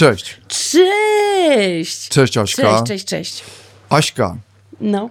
Cześć. 0.00 0.40
Cześć! 0.48 2.08
Cześć, 2.08 2.38
Aśka. 2.38 2.62
Cześć, 2.62 2.84
cześć, 2.86 3.04
cześć. 3.04 3.44
Aśka, 3.90 4.36
No. 4.80 5.10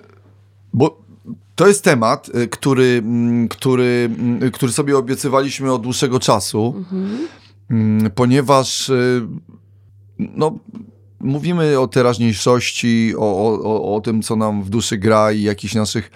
bo 0.74 1.02
to 1.56 1.68
jest 1.68 1.84
temat, 1.84 2.30
y, 2.36 2.48
który, 2.48 3.02
mm, 3.06 3.48
który, 3.48 4.10
mm, 4.20 4.52
który 4.52 4.72
sobie 4.72 4.98
obiecywaliśmy 4.98 5.74
od 5.74 5.82
dłuższego 5.82 6.20
czasu, 6.20 6.86
mm, 7.72 8.12
ponieważ 8.12 8.90
y, 8.90 9.22
no, 10.20 10.58
mówimy 11.20 11.80
o 11.80 11.88
teraźniejszości, 11.88 13.14
o, 13.18 13.60
o, 13.64 13.96
o- 13.96 14.02
tym, 14.02 14.22
co 14.22 14.36
nam 14.36 14.64
w 14.64 14.70
duszy 14.70 14.98
gra 14.98 15.32
i 15.32 15.42
jakichś 15.42 15.76
naszych 15.76 16.12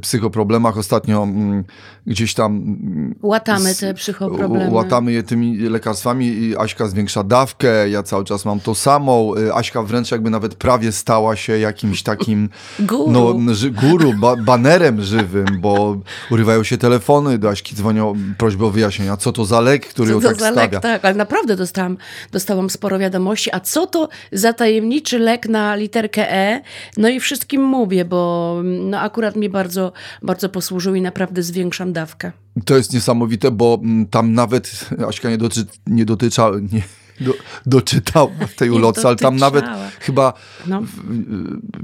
psychoproblemach. 0.00 0.78
Ostatnio 0.78 1.22
mm, 1.22 1.64
gdzieś 2.06 2.34
tam 2.34 2.52
mm, 2.56 3.14
Łatamy 3.22 3.74
te 3.74 3.94
psychoproblemy. 3.94 4.70
Łatamy 4.70 5.12
je 5.12 5.22
tymi 5.22 5.58
lekarstwami 5.58 6.26
i 6.26 6.56
Aśka 6.56 6.88
zwiększa 6.88 7.22
dawkę, 7.22 7.88
ja 7.88 8.02
cały 8.02 8.24
czas 8.24 8.44
mam 8.44 8.60
to 8.60 8.74
samą. 8.74 9.34
Y, 9.34 9.54
Aśka 9.54 9.82
wręcz 9.82 10.10
jakby 10.10 10.30
nawet 10.30 10.54
prawie 10.54 10.92
stała 10.92 11.36
się 11.36 11.58
jakimś 11.58 12.02
takim 12.02 12.48
Guru. 12.78 13.10
no, 13.40 13.54
ży, 13.54 13.70
guru 13.70 14.12
ba, 14.12 14.36
banerem 14.36 15.02
żywym, 15.02 15.46
bo 15.60 15.96
urywają 16.30 16.62
się 16.62 16.78
telefony, 16.78 17.38
do 17.38 17.48
Aśki 17.48 17.74
dzwonią 17.76 18.14
prośby 18.38 18.64
o 18.64 18.70
wyjaśnienia, 18.70 19.16
co 19.16 19.32
to 19.32 19.44
za 19.44 19.60
lek, 19.60 19.86
który 19.86 20.10
ją 20.12 20.20
Co 20.20 20.22
to 20.22 20.28
tak 20.28 20.40
za 20.40 20.52
stawia. 20.52 20.62
lek, 20.72 20.82
tak, 20.82 21.04
ale 21.04 21.14
naprawdę 21.14 21.56
dostałam, 21.56 21.96
dostałam 22.32 22.70
sporo 22.70 22.98
wiadomości. 22.98 23.50
A 23.52 23.60
co 23.60 23.86
to 23.86 24.08
za 24.32 24.52
tajemniczy 24.52 25.18
lek 25.18 25.48
na 25.48 25.76
literkę 25.76 26.32
E? 26.32 26.60
No 26.96 27.08
i 27.08 27.20
wszystkim 27.20 27.62
mówię, 27.62 28.04
bo 28.04 28.56
no 28.64 29.00
akurat 29.00 29.36
mi 29.36 29.48
bardzo, 29.56 29.92
bardzo 30.22 30.48
posłużył 30.48 30.94
i 30.94 31.00
naprawdę 31.02 31.42
zwiększam 31.42 31.92
dawkę. 31.92 32.32
To 32.64 32.76
jest 32.76 32.92
niesamowite, 32.92 33.50
bo 33.50 33.78
mm, 33.82 34.06
tam 34.06 34.32
nawet 34.32 34.88
Aśka 35.08 35.30
nie, 35.30 35.38
doczy, 35.38 35.66
nie 35.86 36.04
dotycza, 36.04 36.50
nie, 36.72 36.82
do, 37.20 37.32
doczytała 37.66 38.30
w 38.48 38.54
tej 38.54 38.70
ulotce, 38.70 39.08
ale 39.08 39.16
tam 39.16 39.36
nawet 39.36 39.64
chyba 40.00 40.32
No. 40.66 40.82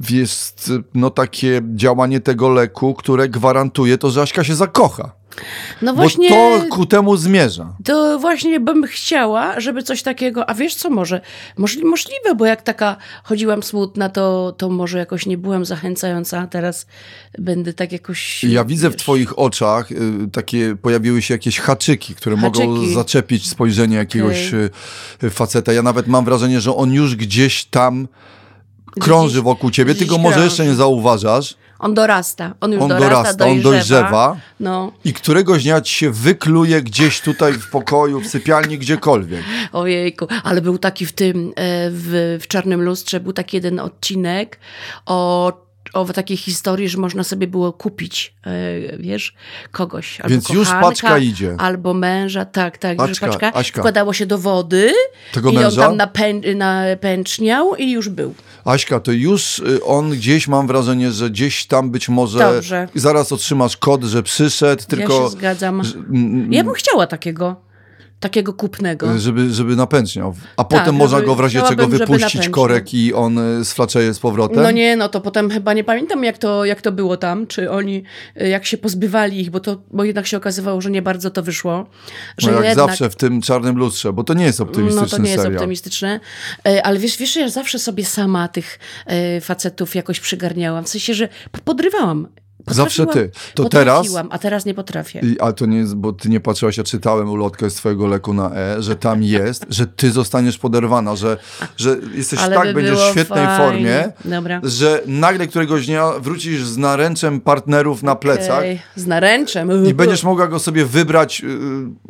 w- 0.00 0.11
jest 0.11 0.72
no, 0.94 1.11
takie 1.11 1.62
działanie 1.74 2.20
tego 2.20 2.48
leku, 2.48 2.94
które 2.94 3.28
gwarantuje 3.28 3.98
to, 3.98 4.11
że 4.11 4.22
Aśka 4.22 4.44
się 4.44 4.55
zakocha. 4.55 5.12
No 5.83 5.92
Bo 5.92 5.97
właśnie. 5.97 6.28
to 6.28 6.64
ku 6.70 6.86
temu 6.86 7.16
zmierza. 7.16 7.72
To 7.84 8.19
właśnie 8.19 8.61
bym 8.61 8.86
chciała, 8.86 9.61
żeby 9.61 9.83
coś 9.83 10.02
takiego, 10.02 10.50
a 10.50 10.55
wiesz 10.55 10.74
co 10.74 10.91
może, 10.91 11.20
Możli, 11.56 11.84
możliwe, 11.84 12.34
bo 12.36 12.47
jak 12.47 12.62
taka 12.62 12.97
chodziłam 13.24 13.62
smutna, 13.62 14.08
to, 14.08 14.55
to 14.58 14.69
może 14.69 14.98
jakoś 14.98 15.27
nie 15.27 15.39
byłam 15.39 15.64
zachęcająca, 15.64 16.39
a 16.41 16.47
teraz 16.47 16.86
będę 17.39 17.72
tak 17.72 17.92
jakoś... 17.92 18.44
Ja 18.44 18.64
widzę 18.64 18.89
w 18.89 18.92
wiesz, 18.92 19.02
twoich 19.02 19.39
oczach 19.39 19.92
y, 19.92 19.97
takie, 20.33 20.77
pojawiły 20.83 21.22
się 21.22 21.34
jakieś 21.34 21.58
haczyki, 21.61 22.14
które 22.14 22.36
mogą 22.36 22.74
Haczyki. 22.74 22.94
zaczepić 22.94 23.48
spojrzenie 23.48 23.96
jakiegoś 23.96 24.52
y, 24.55 24.70
y, 25.24 25.30
faceta. 25.30 25.72
Ja 25.72 25.83
nawet 25.83 26.06
mam 26.06 26.24
wrażenie, 26.24 26.61
że 26.61 26.77
on 26.77 26.92
już 26.92 27.17
gdzieś 27.17 27.64
tam 27.64 28.08
krąży 29.00 29.42
wokół 29.42 29.70
ciebie, 29.70 29.94
gdzieś 29.94 30.08
ty 30.08 30.14
go 30.14 30.19
może 30.19 30.44
jeszcze 30.44 30.67
nie 30.67 30.74
zauważasz 30.74 31.56
On 31.83 31.94
dorasta, 31.94 32.55
on 32.61 32.72
już 32.72 32.83
On 32.83 32.88
dorasta, 32.88 33.08
dorasta, 33.11 33.47
on 33.47 33.61
dojrzewa. 33.62 34.00
dojrzewa. 34.00 34.36
No, 34.61 34.92
i 35.05 35.12
któregoś 35.12 35.62
dnia 35.62 35.80
ci 35.80 35.94
się 35.94 36.11
wykluje 36.11 36.83
gdzieś 36.83 37.20
tutaj 37.20 37.52
w 37.52 37.70
pokoju, 37.70 38.20
w 38.20 38.27
sypialni, 38.27 38.78
gdziekolwiek. 38.78 39.42
ojejku, 39.72 40.27
ale 40.44 40.61
był 40.61 40.78
taki 40.78 41.06
w 41.06 41.12
tym, 41.12 41.48
e, 41.48 41.52
w, 41.91 42.39
w 42.42 42.47
Czarnym 42.47 42.83
Lustrze, 42.83 43.20
był 43.20 43.33
taki 43.33 43.56
jeden 43.56 43.80
odcinek 43.80 44.58
o 45.06 45.52
o 45.92 46.04
takiej 46.04 46.36
historii, 46.36 46.88
że 46.88 46.98
można 46.98 47.24
sobie 47.24 47.46
było 47.46 47.72
kupić, 47.72 48.34
e, 48.46 48.52
wiesz, 48.98 49.34
kogoś. 49.70 50.20
Albo 50.20 50.28
Więc 50.30 50.48
już 50.48 50.68
kochanka, 50.68 50.88
paczka 50.88 51.18
idzie. 51.18 51.54
Albo 51.58 51.94
męża, 51.94 52.44
tak, 52.44 52.78
tak. 52.78 53.00
że 53.00 53.06
Paczka, 53.06 53.27
paczka 53.28 53.52
Aśka. 53.55 53.80
wkładało 53.80 54.12
się 54.12 54.27
do 54.27 54.39
wody 54.39 54.92
Tego 55.33 55.50
i 55.50 55.55
męża? 55.55 55.89
on 55.89 55.98
tam 55.98 56.08
napę- 56.08 56.56
napęczniał 56.56 57.74
i 57.77 57.90
już 57.90 58.08
był. 58.08 58.34
Aśka, 58.64 59.00
to 59.00 59.12
już 59.12 59.58
y, 59.58 59.84
on 59.84 60.11
gdzieś, 60.11 60.48
mam 60.48 60.67
wrażenie, 60.67 61.12
że 61.12 61.30
gdzieś 61.30 61.67
tam 61.67 61.90
być 61.90 62.08
może 62.08 62.38
Dobrze. 62.38 62.88
zaraz 62.94 63.33
otrzymasz 63.33 63.77
kod, 63.77 64.05
że 64.05 64.22
przyszedł, 64.22 64.83
tylko 64.88 65.12
ja 65.14 65.20
się 65.24 65.28
zgadzam. 65.28 65.83
Ja 66.50 66.64
bym 66.64 66.74
chciała 66.74 67.06
takiego, 67.06 67.56
takiego 68.22 68.52
kupnego. 68.52 69.18
żeby, 69.18 69.52
żeby 69.52 69.77
napęczniał. 69.77 70.34
A 70.56 70.64
potem 70.64 70.84
Tak, 70.84 70.94
można 70.94 71.16
żeby- 71.16 71.27
go 71.27 71.34
w 71.34 71.40
razie 71.40 71.62
czego 71.62 71.88
wypuścić 71.88 72.48
korek 72.48 72.94
i 72.94 73.14
on 73.14 73.60
y, 73.60 73.64
sflaczeje 73.64 74.14
z 74.14 74.18
powrotem. 74.18 74.62
No 74.62 74.70
nie, 74.70 74.96
no 74.96 75.08
to 75.08 75.20
potem 75.20 75.50
chyba 75.50 75.72
nie 75.72 75.84
pamiętam, 75.84 76.24
jak 76.24 76.38
to, 76.38 76.64
jak 76.64 76.82
to 76.82 76.92
było 76.92 77.16
tam, 77.16 77.46
czy 77.46 77.70
oni, 77.70 78.02
y, 78.40 78.48
jak 78.48 78.66
się 78.66 78.78
pozbywali 78.78 79.40
ich, 79.40 79.50
bo, 79.50 79.61
to, 79.61 79.82
bo 79.90 80.05
jednak 80.05 80.27
się 80.27 80.36
okazywało, 80.36 80.80
że 80.80 80.90
nie 80.90 81.02
bardzo 81.02 81.30
to 81.30 81.42
wyszło. 81.42 81.86
Że 82.38 82.50
no 82.50 82.56
jak 82.56 82.66
jednak, 82.66 82.88
zawsze 82.88 83.11
w 83.11 83.16
tym 83.16 83.40
czarnym 83.40 83.77
lustrze, 83.77 84.12
bo 84.12 84.24
to 84.24 84.34
nie 84.34 84.44
jest 84.44 84.61
optymistyczny 84.61 85.02
No 85.02 85.16
to 85.16 85.22
nie 85.22 85.30
jest 85.30 85.42
serial. 85.42 85.56
optymistyczne. 85.58 86.20
Ale 86.84 86.98
wiesz, 86.98 87.16
wiesz, 87.16 87.36
ja 87.36 87.48
zawsze 87.48 87.78
sobie 87.78 88.05
sama 88.05 88.48
tych 88.48 88.78
facetów 89.40 89.94
jakoś 89.94 90.20
przygarniałam. 90.20 90.84
W 90.84 90.88
sensie, 90.88 91.14
że 91.14 91.28
podrywałam. 91.64 92.28
Zawsze 92.67 93.06
ty. 93.06 93.30
To 93.55 93.68
teraz- 93.68 94.06
A 94.30 94.39
teraz 94.39 94.64
nie 94.64 94.74
potrafię. 94.74 95.20
I, 95.23 95.40
a 95.40 95.52
to 95.52 95.67
nie 95.67 95.78
jest, 95.78 95.95
bo 95.96 96.12
ty 96.12 96.28
nie 96.28 96.40
patrzyłaś, 96.40 96.77
ja 96.78 96.84
czytałem 96.84 97.30
ulotkę 97.30 97.70
z 97.70 97.74
twojego 97.74 98.06
leku 98.06 98.34
na 98.34 98.50
E, 98.56 98.83
że 98.83 98.96
tam 98.96 99.23
jest, 99.39 99.67
że 99.70 99.86
ty 99.86 100.11
zostaniesz 100.12 100.58
poderwana, 100.58 101.17
że, 101.17 101.36
że 101.77 101.96
jesteś 102.14 102.39
Ale 102.39 102.56
tak, 102.56 102.67
by 102.67 102.74
będziesz 102.74 102.98
w 102.98 103.11
świetnej 103.11 103.46
fajnie. 103.46 103.58
formie, 103.64 104.12
Dobra. 104.24 104.61
że 104.64 105.02
nagle 105.06 105.46
któregoś 105.46 105.86
dnia 105.86 106.11
wrócisz 106.20 106.64
z 106.64 106.77
naręczem 106.78 107.40
partnerów 107.40 108.02
na 108.02 108.17
plecach 108.17 108.62
Ej, 108.64 108.80
z 108.96 109.06
naręczem. 109.06 109.86
i 109.86 109.94
będziesz 109.94 110.24
mogła 110.24 110.46
go 110.48 110.58
sobie 110.58 110.84
wybrać, 110.86 111.42
y, 111.44 111.46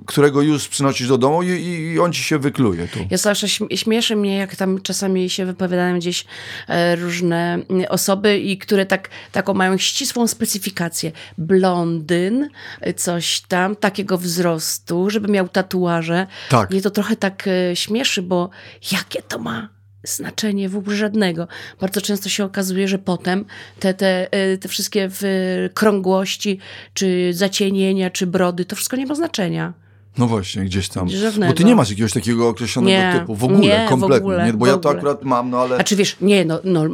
którego 0.07 0.43
już 0.43 0.69
przynosisz 0.69 1.09
do 1.09 1.19
domu 1.19 1.43
i, 1.43 1.49
i 1.95 2.01
on 2.01 2.13
ci 2.13 2.23
się 2.23 2.39
wykluje 2.39 2.89
tu. 2.89 2.99
Ja 3.11 3.17
zawsze 3.19 3.47
śm- 3.47 3.77
śmieszy 3.77 4.17
mnie, 4.17 4.37
jak 4.37 4.57
tam 4.57 4.81
czasami 4.83 5.31
się 5.31 5.47
wypowiadają 5.47 5.97
gdzieś 5.99 6.25
e, 6.69 6.97
różne 6.97 7.55
mm, 7.71 7.85
osoby, 7.89 8.39
i 8.39 8.59
które 8.59 8.87
tak, 8.87 9.09
taką 9.33 9.55
mają 9.55 9.79
ścisłą 9.79 10.27
specyfikację. 10.43 11.13
Blondyn, 11.39 12.49
e, 12.81 12.95
coś 12.95 13.41
tam, 13.41 13.77
takiego 13.77 14.19
wzrostu, 14.19 15.11
żeby 15.11 15.29
miał 15.29 15.49
tatuaże. 15.49 16.27
Tak. 16.49 16.71
Mnie 16.71 16.83
to 16.83 16.91
trochę 16.91 17.17
tak 17.17 17.49
e, 17.49 17.77
śmieszy, 17.77 18.23
bo 18.23 18.51
jakie 18.93 19.23
to 19.23 19.39
ma 19.39 19.69
znaczenie 20.05 20.69
w 20.69 20.77
ogóle 20.77 20.97
żadnego. 20.97 21.49
Bardzo 21.81 22.01
często 22.01 22.29
się 22.29 22.45
okazuje, 22.45 22.89
że 22.89 22.99
potem 22.99 23.45
te, 23.81 23.95
te, 23.95 24.33
e, 24.33 24.59
te 24.59 24.69
wszystkie 24.69 25.09
w, 25.11 25.23
krągłości, 25.75 26.59
czy 26.95 27.35
zacienienia, 27.35 28.11
czy 28.11 28.27
brody, 28.27 28.65
to 28.65 28.77
wszystko 28.77 28.97
nie 28.97 29.07
ma 29.07 29.15
znaczenia. 29.15 29.73
No 30.19 30.27
właśnie, 30.27 30.65
gdzieś 30.65 30.89
tam. 30.89 31.09
Żadnego. 31.09 31.53
Bo 31.53 31.57
ty 31.57 31.65
nie 31.65 31.75
masz 31.77 31.91
jakiegoś 31.91 32.13
takiego 32.13 32.49
określonego 32.49 32.99
Nie, 33.03 33.19
typu. 33.21 33.35
W 33.35 33.45
ogóle, 33.45 33.61
nie, 33.61 33.87
w 33.87 33.89
kompletnie. 33.91 34.17
ogóle, 34.17 34.47
nie? 34.47 34.53
Bo 34.53 34.65
w 34.65 34.69
ja 34.69 34.77
to 34.77 34.91
akurat 34.91 35.25
mam, 35.25 35.51
no 35.51 35.59
ale... 35.61 35.77
A 35.79 35.85
czy 35.85 35.97
wiesz, 35.97 36.17
nie, 36.21 36.45
no, 36.45 36.61
no 36.65 36.85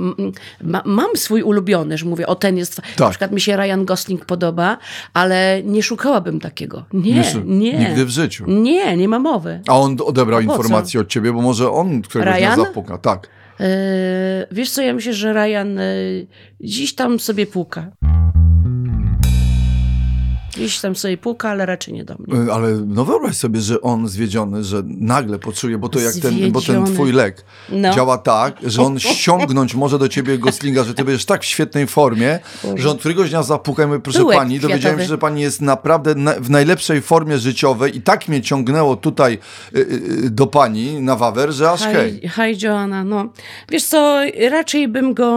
ma, 0.63 0.83
mam 0.85 1.17
swój 1.17 1.43
ulubiony, 1.43 1.99
że 1.99 2.07
mówię, 2.07 2.27
o 2.27 2.35
ten 2.35 2.57
jest, 2.57 2.79
na 2.79 2.85
Tak. 2.97 3.11
przykład 3.11 3.33
mi 3.33 3.41
się 3.41 3.57
Ryan 3.57 3.85
Gosling 3.85 4.25
podoba, 4.25 4.79
ale 5.15 5.63
nie 5.65 5.83
szukałabym 5.83 6.41
takiego. 6.41 6.85
Nie, 6.93 7.25
szu- 7.25 7.43
nie. 7.45 7.79
Nigdy 7.79 8.05
w 8.05 8.11
życiu. 8.11 8.45
Nie, 8.49 8.97
nie 8.97 9.09
ma 9.09 9.19
mowy. 9.19 9.61
A 9.69 9.79
on 9.79 9.97
odebrał 10.05 10.41
informację 10.41 11.01
od 11.01 11.09
ciebie, 11.09 11.33
bo 11.33 11.43
może 11.43 11.71
on 11.71 12.03
któregoś 12.03 12.39
dnia 12.39 12.55
Ryan? 12.55 12.65
zapuka. 12.67 12.99
Tak. 12.99 13.29
Yy, 13.61 13.67
wiesz 14.53 14.71
co, 14.71 14.83
ja 14.83 14.95
myślę, 14.95 15.13
że 15.15 15.33
Ryan 15.33 15.77
yy, 15.77 16.27
dziś 16.61 16.95
tam 16.95 17.21
sobie 17.21 17.47
puka. 17.47 17.87
Gdzieś 20.59 20.81
tam 20.81 20.97
sobie 20.97 21.17
puka, 21.17 21.51
ale 21.51 21.67
raczej 21.67 21.95
nie 21.95 22.05
do 22.05 22.15
mnie. 22.19 22.41
Y, 22.49 22.53
Ale 22.53 22.69
no 22.87 23.05
wyobraź 23.05 23.37
sobie, 23.37 23.61
że 23.61 23.81
on 23.81 24.09
zwiedziony, 24.09 24.65
że 24.65 24.83
nagle 24.87 25.39
poczuje, 25.39 25.79
bo 25.79 25.89
to 25.89 26.01
jak 26.01 26.15
ten, 26.15 26.53
bo 26.53 26.61
ten 26.61 26.85
twój 26.87 27.13
lek 27.13 27.45
No. 27.73 27.95
działa 27.95 28.19
tak, 28.19 28.57
że 28.63 28.83
on 28.83 28.99
ściągnąć 28.99 29.75
może 29.75 29.99
do 29.99 30.09
ciebie 30.09 30.39
Goslinga, 30.39 30.85
że 30.85 30.95
ty 30.95 31.05
będziesz 31.05 31.25
tak 31.25 31.43
w 31.43 31.45
świetnej 31.45 31.87
formie, 31.87 32.39
że 32.77 32.91
on 32.91 32.99
któregoś 32.99 33.31
dnia 33.31 33.43
zapuka 33.43 33.85
i 33.85 33.87
mówi, 33.87 34.01
proszę 34.01 34.19
Pyłek 34.19 34.39
pani, 34.39 34.61
dowiedziałem 34.61 34.79
kwiatowy. 34.81 35.03
się, 35.03 35.09
że 35.09 35.19
pani 35.19 35.41
jest 35.43 35.61
naprawdę 35.61 36.15
na, 36.15 36.33
w 36.35 36.51
najlepszej 36.51 37.01
formie 37.03 37.39
życiowej 37.39 37.97
i 37.97 38.03
tak 38.03 38.29
mnie 38.29 38.43
ciągnęło 38.43 38.97
tutaj 38.97 39.39
y, 39.75 39.79
y, 39.79 40.31
do 40.31 40.47
pani 40.47 41.01
na 41.01 41.17
wawer, 41.17 41.53
że 41.53 41.71
aż 41.71 41.81
hej. 41.83 42.21
Hi, 42.23 42.29
hi 42.29 42.67
Joanna, 42.67 43.05
no. 43.05 43.29
Wiesz 43.71 43.85
co, 43.85 44.21
raczej 44.51 44.89
bym 44.89 45.15
go 45.15 45.29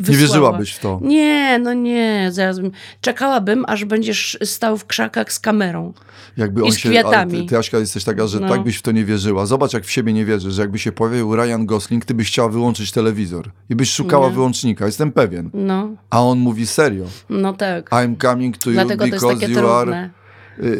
wysłała. 0.00 0.20
wierzyłabyś 0.20 0.72
w 0.72 0.78
to? 0.80 1.00
Nie, 1.02 1.58
no 1.62 1.72
nie. 1.72 2.28
Zaraz 2.32 2.60
bym, 2.60 2.70
czekałabym, 3.00 3.64
aż 3.68 3.84
będziesz 4.08 4.38
stał 4.44 4.78
w 4.78 4.86
krzakach 4.86 5.32
z 5.32 5.40
kamerą. 5.40 5.92
Jakby 6.36 6.66
I 6.66 6.72
z 6.72 6.78
się, 6.78 6.88
kwiatami. 6.88 7.42
ty, 7.42 7.48
ty 7.48 7.58
Aśka 7.58 7.78
jesteś 7.78 8.04
taka, 8.04 8.26
że 8.26 8.40
No. 8.40 8.48
tak 8.48 8.62
byś 8.62 8.76
w 8.76 8.82
to 8.82 8.92
nie 8.92 9.04
wierzyła. 9.04 9.46
Zobacz, 9.46 9.72
jak 9.72 9.84
w 9.84 9.90
siebie 9.90 10.12
nie 10.12 10.24
wierzysz, 10.24 10.54
że 10.54 10.62
jakby 10.62 10.78
się 10.78 10.92
pojawił 10.92 11.36
Ryan 11.36 11.66
Gosling, 11.66 12.04
ty 12.04 12.14
byś 12.14 12.28
chciała 12.28 12.48
wyłączyć 12.48 12.92
telewizor 12.92 13.50
i 13.70 13.74
byś 13.74 13.90
szukała 13.92 14.30
wyłącznika, 14.30 14.86
jestem 14.86 15.12
pewien. 15.12 15.50
No, 15.54 15.88
A 16.10 16.22
on 16.22 16.38
mówi 16.38 16.66
serio. 16.66 17.04
no 17.30 17.52
tak. 17.52 17.90
I'm 17.90 18.14
coming 18.22 18.58
to 18.58 18.70
you 18.70 18.74
Dlatego 18.74 19.06
jest 19.06 19.16
because 19.24 19.42
you 19.48 19.54
trudne. 19.58 19.70
are 19.74 20.10
y, 20.58 20.66
y, 20.66 20.70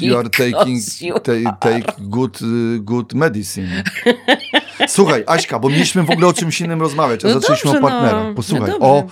y, 0.00 0.06
you 0.06 0.18
are 0.18 0.28
taking 0.30 0.80
you 1.02 1.14
ta, 1.20 1.52
take 1.60 1.82
good, 1.98 2.38
good 2.80 3.14
medicine. 3.14 3.82
Słuchaj, 4.88 5.24
Aśka, 5.26 5.58
bo 5.58 5.68
mieliśmy 5.68 6.02
w 6.02 6.10
ogóle 6.10 6.26
o 6.26 6.32
czymś 6.32 6.60
innym 6.60 6.80
rozmawiać, 6.80 7.24
a 7.24 7.28
No 7.28 7.34
zaczęliśmy 7.40 7.72
dobrze, 7.72 7.86
o 7.86 7.90
partnerach. 7.90 8.24
no. 8.28 8.34
Posłuchaj, 8.34 8.70
No 8.70 8.78
o. 8.86 9.06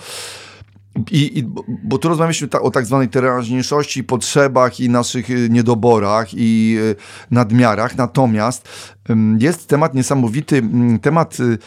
I, 1.11 1.39
i, 1.39 1.43
bo, 1.83 1.97
tu 1.97 2.09
rozmawialiśmy 2.09 2.47
ta, 2.47 2.61
o 2.61 2.71
tak 2.71 2.85
zwanej 2.85 3.09
teraźniejszości, 3.09 4.03
potrzebach 4.03 4.79
i 4.79 4.89
naszych 4.89 5.29
y, 5.29 5.49
niedoborach 5.49 6.27
i 6.33 6.77
y, 6.79 6.95
nadmiarach. 7.31 7.95
Natomiast 7.95 8.69
jest 9.39 9.67
temat 9.67 9.93
niesamowity, 9.93 10.61
temat 11.01 11.37
y, 11.39 11.57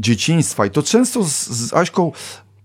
dzieciństwa 0.00 0.66
i 0.66 0.70
to 0.70 0.82
często 0.82 1.24
z, 1.24 1.46
z 1.46 1.74
Aśką 1.74 2.12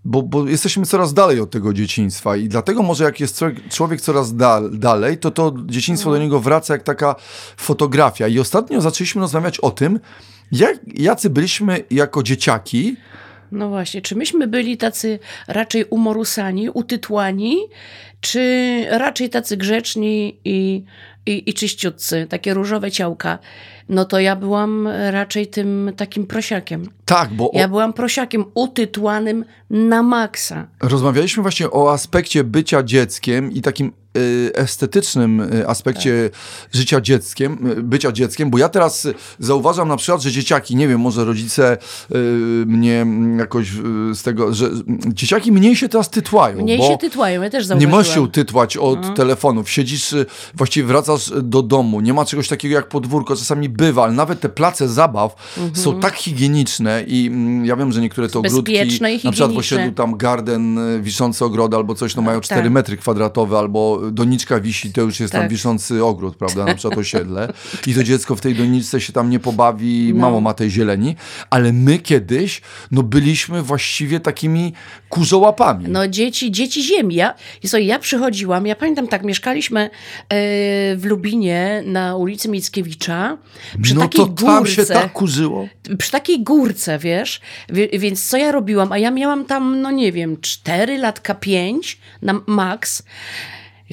bo, 0.04 0.22
bo 0.22 0.48
jesteśmy 0.48 0.86
coraz 0.86 1.14
dalej 1.14 1.40
od 1.40 1.50
tego 1.50 1.72
dzieciństwa 1.72 2.36
i 2.36 2.48
dlatego 2.48 2.82
może 2.82 3.04
jak 3.04 3.20
jest 3.20 3.38
człowiek, 3.38 3.68
człowiek 3.68 4.00
coraz 4.00 4.36
dal, 4.36 4.70
dalej, 4.78 5.18
to 5.18 5.30
to 5.30 5.54
dzieciństwo 5.66 6.10
do 6.10 6.18
niego 6.18 6.40
wraca 6.40 6.74
jak 6.74 6.82
taka 6.82 7.14
fotografia. 7.56 8.28
I 8.28 8.38
ostatnio 8.38 8.80
zaczęliśmy 8.80 9.20
rozmawiać 9.20 9.60
o 9.60 9.70
tym, 9.70 10.00
jak, 10.52 10.78
jacy 10.86 11.30
byliśmy 11.30 11.84
jako 11.90 12.22
dzieciaki, 12.22 12.96
No 13.52 13.68
właśnie, 13.68 14.02
czy 14.02 14.16
myśmy 14.16 14.46
byli 14.46 14.76
tacy 14.76 15.18
raczej 15.48 15.84
umorusani, 15.84 16.70
utytłani, 16.70 17.56
czy 18.20 18.40
raczej 18.90 19.30
tacy 19.30 19.56
grzeczni 19.56 20.36
i, 20.44 20.84
i, 21.26 21.50
i 21.50 21.54
czyściutcy, 21.54 22.26
takie 22.30 22.54
różowe 22.54 22.90
ciałka? 22.90 23.38
No 23.88 24.04
to 24.04 24.20
ja 24.20 24.36
byłam 24.36 24.88
raczej 25.10 25.46
tym 25.46 25.92
takim 25.96 26.26
prosiakiem. 26.26 26.86
tak, 27.04 27.30
bo 27.32 27.50
o, 27.50 27.58
Ja 27.58 27.68
byłam 27.68 27.92
prosiakiem 27.92 28.44
utytłanym 28.54 29.44
na 29.70 30.02
maksa. 30.02 30.66
rozmawialiśmy 30.82 31.42
właśnie 31.42 31.70
o 31.70 31.92
aspekcie 31.92 32.44
bycia 32.44 32.82
dzieckiem 32.82 33.52
i 33.52 33.60
takim 33.60 33.92
estetycznym 34.54 35.40
y, 35.40 35.68
aspekcie 35.68 36.30
życia 36.72 37.00
dzieckiem, 37.00 37.66
y, 37.78 37.82
bycia 37.82 38.12
dzieckiem, 38.12 38.50
bo 38.50 38.58
ja 38.58 38.68
teraz 38.68 39.04
y, 39.04 39.14
zauważam 39.38 39.88
na 39.88 39.96
przykład, 39.96 40.22
że 40.22 40.30
dzieciaki, 40.30 40.76
nie 40.76 40.88
wiem, 40.88 41.00
może 41.00 41.24
rodzice 41.24 41.78
y, 42.14 42.16
mnie 42.66 43.06
jakoś 43.38 43.72
y, 43.72 44.14
z 44.14 44.22
tego, 44.22 44.54
że 44.54 44.66
y, 44.66 44.70
dzieciaki 45.06 45.52
mniej 45.52 45.76
się 45.76 45.88
teraz 45.88 46.10
tytłają, 46.10 46.62
Mniej 46.62 46.82
się 46.82 46.98
tytłają, 46.98 47.42
ja 47.42 47.50
też 47.50 47.62
nie 47.64 47.66
zauważyłam. 47.68 47.96
możesz 47.98 48.14
się 48.14 48.20
utytłać 48.22 48.76
od 48.76 49.14
telefonów, 49.16 49.70
siedzisz, 49.70 50.12
y, 50.12 50.26
właściwie 50.54 50.86
wracasz 50.88 51.32
do 51.42 51.62
domu, 51.62 52.00
nie 52.00 52.14
ma 52.14 52.24
czegoś 52.24 52.48
takiego 52.48 52.74
jak 52.74 52.88
podwórko, 52.88 53.36
czasami 53.36 53.68
bywa, 53.68 54.04
ale 54.04 54.12
nawet 54.12 54.40
te 54.40 54.48
place 54.48 54.88
zabaw 54.88 55.34
są 55.74 56.00
tak 56.00 56.14
higieniczne 56.14 57.04
i 57.06 57.26
mm, 57.26 57.66
ja 57.66 57.76
wiem, 57.76 57.92
że 57.92 58.00
niektóre 58.00 58.28
te 58.28 58.38
ogródki, 58.38 58.74
na 59.24 59.32
przykład 59.32 59.52
w 59.52 59.58
osiedlu 59.58 59.92
tam 59.92 60.16
garden, 60.16 60.78
y, 60.78 61.00
wiszący 61.02 61.44
ogród 61.44 61.74
albo 61.74 61.94
coś, 61.94 62.16
no 62.16 62.22
mają 62.22 62.40
4 62.40 62.62
tak. 62.62 62.72
metry 62.72 62.96
kwadratowe, 62.96 63.58
albo 63.58 63.99
doniczka 64.12 64.60
wisi, 64.60 64.92
to 64.92 65.00
już 65.00 65.20
jest 65.20 65.32
tam 65.32 65.42
Tak. 65.42 65.50
wiszący 65.50 66.04
ogród, 66.04 66.36
prawda, 66.36 66.64
na 66.64 66.74
przykład 66.74 66.98
osiedle 66.98 67.52
i 67.86 67.94
to 67.94 68.04
dziecko 68.04 68.36
w 68.36 68.40
tej 68.40 68.54
doniczce 68.54 69.00
się 69.00 69.12
tam 69.12 69.30
nie 69.30 69.38
pobawi, 69.40 70.12
No. 70.14 70.20
mało 70.20 70.40
ma 70.40 70.54
tej 70.54 70.70
zieleni, 70.70 71.16
ale 71.50 71.72
my 71.72 71.98
kiedyś, 71.98 72.62
no 72.90 73.02
byliśmy 73.02 73.62
właściwie 73.62 74.20
takimi 74.20 74.72
kurzołapami. 75.08 75.84
No 75.88 76.08
dzieci, 76.08 76.50
dzieci 76.50 76.82
ziemi. 76.82 77.14
Ja, 77.14 77.34
ja 77.80 77.98
przychodziłam, 77.98 78.66
ja 78.66 78.76
pamiętam 78.76 79.08
tak, 79.08 79.24
mieszkaliśmy 79.24 79.80
e, 79.80 79.88
w 80.96 81.00
Lubinie 81.04 81.82
na 81.86 82.16
ulicy 82.16 82.48
Mickiewicza 82.48 83.38
przy 83.82 83.94
no 83.94 84.00
takiej 84.00 84.24
to 84.26 84.28
tam 84.46 84.66
się 84.66 84.84
tak 84.86 85.12
kurzyło. 85.12 85.68
przy 85.98 86.10
takiej 86.10 86.42
górce, 86.42 86.98
wiesz, 86.98 87.40
Wie- 87.68 87.88
więc 87.98 88.28
co 88.28 88.36
ja 88.36 88.52
robiłam? 88.52 88.92
A 88.92 88.98
ja 88.98 89.10
miałam 89.10 89.44
tam, 89.44 89.80
no 89.80 89.90
nie 89.90 90.12
wiem, 90.12 90.36
4 90.40 90.98
latka 90.98 91.34
5 91.34 91.98
na 92.22 92.40
max. 92.46 93.02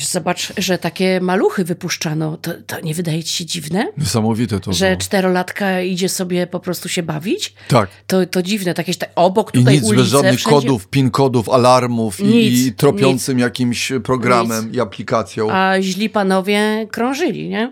Zobacz, 0.02 0.54
że 0.58 0.78
takie 0.78 1.22
maluchy 1.22 1.64
wypuszczano. 1.64 2.38
To, 2.38 2.52
to 2.68 2.80
nie 2.80 2.94
wydaje 2.94 3.24
ci 3.24 3.36
się 3.36 3.46
dziwne? 3.46 3.88
Niesamowite 3.98 4.60
to 4.60 4.74
Że 4.74 4.86
było. 4.86 4.98
czterolatka 5.02 5.82
idzie 5.82 6.10
sobie 6.10 6.48
po 6.48 6.60
prostu 6.60 6.90
się 6.90 7.04
bawić? 7.04 7.54
Tak. 7.68 7.90
To, 8.08 8.26
to 8.26 8.44
dziwne, 8.44 8.74
takie 8.74 8.94
ta- 8.96 9.08
obok 9.16 9.50
I 9.56 9.58
tutaj 9.60 9.74
nic 9.76 9.84
ulice, 9.84 10.02
bez 10.04 10.08
żadnych 10.12 10.40
wszędzie- 10.40 10.56
kodów, 10.56 10.88
pin 10.88 11.12
kodów, 11.12 11.50
alarmów 11.50 12.20
i, 12.20 12.24
Nic, 12.24 12.66
i 12.68 12.74
tropiącym 12.74 13.40
jakimś 13.40 13.92
programem 14.04 14.66
Nic. 14.66 14.76
i 14.76 14.80
aplikacją. 14.80 15.52
A 15.52 15.82
źli 15.82 16.10
panowie 16.10 16.88
krążyli, 16.92 17.50
nie? 17.50 17.72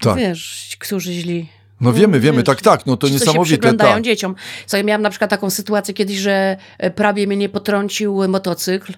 tak. 0.00 0.16
Wiesz, 0.18 0.76
którzy 0.80 1.12
źli. 1.12 1.48
No 1.80 1.92
wiemy, 1.92 2.20
wiemy, 2.20 2.42
tak, 2.42 2.60
tak, 2.62 2.86
no 2.86 2.96
to 2.96 3.06
Ci, 3.06 3.12
co 3.12 3.18
się 3.18 3.24
niesamowite, 3.26 3.58
przyglądają 3.58 3.94
tak. 3.94 4.02
dzieciom. 4.02 4.34
Co 4.66 4.76
ja 4.76 4.82
miałam 4.82 5.02
na 5.02 5.10
przykład 5.10 5.30
taką 5.30 5.50
sytuację 5.50 5.94
kiedyś, 5.94 6.16
że 6.16 6.56
e, 6.78 6.90
prawie 6.90 7.26
mnie 7.26 7.36
nie 7.36 7.48
potrącił 7.48 8.28
motocykl. 8.28 8.92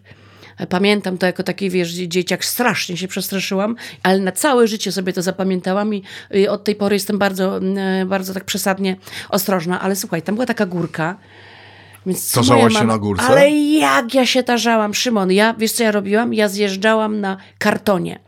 E, 0.58 0.66
Pamiętam 0.66 1.18
to 1.18 1.26
jako 1.26 1.42
taki, 1.42 1.70
wiesz, 1.70 1.90
dzie- 1.92 2.08
dzieciak, 2.08 2.44
strasznie 2.44 2.96
się 2.96 3.08
przestraszyłam, 3.08 3.76
ale 4.02 4.18
na 4.18 4.32
całe 4.32 4.68
życie 4.68 4.92
sobie 4.92 5.12
to 5.12 5.22
zapamiętałam 5.22 5.94
i 5.94 6.02
od 6.48 6.64
tej 6.64 6.74
pory 6.74 6.96
jestem 6.96 7.18
bardzo, 7.18 7.56
mm, 7.56 8.08
bardzo 8.08 8.34
tak 8.34 8.44
przesadnie 8.44 8.96
ostrożna. 9.28 9.80
Ale 9.80 9.96
słuchaj, 9.96 10.22
tam 10.22 10.34
była 10.34 10.46
taka 10.46 10.66
górka, 10.66 11.16
więc 12.06 12.32
Tarzałaś 12.32 12.72
się 12.74 12.84
na 12.84 12.98
górce? 12.98 13.24
Ale 13.24 13.50
jak 13.50 14.14
ja 14.14 14.26
się 14.26 14.42
tarzałam, 14.42 14.94
Szymon, 14.94 15.32
ja, 15.32 15.54
wiesz 15.58 15.72
co 15.72 15.82
ja 15.82 15.90
robiłam? 15.92 16.34
Ja 16.34 16.48
zjeżdżałam 16.48 17.20
na 17.20 17.36
kartonie. 17.58 18.18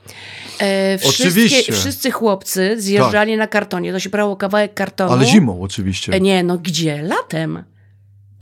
E, 0.61 0.99
Oczywiście. 1.09 1.73
Wszyscy 1.73 2.11
chłopcy 2.11 2.75
zjeżdżali 2.81 3.37
na 3.37 3.47
kartonie. 3.47 3.93
To 3.93 4.01
się 4.01 4.11
brało 4.11 4.37
kawałek 4.37 4.75
kartonu. 4.75 5.13
Ale 5.13 5.27
zimą 5.27 5.63
oczywiście. 5.63 6.13
E, 6.13 6.21
Nie, 6.21 6.43
no 6.43 6.59
gdzie? 6.59 7.03
Latem. 7.03 7.65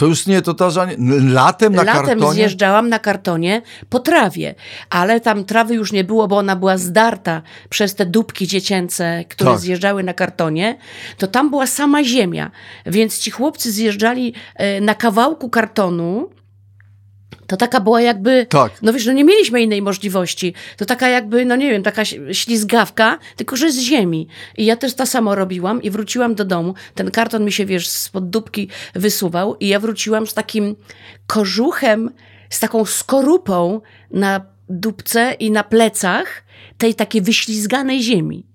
To 0.00 0.06
już 0.06 0.26
nie, 0.26 0.42
to 0.42 0.54
tarzanie. 0.54 0.96
Latem 1.32 1.74
na 1.74 1.82
Latem 1.82 2.04
kartonie? 2.06 2.32
zjeżdżałam 2.34 2.88
na 2.88 2.98
kartonie 2.98 3.62
po 3.88 3.98
trawie, 3.98 4.54
ale 4.90 5.20
tam 5.20 5.44
trawy 5.44 5.74
już 5.74 5.92
nie 5.92 6.04
było, 6.04 6.28
bo 6.28 6.36
ona 6.36 6.56
była 6.56 6.78
zdarta 6.78 7.42
przez 7.68 7.94
te 7.94 8.06
dupki 8.06 8.46
dziecięce, 8.46 9.24
które 9.28 9.50
Tak. 9.50 9.60
zjeżdżały 9.60 10.02
na 10.02 10.14
kartonie, 10.14 10.78
to 11.18 11.26
tam 11.26 11.50
była 11.50 11.66
sama 11.66 12.04
ziemia. 12.04 12.50
Więc 12.86 13.18
ci 13.18 13.30
chłopcy 13.30 13.72
zjeżdżali 13.72 14.34
e, 14.54 14.80
na 14.80 14.94
kawałku 14.94 15.50
kartonu. 15.50 16.28
To 17.46 17.56
taka 17.56 17.80
była 17.80 18.00
jakby. 18.00 18.46
Tak. 18.48 18.72
No 18.82 18.92
wiesz, 18.92 19.06
no 19.06 19.12
nie 19.12 19.24
mieliśmy 19.24 19.62
innej 19.62 19.82
możliwości. 19.82 20.54
To 20.76 20.84
taka 20.84 21.08
jakby, 21.08 21.44
no 21.44 21.56
nie 21.56 21.70
wiem, 21.70 21.82
taka 21.82 22.04
ślizgawka, 22.32 23.18
tylko 23.36 23.56
że 23.56 23.72
z 23.72 23.78
ziemi. 23.78 24.28
I 24.56 24.64
ja 24.64 24.76
też 24.76 24.94
to 24.94 25.06
samo 25.06 25.34
robiłam 25.34 25.82
i 25.82 25.90
wróciłam 25.90 26.34
do 26.34 26.44
domu. 26.44 26.74
Ten 26.94 27.10
karton 27.10 27.44
mi 27.44 27.52
się, 27.52 27.66
wiesz, 27.66 27.88
spod 27.88 28.30
dupki 28.30 28.68
wysuwał 28.94 29.56
i 29.56 29.68
ja 29.68 29.80
wróciłam 29.80 30.26
z 30.26 30.34
takim 30.34 30.76
kożuchem, 31.26 32.10
z 32.50 32.60
taką 32.60 32.84
skorupą 32.84 33.80
na 34.10 34.40
dupce 34.68 35.32
i 35.38 35.50
na 35.50 35.64
plecach 35.64 36.42
tej 36.78 36.94
takiej 36.94 37.22
wyślizganej 37.22 38.02
ziemi. 38.02 38.49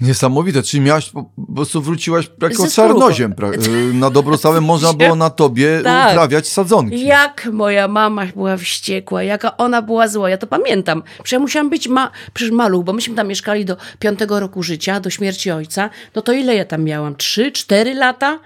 Niesamowite, 0.00 0.62
czyli 0.62 0.80
miałaś, 0.80 1.10
po, 1.10 1.30
prostu 1.56 1.82
wróciłaś 1.82 2.30
jako 2.42 2.70
czarnoziem. 2.70 3.32
Pra- 3.34 3.68
y, 3.90 3.94
na 3.94 4.10
dobrą 4.10 4.36
sprawę 4.36 4.60
można 4.60 4.92
było 4.92 5.16
na 5.16 5.30
tobie 5.30 5.80
Tak. 5.84 6.10
uprawiać 6.10 6.48
sadzonki. 6.48 7.04
Jak 7.06 7.48
moja 7.52 7.88
mama 7.88 8.26
była 8.26 8.56
wściekła, 8.56 9.22
jaka 9.22 9.56
ona 9.56 9.82
była 9.82 10.08
zła, 10.08 10.30
ja 10.30 10.38
to 10.38 10.46
pamiętam. 10.46 11.02
Przecież 11.16 11.32
ja 11.32 11.38
musiałam 11.38 11.70
być 11.70 11.88
ma, 11.88 12.10
przecież 12.34 12.52
maluch, 12.52 12.84
bo 12.84 12.92
myśmy 12.92 13.14
tam 13.14 13.28
mieszkali 13.28 13.64
do 13.64 13.76
piątego 13.98 14.40
roku 14.40 14.62
życia, 14.62 15.00
do 15.00 15.10
śmierci 15.10 15.50
ojca. 15.50 15.90
No 16.14 16.22
to 16.22 16.32
ile 16.32 16.54
ja 16.54 16.64
tam 16.64 16.84
miałam? 16.84 17.16
Trzy, 17.16 17.52
cztery 17.52 17.94
lata? 17.94 18.38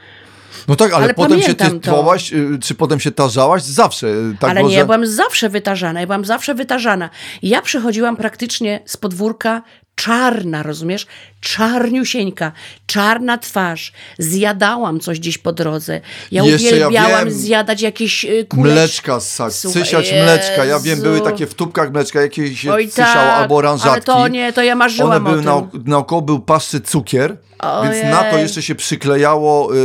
No 0.69 0.77
tak, 0.77 0.93
ale, 0.93 1.05
Ale 1.05 1.15
potem 1.15 1.43
się 1.43 1.55
to. 1.55 1.71
tytłałaś, 1.71 2.33
y, 2.33 2.59
czy 2.63 2.75
potem 2.75 3.01
się 3.01 3.11
tarzałaś? 3.11 3.63
Zawsze. 3.63 4.07
y, 4.07 4.37
Tak 4.41 4.51
Ale 4.51 4.61
było, 4.61 4.71
nie, 4.71 4.77
ja 4.77 4.85
byłam 4.85 5.07
zawsze 5.07 5.49
wytarzana, 5.49 6.01
ja 6.01 6.07
byłam 6.07 6.25
zawsze 6.25 6.55
wytarzana. 6.55 7.11
Ja 7.43 7.63
przychodziłam 7.63 8.17
praktycznie 8.17 8.81
z 8.87 8.97
podwórka 8.97 9.63
czarna, 9.95 10.63
rozumiesz? 10.63 11.07
Czarniusieńka, 11.41 12.53
czarna 12.87 13.39
twarz. 13.39 13.93
Zjadałam 14.19 15.01
coś 15.01 15.19
gdzieś 15.21 15.39
po 15.39 15.53
drodze. 15.53 16.01
Ja 16.33 16.45
Jeszcze 16.45 16.77
ja 16.77 16.89
uwielbiałam 16.89 17.25
wiem. 17.25 17.31
zjadać 17.35 17.83
jakieś 17.83 18.25
y, 18.25 18.47
kuleczki. 18.49 18.73
Mleczka 18.75 19.21
ssać, 19.21 19.55
sysiać 19.55 20.13
mleczka. 20.13 20.65
Ja 20.65 20.81
wiem, 20.81 20.91
Jezu. 20.99 21.03
były 21.03 21.21
takie 21.21 21.47
w 21.47 21.55
tubkach 21.55 21.93
mleczka, 21.93 22.21
jakieś 22.21 22.61
się 22.61 22.73
Oj 22.73 22.91
sysiało, 22.91 23.13
tak, 23.15 23.39
albo 23.39 23.57
oranżatki. 23.57 23.91
ale 23.91 24.03
to 24.03 24.29
nie, 24.29 24.53
to 24.53 24.63
ja 24.63 24.75
marzyłam 24.77 25.11
One 25.11 25.21
były 25.21 25.53
o 25.53 25.61
na, 25.61 25.69
naokoło 25.85 26.23
był 26.23 26.41
paszczy 26.41 26.81
cukier, 26.81 27.37
więc 27.83 27.95
Ojej. 27.97 28.07
na 28.07 28.25
to 28.25 28.39
jeszcze 28.39 28.63
się 28.63 28.75
przyklejało 28.75 29.77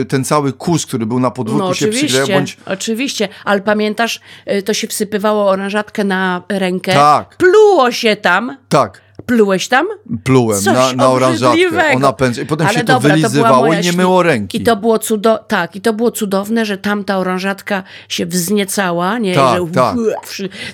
y, 0.00 0.04
ten 0.04 0.24
cały 0.24 0.52
kurz, 0.52 0.86
który 0.86 1.06
był 1.06 1.20
na 1.20 1.30
podwórku 1.30 1.68
No 1.68 1.74
się 1.74 1.88
przyklejał, 1.88 2.24
oczywiście, 2.24 2.34
bądź 2.34 2.56
oczywiście, 2.66 3.28
ale 3.44 3.60
pamiętasz, 3.60 4.20
y, 4.52 4.62
to 4.62 4.74
się 4.74 4.86
wsypywało 4.88 5.48
oranżatkę 5.50 6.04
na 6.04 6.42
rękę. 6.48 6.92
Tak. 6.92 7.36
Pluło 7.36 7.92
się 7.92 8.16
tam. 8.16 8.56
tak, 8.68 9.05
Plułeś 9.26 9.68
tam? 9.68 9.86
plułem 10.24 10.60
Coś 10.62 10.74
na, 10.74 10.92
na 10.92 11.08
oranżatkę. 11.08 11.58
pędzi, 12.12 12.40
i 12.40 12.46
potem 12.46 12.66
Ale 12.66 12.78
się 12.78 12.84
to 12.84 12.92
dobra, 12.92 13.00
była 13.08 13.16
wylizywało 13.28 13.66
moja 13.66 13.80
i 13.80 13.84
nie 13.84 13.92
myło 13.92 14.22
ręki. 14.22 14.58
I 14.58 14.64
to 14.64 14.76
było 14.76 14.96
cudo- 14.96 15.38
tak, 15.48 15.76
i 15.76 15.80
to 15.80 15.92
było 15.92 16.10
cudowne, 16.10 16.66
że 16.66 16.78
tamta 16.78 17.18
oranżatka 17.18 17.82
się 18.08 18.26
wzniecała, 18.26 19.18
nie, 19.18 19.34
Tak, 19.34 19.60
że 19.60 19.66
tak. 19.74 19.96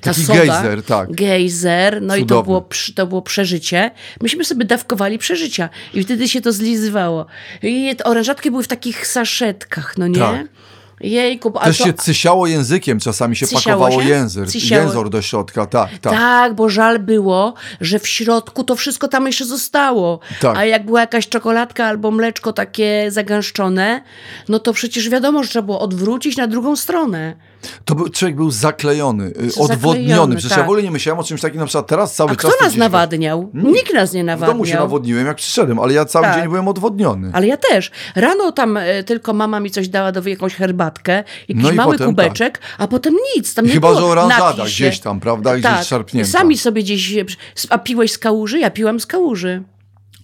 ta 0.00 0.10
Taki 0.10 0.24
soda, 0.24 0.38
gejzer, 0.38 0.82
tak. 0.82 1.12
Gejzer, 1.12 2.02
no 2.02 2.16
i 2.16 2.26
to 2.26 2.42
było, 2.42 2.68
to 2.94 3.06
było 3.06 3.22
przeżycie. 3.22 3.90
Myśmy 4.22 4.44
sobie 4.44 4.64
dawkowali 4.64 5.18
przeżycia 5.18 5.68
i 5.94 6.04
wtedy 6.04 6.28
się 6.28 6.40
to 6.40 6.52
zlizywało. 6.52 7.26
I 7.62 7.96
te 7.96 8.04
orężatki 8.04 8.50
były 8.50 8.62
w 8.62 8.68
takich 8.68 9.06
saszetkach, 9.06 9.98
no 9.98 10.06
nie? 10.06 10.18
Tak. 10.18 10.46
Jejku, 11.02 11.50
Też 11.64 11.78
to- 11.78 11.84
się 11.84 11.92
cysiało 11.92 12.46
językiem, 12.46 13.00
czasami 13.00 13.36
się 13.36 13.46
Cysiało 13.46 13.80
pakowało 13.84 14.02
się? 14.02 14.08
język, 14.08 14.46
Cysiało. 14.48 14.82
jęzor 14.82 15.10
do 15.10 15.22
środka, 15.22 15.66
tak, 15.66 15.90
tak. 15.98 16.12
Tak. 16.12 16.54
bo 16.54 16.68
żal 16.68 16.98
było, 16.98 17.54
że 17.80 17.98
w 17.98 18.08
środku 18.08 18.64
to 18.64 18.76
wszystko 18.76 19.08
tam 19.08 19.26
jeszcze 19.26 19.44
zostało. 19.44 20.20
Tak. 20.40 20.56
A 20.56 20.64
jak 20.64 20.86
była 20.86 21.00
jakaś 21.00 21.28
czekoladka 21.28 21.86
albo 21.86 22.10
mleczko 22.10 22.52
takie 22.52 23.06
zagęszczone, 23.10 24.02
no 24.48 24.58
to 24.58 24.72
przecież 24.72 25.08
wiadomo, 25.08 25.42
że 25.42 25.48
trzeba 25.48 25.66
było 25.66 25.80
odwrócić 25.80 26.36
na 26.36 26.46
drugą 26.46 26.76
stronę. 26.76 27.34
To 27.84 27.94
był, 27.94 28.08
człowiek 28.08 28.36
był 28.36 28.50
zaklejony, 28.50 29.24
y, 29.24 29.28
Zaklejony, 29.50 29.74
odwodniony. 29.74 30.36
Przecież 30.36 30.50
ja 30.50 30.56
tak. 30.56 30.66
w 30.66 30.68
ogóle 30.68 30.82
nie 30.82 30.90
myślałem 30.90 31.20
o 31.20 31.24
czymś 31.24 31.40
takim, 31.40 31.60
na 31.60 31.66
przykład 31.66 31.86
teraz 31.86 32.14
cały 32.14 32.30
A 32.30 32.36
czas... 32.36 32.50
kto 32.50 32.58
to 32.58 32.64
nas 32.64 32.76
nawadniał? 32.76 33.50
Nikt 33.54 33.94
nas 33.94 34.12
nie 34.12 34.22
W 34.22 34.26
nawadniał. 34.26 34.52
domu 34.52 34.66
się 34.66 34.74
nawodniłem, 34.74 35.26
jak 35.26 35.36
przyszedłem, 35.36 35.78
ale 35.78 35.92
ja 35.92 36.04
cały 36.04 36.24
Tak. 36.26 36.36
dzień 36.40 36.48
byłem 36.48 36.68
odwodniony. 36.68 37.30
Ale 37.34 37.46
ja 37.46 37.56
też. 37.56 37.90
Rano 38.16 38.52
tam 38.52 38.76
e, 38.76 39.02
tylko 39.04 39.32
mama 39.32 39.60
mi 39.60 39.70
coś 39.70 39.88
dała 39.88 40.12
do 40.12 40.28
jakąś 40.28 40.54
herbatkę, 40.54 41.24
jakiś 41.48 41.64
No 41.64 41.70
i 41.70 41.74
mały 41.74 41.92
potem 41.94 42.06
kubeczek, 42.08 42.60
a 42.78 42.88
potem 42.88 43.14
nic. 43.36 43.54
Tam 43.54 43.66
nie 43.66 43.72
Chyba, 43.72 43.88
było. 43.88 44.00
że 44.00 44.06
oranżada 44.06 44.64
gdzieś 44.64 45.00
tam, 45.00 45.20
prawda? 45.20 45.52
Gdzieś 45.52 45.62
tak. 45.72 45.84
szarpnięta. 45.84 46.30
Sami 46.30 46.58
sobie 46.58 46.82
gdzieś... 46.82 47.14
A 47.70 47.78
piłeś 47.78 48.12
z 48.12 48.18
kałuży? 48.18 48.58
Ja 48.58 48.70
piłam 48.70 49.00
z 49.00 49.06
kałuży. 49.06 49.62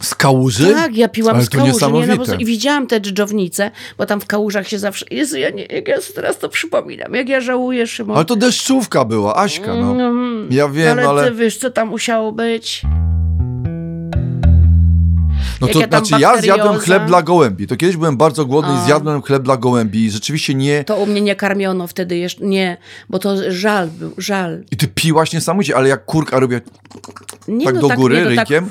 Z 0.02 0.14
kałuży? 0.14 0.74
Tak, 0.74 0.96
ja 0.96 1.08
piłam 1.08 1.34
Ale 1.34 1.44
z 1.44 1.48
to 1.48 1.58
kałuży. 1.58 2.08
Nie, 2.08 2.16
no, 2.16 2.16
bo, 2.16 2.34
I 2.34 2.44
widziałam 2.44 2.86
te 2.86 3.00
dżdżownice, 3.00 3.70
bo 3.98 4.06
tam 4.06 4.20
w 4.20 4.26
kałużach 4.26 4.68
się 4.68 4.78
zawsze... 4.78 5.06
Jezu, 5.10 5.38
ja 5.38 5.50
nie, 5.50 5.64
jak 5.66 5.88
ja 5.88 6.00
sobie 6.00 6.14
teraz 6.14 6.38
to 6.38 6.48
przypominam, 6.48 7.14
jak 7.14 7.28
ja 7.28 7.40
żałuję, 7.40 7.86
Szymon. 7.86 8.16
Ale 8.16 8.24
to 8.24 8.36
deszczówka 8.36 9.04
była, 9.04 9.36
Aśka, 9.36 9.74
no. 9.74 9.90
Mm, 9.90 10.48
Ja 10.50 10.68
wiem, 10.68 10.98
ale, 10.98 11.08
ale... 11.08 11.24
ty 11.30 11.34
wiesz, 11.34 11.56
co 11.56 11.70
tam 11.70 11.88
musiało 11.88 12.32
być? 12.32 12.82
No 15.60 15.66
to 15.68 15.78
znaczy, 15.78 16.14
ja 16.18 16.40
zjadłem 16.40 16.58
bakterioza. 16.58 16.84
chleb 16.84 17.06
dla 17.06 17.22
gołębi. 17.22 17.66
To 17.66 17.76
kiedyś 17.76 17.96
byłem 17.96 18.16
bardzo 18.16 18.46
głodny 18.46 18.74
i 18.74 18.84
zjadłem 18.84 19.22
chleb 19.22 19.42
dla 19.42 19.56
gołębi 19.56 20.04
i 20.04 20.10
rzeczywiście 20.10 20.54
nie... 20.54 20.84
To 20.84 20.96
u 20.96 21.06
mnie 21.06 21.20
nie 21.20 21.36
karmiono 21.36 21.86
wtedy 21.86 22.16
jeszcze, 22.16 22.44
nie, 22.44 22.76
bo 23.10 23.18
to 23.18 23.52
żal 23.52 23.88
był, 23.88 24.12
żal. 24.18 24.64
I 24.70 24.76
ty 24.76 24.88
piłaś 24.88 25.32
niesamowicie, 25.32 25.76
ale 25.76 25.88
jak 25.88 26.04
kurka 26.04 26.40
robiła 26.40 26.60
Nie, 27.48 27.66
tak 27.66 27.74
no 27.74 27.80
do 27.80 27.88
góry 27.88 28.16
nie, 28.16 28.22
to 28.22 28.28
rynkiem? 28.28 28.70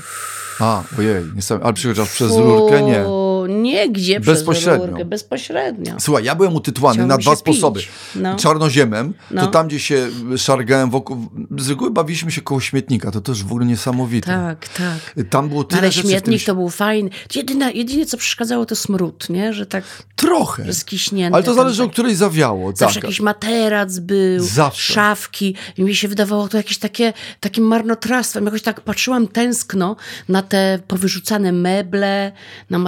A, 0.60 0.84
ojej, 1.00 1.26
niesamowite. 1.36 1.66
Ale 1.66 1.74
przychodzisz 1.74 2.10
przez 2.10 2.38
rurkę? 2.38 2.82
Nie. 2.82 3.04
Nie, 3.48 3.90
gdzie 3.90 4.20
przez 4.22 4.34
Bezpośrednio. 4.38 4.86
rurkę, 4.88 5.06
bezpośrednio. 5.06 5.96
Słuchaj, 6.00 6.24
ja 6.24 6.36
byłem 6.36 6.56
utytułany 6.56 7.06
na 7.06 7.18
dwa 7.18 7.36
sposoby. 7.36 7.80
No. 8.16 8.36
Czarnoziemem, 8.36 9.14
to 9.14 9.36
No. 9.36 9.48
tam, 9.48 9.68
gdzie 9.68 9.80
się 9.80 10.08
szargałem 10.38 10.90
wokół... 10.90 11.28
Z 11.58 11.70
reguły 11.70 11.92
bawiliśmy 11.92 12.32
się 12.32 12.42
koło 12.42 12.60
śmietnika, 12.62 13.12
to 13.12 13.22
też 13.22 13.44
w 13.44 13.48
ogóle 13.52 13.66
niesamowite. 13.66 14.28
Tak, 14.28 14.68
tak. 14.68 15.26
Tam 15.30 15.50
było 15.50 15.64
tyle 15.64 15.82
Ale 15.82 15.92
w 15.92 15.96
tym... 15.96 16.04
śmietnik 16.04 16.44
to 16.46 16.56
był 16.56 16.70
fajny. 16.70 17.10
Jedyne, 17.36 17.72
jedynie 17.72 18.06
co 18.06 18.18
przeszkadzało 18.18 18.66
to 18.66 18.76
smród, 18.76 19.30
nie? 19.30 19.54
Że 19.54 19.66
tak 19.66 19.84
Trochę. 20.16 20.74
skiśnięte. 20.74 21.36
Ale 21.36 21.44
to 21.44 21.54
zależy, 21.54 21.84
o 21.84 21.86
tak. 21.86 21.94
której 21.94 22.16
zawiało. 22.16 22.72
Zawsze 22.76 22.96
tak. 22.96 23.04
jakiś 23.04 23.20
materac 23.22 24.00
był, 24.00 24.44
Zawsze. 24.44 24.94
szafki. 24.94 25.56
I 25.78 25.84
mi 25.84 25.96
się 25.96 26.08
wydawało 26.08 26.48
to 26.48 26.58
jakieś 26.58 26.78
takie, 26.78 27.14
takim 27.40 27.64
marnotrawstwem. 27.64 28.46
Jakoś 28.46 28.62
tak 28.62 28.82
patrzyłam 28.82 29.28
tęskno 29.28 29.96
na 30.30 30.42
te 30.42 30.80
powyrzucane 30.88 31.52
meble, 31.52 32.32
na 32.70 32.80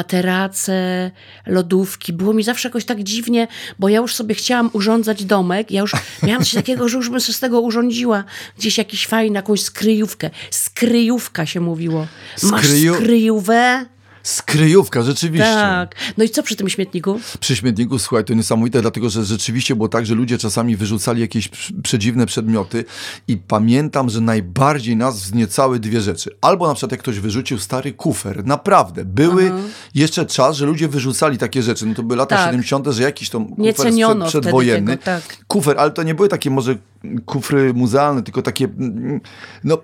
materace, 0.50 1.12
lodówki. 1.46 2.14
Było 2.14 2.34
mi 2.34 2.44
zawsze 2.44 2.68
jakoś 2.68 2.86
tak 2.86 3.04
dziwnie, 3.04 3.48
bo 3.80 3.90
ja 3.90 3.98
już 4.00 4.16
sobie 4.16 4.36
chciałam 4.36 4.70
urządzać 4.74 5.26
domek. 5.26 5.72
Ja 5.72 5.82
już 5.82 5.92
miałam 6.24 6.44
coś 6.44 6.54
takiego, 6.54 6.90
że 6.90 6.98
już 6.98 7.10
bym 7.10 7.22
sobie 7.22 7.34
z 7.34 7.40
tego 7.40 7.62
urządziła 7.62 8.24
gdzieś 8.58 8.78
jakiś 8.78 9.08
fajny, 9.08 9.36
jakąś 9.36 9.62
skryjówkę. 9.62 10.30
Skryjówka 10.52 11.46
się 11.46 11.60
mówiło. 11.60 12.08
Masz 12.44 12.66
Skryju- 12.66 12.96
skryjówę? 12.96 13.86
Skryjówka, 14.24 15.02
rzeczywiście. 15.04 15.46
Tak. 15.54 15.96
No 16.18 16.24
i 16.24 16.30
co 16.30 16.44
przy 16.44 16.56
tym 16.56 16.70
śmietniku? 16.70 17.20
Przy 17.40 17.56
śmietniku, 17.56 18.00
słuchaj, 18.00 18.26
to 18.26 18.34
niesamowite, 18.34 18.82
dlatego 18.82 19.10
że 19.10 19.26
rzeczywiście 19.26 19.76
było 19.76 19.90
tak, 19.90 20.06
że 20.06 20.16
ludzie 20.16 20.38
czasami 20.38 20.76
wyrzucali 20.76 21.22
jakieś 21.22 21.50
przedziwne 21.84 22.26
przedmioty 22.26 22.86
i 23.28 23.38
pamiętam, 23.38 24.10
że 24.10 24.22
najbardziej 24.22 24.96
nas 24.96 25.20
wzniecały 25.22 25.80
dwie 25.80 26.02
rzeczy. 26.02 26.36
Albo 26.42 26.68
na 26.68 26.74
przykład 26.74 26.92
jak 26.92 27.02
ktoś 27.02 27.20
wyrzucił 27.20 27.60
stary 27.60 27.94
kufer, 27.94 28.46
naprawdę. 28.46 29.06
Były 29.06 29.52
jeszcze 29.96 30.26
czas, 30.26 30.58
że 30.58 30.66
ludzie 30.66 30.88
wyrzucali 30.88 31.38
takie 31.38 31.64
rzeczy. 31.64 31.86
No 31.86 31.96
to 31.96 32.04
były 32.04 32.18
lata 32.18 32.36
Tak. 32.36 32.46
70., 32.46 32.88
że 32.88 33.04
jakiś 33.04 33.32
Nie 33.34 33.74
kufer 33.74 33.76
ceniono 33.76 34.26
przed, 34.26 34.30
wtedy 34.30 34.42
przedwojenny. 34.42 34.92
tego, 34.98 35.04
tak. 35.04 35.46
Kufer, 35.48 35.78
ale 35.80 35.92
to 35.92 36.04
nie 36.04 36.16
były 36.16 36.30
takie 36.30 36.50
może 36.50 36.76
kufry 37.26 37.74
muzealne, 37.74 38.24
tylko 38.24 38.42
takie, 38.42 38.66
mm, 38.66 39.22
no, 39.64 39.78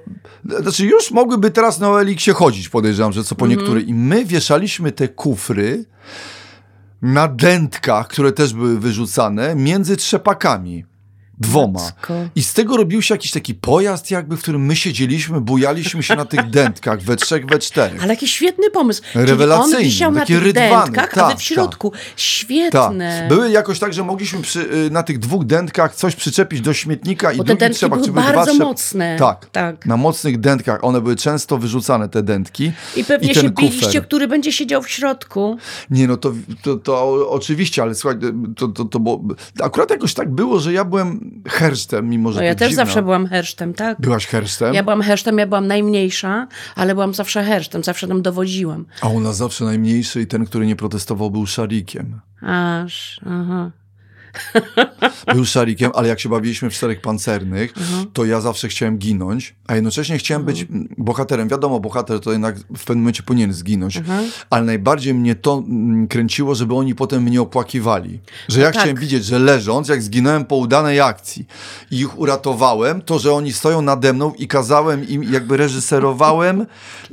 znaczy 0.62 0.86
już 0.86 1.12
mogłyby 1.12 1.52
teraz 1.52 1.80
na 1.80 1.88
Eliksie 1.88 2.32
chodzić, 2.32 2.70
podejrzewam, 2.70 3.14
że 3.14 3.24
co 3.24 3.36
po 3.36 3.46
Mhm. 3.46 3.60
niektóre. 3.60 3.82
I 3.82 3.94
my 3.94 4.26
wieszaliśmy 4.26 4.92
te 4.92 5.08
kufry 5.08 5.86
na 7.02 7.28
dętkach, 7.28 8.08
które 8.08 8.32
też 8.32 8.54
były 8.54 8.80
wyrzucane, 8.80 9.56
między 9.56 9.98
trzepakami. 9.98 10.86
Dwoma. 11.40 11.80
Matko. 11.80 12.14
I 12.36 12.44
z 12.44 12.54
tego 12.54 12.78
robił 12.78 13.02
się 13.02 13.14
jakiś 13.14 13.32
taki 13.32 13.56
pojazd, 13.56 14.12
jakby, 14.12 14.38
w 14.38 14.42
którym 14.42 14.66
my 14.66 14.76
siedzieliśmy, 14.76 15.42
bujaliśmy 15.42 16.04
się 16.04 16.16
na 16.16 16.26
tych 16.26 16.50
dętkach, 16.60 17.02
we 17.02 17.16
trzech, 17.16 17.46
we 17.46 17.60
czterech. 17.60 18.04
Ale 18.04 18.14
jaki 18.14 18.28
świetny 18.28 18.70
pomysł. 18.70 19.02
Czyli 19.14 19.26
Rewelacyjny, 19.26 19.78
on 19.78 19.84
wisiał 19.84 20.12
na 20.12 20.20
taki 20.20 20.34
tych 20.34 20.44
rydwany, 20.44 20.92
dętkach, 20.92 21.18
a 21.18 21.28
wy 21.28 21.32
tak, 21.32 21.40
w 21.40 21.42
środku. 21.42 21.92
Tak. 21.92 22.00
Świetne. 22.16 23.26
Były 23.30 23.52
jakoś 23.52 23.80
tak, 23.80 23.94
że 23.94 24.04
mogliśmy 24.04 24.42
przy, 24.42 24.60
y, 24.60 24.90
na 24.90 25.04
tych 25.04 25.20
dwóch 25.20 25.46
dętkach 25.46 25.96
coś 25.96 26.16
przyczepić 26.16 26.62
do 26.62 26.74
śmietnika 26.74 27.32
i 27.32 27.38
Bo 27.38 27.44
te 27.44 27.48
drugi 27.48 27.60
dętki 27.60 27.78
trzepak, 27.78 28.00
były 28.00 28.12
bardzo 28.14 28.56
dwa, 28.56 28.66
mocne. 28.66 29.16
Tak, 29.20 29.46
Tak. 29.52 29.86
Na 29.86 29.98
mocnych 29.98 30.40
dętkach. 30.40 30.84
One 30.84 31.02
były 31.02 31.16
często 31.16 31.58
wyrzucane, 31.58 32.10
te 32.10 32.24
dętki. 32.24 32.72
I 32.96 33.04
pewnie 33.04 33.34
ten 33.34 33.44
się 33.44 33.50
biliście, 33.50 33.86
kufer. 33.86 34.04
który 34.08 34.28
będzie 34.28 34.52
siedział 34.52 34.82
w 34.82 34.90
środku. 34.90 35.58
Nie, 35.90 36.08
no 36.08 36.18
to, 36.18 36.34
to, 36.62 36.76
to 36.76 37.30
oczywiście, 37.30 37.82
ale 37.82 37.96
słuchaj, 37.96 38.20
to, 38.56 38.68
to, 38.68 38.86
to 38.86 39.00
było... 39.00 39.24
Akurat 39.64 39.90
jakoś 39.90 40.14
tak 40.14 40.32
było, 40.32 40.60
że 40.60 40.74
ja 40.74 40.86
byłem 40.86 41.25
hersztem, 41.48 42.10
mimo 42.10 42.32
że 42.32 42.40
No 42.40 42.46
ja 42.46 42.56
też 42.56 42.74
zawsze 42.74 43.04
byłam 43.04 43.28
hersztem, 43.28 43.74
tak? 43.74 44.02
Byłaś 44.02 44.28
hersztem? 44.28 44.74
Ja 44.74 44.84
byłam 44.84 45.02
hersztem, 45.02 45.38
ja 45.38 45.48
byłam 45.48 45.68
najmniejsza, 45.68 46.48
ale 46.76 46.94
byłam 46.94 47.14
zawsze 47.14 47.44
hersztem, 47.44 47.84
zawsze 47.84 48.08
tam 48.08 48.22
dowodziłam. 48.22 48.86
A 49.02 49.08
u 49.08 49.20
nas 49.20 49.38
zawsze 49.38 49.66
najmniejszy 49.66 50.22
i 50.22 50.28
ten, 50.28 50.46
który 50.46 50.66
nie 50.66 50.76
protestował, 50.76 51.32
był 51.32 51.46
szarikiem. 51.46 52.20
Aż, 52.42 53.20
aha. 53.26 53.72
Był 55.34 55.46
szarikiem, 55.46 55.92
ale 55.96 56.08
jak 56.08 56.20
się 56.20 56.30
bawiliśmy 56.30 56.70
w 56.70 56.74
czterech 56.74 57.02
pancernych, 57.02 57.74
Mhm. 57.78 58.06
to 58.14 58.26
ja 58.26 58.42
zawsze 58.42 58.68
chciałem 58.68 58.98
ginąć, 58.98 59.56
a 59.68 59.76
jednocześnie 59.76 60.18
chciałem 60.18 60.44
być 60.46 60.62
mm, 60.62 60.88
bohaterem. 60.98 61.48
Wiadomo, 61.50 61.80
bohater 61.80 62.20
to 62.20 62.32
jednak 62.32 62.56
w 62.60 62.86
pewnym 62.86 62.98
momencie 63.00 63.24
powinien 63.24 63.54
zginąć, 63.54 63.98
Mhm. 63.98 64.26
ale 64.50 64.66
najbardziej 64.66 65.14
mnie 65.14 65.36
to 65.36 65.64
mm, 65.68 66.08
kręciło, 66.08 66.56
żeby 66.56 66.76
oni 66.76 66.96
potem 66.96 67.24
mnie 67.24 67.42
opłakiwali. 67.42 68.20
Że 68.48 68.60
ja 68.60 68.72
tak. 68.72 68.76
chciałem 68.82 68.98
widzieć, 68.98 69.26
że 69.26 69.40
leżąc, 69.40 69.88
jak 69.88 70.02
zginąłem 70.02 70.46
po 70.46 70.56
udanej 70.56 71.02
akcji 71.02 71.46
i 71.92 71.96
ich 72.00 72.20
uratowałem, 72.20 73.02
to, 73.02 73.20
że 73.20 73.34
oni 73.34 73.54
stoją 73.54 73.82
nade 73.82 74.14
mną 74.14 74.34
i 74.34 74.48
kazałem 74.48 75.08
im, 75.10 75.24
jakby 75.24 75.58
reżyserowałem 75.58 76.62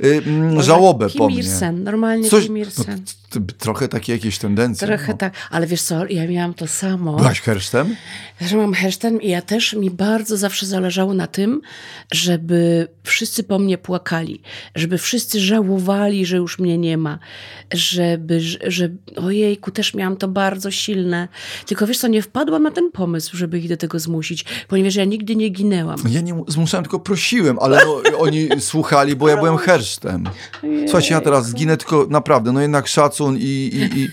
y, 0.03 0.21
mm, 0.25 0.61
żałobę 0.61 1.09
po 1.09 1.25
mnie. 1.27 1.35
Kimirsen, 1.35 1.83
normalnie 1.83 2.29
Coś, 2.29 2.41
no, 2.43 2.47
Kimirsen. 2.47 2.85
t- 2.85 2.91
t- 2.97 3.13
trochę 3.57 3.87
takie 3.87 4.13
jakieś 4.13 4.37
tendencje. 4.37 4.87
Trochę 4.87 5.11
no. 5.11 5.17
tak, 5.17 5.33
ale 5.51 5.67
wiesz 5.67 5.81
co, 5.81 6.05
ja 6.07 6.27
miałam 6.27 6.53
to 6.53 6.67
samo. 6.67 7.15
Byłaś 7.15 7.41
hersztem? 7.41 7.95
że 8.41 8.57
mam 8.57 8.73
hersztem 8.73 9.21
i 9.21 9.29
ja 9.29 9.41
też 9.41 9.73
mi 9.73 9.91
bardzo 9.91 10.37
zawsze 10.37 10.65
zależało 10.65 11.13
na 11.13 11.27
tym, 11.27 11.61
żeby 12.11 12.87
wszyscy 13.03 13.43
po 13.43 13.59
mnie 13.59 13.77
płakali, 13.77 14.41
żeby 14.75 14.97
wszyscy 14.97 15.39
żałowali, 15.39 16.25
że 16.25 16.37
już 16.37 16.59
mnie 16.59 16.77
nie 16.77 16.97
ma, 16.97 17.19
żeby, 17.73 18.41
że, 18.67 18.89
ojejku, 19.15 19.71
też 19.71 19.93
miałam 19.93 20.17
to 20.17 20.27
bardzo 20.27 20.71
silne. 20.71 21.27
Tylko 21.65 21.87
wiesz 21.87 21.97
co, 21.97 22.07
nie 22.07 22.21
wpadłam 22.21 22.63
na 22.63 22.71
ten 22.71 22.91
pomysł, 22.91 23.37
żeby 23.37 23.59
ich 23.59 23.69
do 23.69 23.77
tego 23.77 23.99
zmusić, 23.99 24.45
ponieważ 24.67 24.95
ja 24.95 25.05
nigdy 25.05 25.35
nie 25.35 25.49
ginęłam. 25.49 25.99
Ja 26.09 26.21
nie 26.21 26.33
mu- 26.33 26.51
zmuszałem, 26.51 26.83
tylko 26.83 26.99
prosiłem, 26.99 27.59
ale 27.59 27.81
no, 27.85 28.19
oni 28.19 28.49
słuchali, 28.59 29.15
bo 29.15 29.29
ja 29.29 29.37
byłem 29.37 29.57
hersztem. 29.57 30.29
Słuchajcie, 30.83 31.13
ja 31.13 31.21
teraz 31.21 31.47
zginę, 31.47 31.77
tylko 31.77 32.07
naprawdę, 32.09 32.51
no 32.51 32.61
jednak 32.61 32.87
szacun 32.87 33.22
i... 33.31 33.69
i, 33.73 33.99
i 33.99 34.09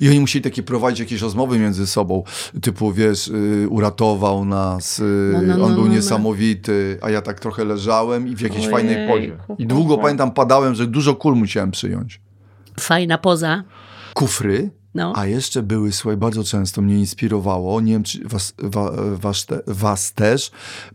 i 0.00 0.08
oni 0.08 0.20
musieli 0.20 0.42
takie 0.42 0.62
prowadzić 0.62 1.00
jakieś 1.00 1.20
rozmowy 1.20 1.58
między 1.58 1.86
sobą, 1.86 2.22
typu, 2.62 2.92
wiesz, 2.92 3.28
y, 3.28 3.66
uratował 3.70 4.44
nas, 4.44 4.98
y, 4.98 5.30
No, 5.32 5.42
no, 5.42 5.56
no, 5.56 5.64
on 5.64 5.74
był 5.74 5.82
no, 5.82 5.88
no. 5.88 5.94
niesamowity, 5.94 6.98
a 7.02 7.10
ja 7.10 7.22
tak 7.22 7.40
trochę 7.40 7.64
leżałem 7.64 8.28
i 8.28 8.36
w 8.36 8.40
jakiejś 8.40 8.66
Ojejku, 8.66 8.76
fajnej 8.76 9.08
pozie. 9.08 9.36
I 9.58 9.66
długo, 9.66 9.98
pamiętam, 9.98 10.30
padałem, 10.30 10.74
że 10.74 10.86
dużo 10.86 11.14
kul 11.14 11.36
musiałem 11.36 11.70
przyjąć. 11.70 12.20
Fajna 12.80 13.18
poza. 13.18 13.64
Kufry, 14.14 14.70
No. 14.96 15.12
a 15.16 15.26
jeszcze 15.26 15.62
były, 15.62 15.92
słuchaj, 15.92 16.16
bardzo 16.16 16.44
często 16.44 16.82
mnie 16.82 16.94
inspirowało, 16.98 17.80
nie 17.80 17.92
wiem, 17.92 18.02
czy 18.02 18.28
was, 18.28 18.54
wa, 18.58 18.90
was, 19.14 19.46
te, 19.46 19.60
was 19.66 20.12
też, 20.12 20.50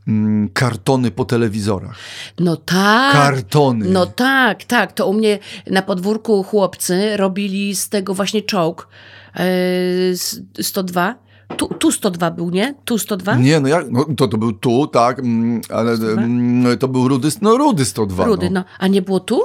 mm, 0.07 0.49
kartony 0.53 1.11
po 1.11 1.25
telewizorach. 1.25 1.95
No 2.39 2.55
tak. 2.57 3.13
Kartony. 3.13 3.85
No 3.89 4.05
tak, 4.05 4.63
tak. 4.63 4.91
To 4.93 5.07
u 5.07 5.13
mnie 5.13 5.39
na 5.67 5.81
podwórku 5.81 6.43
chłopcy 6.43 7.17
robili 7.17 7.75
z 7.75 7.89
tego 7.89 8.13
właśnie 8.13 8.41
czołg 8.41 8.87
e, 9.35 9.43
s- 10.11 10.41
102. 10.61 11.15
Tu, 11.57 11.67
tu 11.67 11.91
102 11.91 12.31
był, 12.31 12.49
nie? 12.49 12.75
Tu 12.85 12.97
102? 12.97 13.35
Nie, 13.35 13.59
no 13.59 13.67
jak, 13.67 13.91
no 13.91 14.05
to, 14.17 14.27
to 14.27 14.37
był 14.37 14.53
tu, 14.53 14.87
tak, 14.87 15.19
mm, 15.19 15.61
ale 15.69 15.91
mm, 15.93 16.77
to 16.77 16.87
był 16.87 17.07
rudy, 17.07 17.29
no 17.41 17.57
rudy 17.57 17.85
102. 17.85 18.25
Rudy, 18.25 18.49
no. 18.49 18.59
no. 18.59 18.65
A 18.79 18.87
nie 18.87 19.01
było 19.01 19.19
tu? 19.19 19.41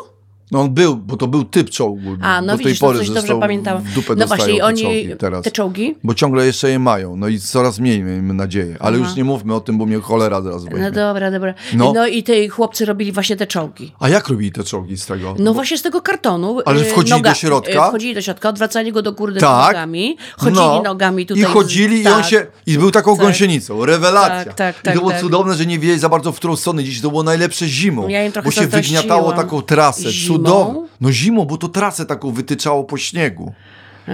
No 0.51 0.61
on 0.61 0.75
był, 0.75 0.97
bo 0.97 1.17
to 1.17 1.27
był 1.27 1.45
typ 1.45 1.71
czołgu. 1.71 2.17
A, 2.23 2.41
no 2.41 2.47
do 2.53 2.59
widzisz, 2.59 2.79
tej 2.79 2.89
pory 2.89 2.99
to 2.99 3.05
coś 3.05 3.15
dobrze 3.15 3.41
pamiętałam. 3.41 3.83
W 3.83 3.95
dupę 3.95 4.15
No 4.17 4.27
właśnie, 4.27 4.55
i 4.55 4.59
te 4.59 4.65
oni, 4.65 4.83
czołgi 4.83 5.17
teraz. 5.19 5.45
te 5.45 5.51
czołgi? 5.51 5.95
Bo 6.05 6.15
ciągle 6.15 6.47
jeszcze 6.47 6.71
je 6.71 6.79
mają, 6.79 7.17
no 7.17 7.29
i 7.29 7.39
coraz 7.41 7.79
mniej 7.79 8.03
miejmy 8.03 8.35
nadzieję. 8.35 8.77
Ale 8.81 8.99
już 8.99 9.15
nie 9.17 9.25
mówmy 9.25 9.55
o 9.55 9.61
tym, 9.61 9.79
bo 9.79 9.87
mnie 9.87 9.99
cholera 10.01 10.43
zaraz 10.43 10.65
No 10.65 10.71
weźmie. 10.71 10.91
dobra, 10.91 11.31
dobra. 11.31 11.55
No. 11.75 11.93
No. 11.93 12.07
i 12.07 12.23
te 12.23 12.49
chłopcy 12.49 12.85
robili 12.85 13.13
właśnie 13.13 13.37
te 13.37 13.47
czołgi. 13.47 13.93
A 14.01 14.09
jak 14.09 14.29
robili 14.29 14.53
te 14.53 14.65
czołgi 14.65 14.97
z 14.97 15.07
tego? 15.07 15.35
No 15.39 15.55
właśnie 15.55 15.79
z 15.79 15.83
tego 15.83 16.03
kartonu. 16.03 16.59
Ale 16.65 16.81
y, 16.81 16.85
wchodzili 16.85 17.23
do 17.23 17.35
środka? 17.35 17.87
y, 17.87 17.89
Wchodzili 17.89 18.15
do 18.15 18.23
środka, 18.23 18.49
odwracali 18.49 18.93
go 18.93 19.03
do 19.03 19.13
góry 19.13 19.33
Tak. 19.41 19.67
nogami. 19.75 20.17
Chodzili 20.37 20.57
No. 20.57 20.83
nogami 20.85 21.27
tutaj. 21.27 21.43
I 21.43 21.47
chodzili 21.47 22.03
i 22.03 22.07
on 22.09 22.15
tak. 22.21 22.27
się. 22.31 22.47
I 22.67 22.79
był 22.79 22.91
taką 22.91 23.17
Tak. 23.17 23.27
gąsienicą. 23.27 23.85
Rewelacja. 23.87 24.45
Tak, 24.45 24.55
tak, 24.55 24.79
I 24.79 24.83
tak, 24.83 24.95
to 24.95 25.01
było 25.01 25.11
tak. 25.13 25.21
cudowne, 25.21 25.55
że 25.55 25.67
nie 25.67 25.79
wiedzieli 25.79 26.01
za 26.01 26.09
bardzo 26.09 26.33
w 26.33 26.37
którą 26.37 26.57
stronę. 26.57 26.85
Dziś 26.85 27.01
to 27.01 27.09
było 27.11 27.23
najlepsze 27.23 27.69
zimą. 27.69 28.09
Ja 28.09 28.21
bo 28.45 28.51
się 28.51 28.67
wygniatało 28.67 29.33
taką 29.33 29.63
trasę. 29.63 30.13
Zimą? 30.37 30.49
Cudowną. 30.49 30.87
No 31.01 31.13
zimą, 31.13 31.45
bo 31.45 31.57
to 31.57 31.69
trasę 31.69 32.07
taką 32.07 32.31
wytyczało 32.31 32.85
po 32.85 32.97
śniegu. 32.99 33.53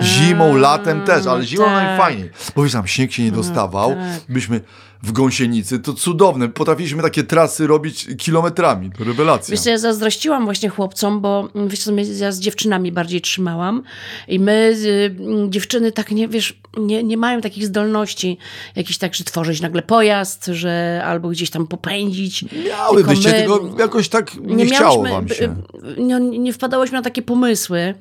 Zimą, 0.01 0.57
latem 0.57 1.05
też, 1.05 1.27
ale 1.27 1.45
zimą 1.45 1.65
tak. 1.65 1.73
najfajniej. 1.75 2.31
Bo 2.57 2.63
wiesz, 2.63 2.73
tam 2.73 2.87
śnieg 2.87 3.13
się 3.13 3.23
nie 3.23 3.33
dostawał. 3.33 3.91
tak. 3.91 3.99
Byliśmy 4.29 4.61
w 5.03 5.13
gąsienicy. 5.13 5.79
To 5.79 5.93
cudowne. 5.93 6.49
Potrafiliśmy 6.49 7.03
takie 7.03 7.25
trasy 7.25 7.67
robić 7.67 8.07
kilometrami. 8.19 8.91
To 8.99 9.05
rewelacja. 9.05 9.57
Wiesz 9.57 9.67
ja 9.67 9.79
zazdrościłam 9.79 10.45
właśnie 10.45 10.69
chłopcom, 10.69 11.21
bo 11.21 11.49
mm, 11.55 11.69
wiesz 11.69 11.81
ja 12.21 12.33
z 12.33 12.41
dziewczynami 12.41 12.93
bardziej 12.93 13.21
trzymałam 13.21 13.83
i 14.29 14.39
my, 14.41 14.75
y, 14.85 15.17
mm, 15.21 15.53
dziewczyny 15.53 15.93
tak 15.93 16.11
nie, 16.11 16.29
wiesz, 16.29 16.61
nie, 16.79 17.03
nie 17.03 17.17
mają 17.17 17.41
takich 17.41 17.67
zdolności 17.67 18.39
jakichś 18.77 18.99
tak, 18.99 19.15
że 19.15 19.25
tworzyć 19.25 19.61
nagle 19.61 19.83
pojazd, 19.83 20.47
że 20.47 21.03
albo 21.05 21.29
gdzieś 21.29 21.51
tam 21.51 21.67
popędzić. 21.67 22.45
Miałybyście, 22.69 23.29
my- 23.29 23.35
tylko 23.35 23.75
jakoś 23.79 24.09
tak 24.09 24.35
nie, 24.41 24.67
chciało 24.67 25.03
wam 25.03 25.29
się. 25.29 25.57
Nie, 25.99 26.21
nie 26.21 26.53
wpadałyśmy 26.53 26.99
na 26.99 27.03
takie 27.03 27.23
pomysły. 27.23 27.95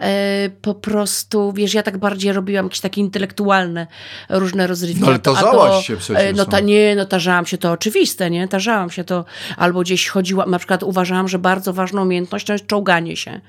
E, 0.00 0.50
po 0.62 0.74
prostu, 0.74 1.52
wiesz, 1.52 1.74
ja 1.74 1.82
tak 1.82 1.98
bardziej 1.98 2.32
robiłam 2.32 2.66
jakieś 2.66 2.80
takie 2.80 3.00
intelektualne 3.00 3.86
różne 4.28 4.66
rozrywki. 4.66 5.00
No, 5.00 5.06
ale 5.06 5.18
to- 5.18 5.34
tarzałaś 5.34 5.70
to, 5.76 5.82
się 5.82 5.96
przecież, 5.96 6.22
e, 6.22 6.32
no. 6.32 6.47
Ta, 6.50 6.60
nie, 6.60 6.94
no 6.96 7.04
tarzałam 7.04 7.46
się, 7.46 7.58
to 7.58 7.72
oczywiste, 7.72 8.30
nie? 8.30 8.48
Tarzałam 8.48 8.90
się 8.90 9.04
to. 9.04 9.24
Albo 9.56 9.80
gdzieś 9.80 10.08
chodziłam, 10.08 10.50
na 10.50 10.58
przykład 10.58 10.82
uważałam, 10.82 11.28
że 11.28 11.38
bardzo 11.38 11.72
ważną 11.72 12.02
umiejętnością 12.02 12.52
jest 12.52 12.66
czołganie 12.66 13.16
się. 13.16 13.40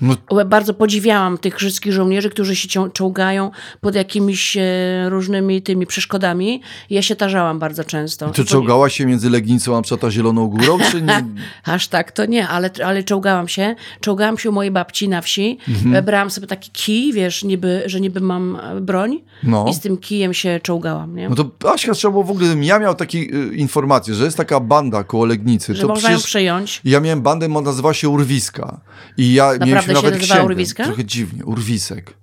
No, 0.00 0.16
Bardzo 0.46 0.74
podziwiałam 0.74 1.38
tych 1.38 1.56
wszystkich 1.56 1.92
żołnierzy, 1.92 2.30
którzy 2.30 2.56
się 2.56 2.90
czołgają 2.90 3.50
pod 3.80 3.94
jakimiś 3.94 4.56
e, 4.56 4.62
różnymi 5.08 5.62
tymi 5.62 5.86
przeszkodami. 5.86 6.60
Ja 6.90 7.02
się 7.02 7.16
tarzałam 7.16 7.58
bardzo 7.58 7.84
często. 7.84 8.30
Czy 8.30 8.44
czołgała 8.44 8.88
się 8.88 9.06
między 9.06 9.30
Legnicą 9.30 9.76
a 9.76 9.82
przed 9.82 10.04
a 10.04 10.10
Zieloną 10.10 10.46
Górą, 10.46 10.78
czy 10.90 11.02
nie? 11.02 11.24
Aż 11.64 11.88
tak 11.88 12.12
to 12.12 12.26
nie, 12.26 12.48
ale, 12.48 12.70
ale 12.84 13.02
czołgałam 13.02 13.48
się. 13.48 13.74
Czołgałam 14.00 14.38
się 14.38 14.50
u 14.50 14.52
mojej 14.52 14.70
babci 14.72 15.08
na 15.08 15.22
wsi. 15.22 15.58
Mhm. 15.68 16.04
Brałam 16.04 16.30
sobie 16.30 16.46
taki 16.46 16.70
kij, 16.70 17.12
wiesz, 17.12 17.44
niby, 17.44 17.82
że 17.86 18.00
niby 18.00 18.20
mam 18.20 18.56
e, 18.56 18.80
broń. 18.80 19.20
No. 19.42 19.66
I 19.68 19.74
z 19.74 19.80
tym 19.80 19.96
kijem 19.96 20.34
się 20.34 20.60
czołgałam, 20.62 21.16
nie? 21.16 21.28
No 21.28 21.34
to 21.34 21.72
Aśka 21.72 21.92
trzeba 21.92 22.12
było 22.12 22.24
w 22.24 22.30
ogóle, 22.30 22.46
ja 22.60 22.78
miał 22.78 22.94
takie 22.94 23.18
y, 23.18 23.54
informacje, 23.54 24.14
że 24.14 24.24
jest 24.24 24.36
taka 24.36 24.60
banda 24.60 25.04
koło 25.04 25.24
Legnicy. 25.24 25.74
że 25.74 25.82
to 25.82 25.88
można 25.88 26.10
ją 26.10 26.18
przejąć. 26.18 26.80
ja 26.84 27.00
miałem 27.00 27.22
bandę, 27.22 27.46
ona 27.46 27.60
nazywała 27.60 27.94
się 27.94 28.08
Urwiska. 28.08 28.80
I 29.16 29.32
ja 29.32 29.52
mieliśmy 29.66 29.89
się 29.96 30.02
nawet 30.02 30.14
nazywała 30.14 30.38
księgę. 30.40 30.54
Urwiska? 30.54 30.84
Trochę 30.84 31.04
dziwnie, 31.04 31.44
Urwisek. 31.44 32.20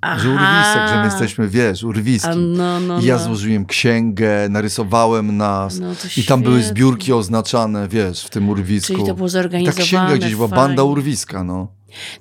Aha. 0.00 0.18
Że 0.18 0.28
Urwisek, 0.28 0.88
że 0.88 0.98
my 0.98 1.04
jesteśmy, 1.04 1.48
wiesz, 1.48 1.82
Urwiski. 1.82 2.28
No, 2.36 2.80
no, 2.80 3.00
I 3.00 3.04
ja 3.04 3.16
no. 3.16 3.24
złożyłem 3.24 3.66
księgę, 3.66 4.48
narysowałem 4.48 5.36
nas 5.36 5.78
No 5.78 5.94
to 5.94 6.20
i 6.20 6.24
tam 6.24 6.42
były 6.42 6.62
zbiórki 6.62 7.12
oznaczane, 7.12 7.88
wiesz, 7.88 8.24
w 8.24 8.30
tym 8.30 8.48
urwisku. 8.48 8.92
Czyli 8.92 9.06
to 9.06 9.14
było 9.14 9.28
I 9.28 9.30
Ta 9.30 9.32
zorganizowane, 9.32 9.84
księga 9.84 10.16
gdzieś 10.16 10.34
była, 10.34 10.48
banda 10.48 10.82
urwiska, 10.82 11.44
no. 11.44 11.68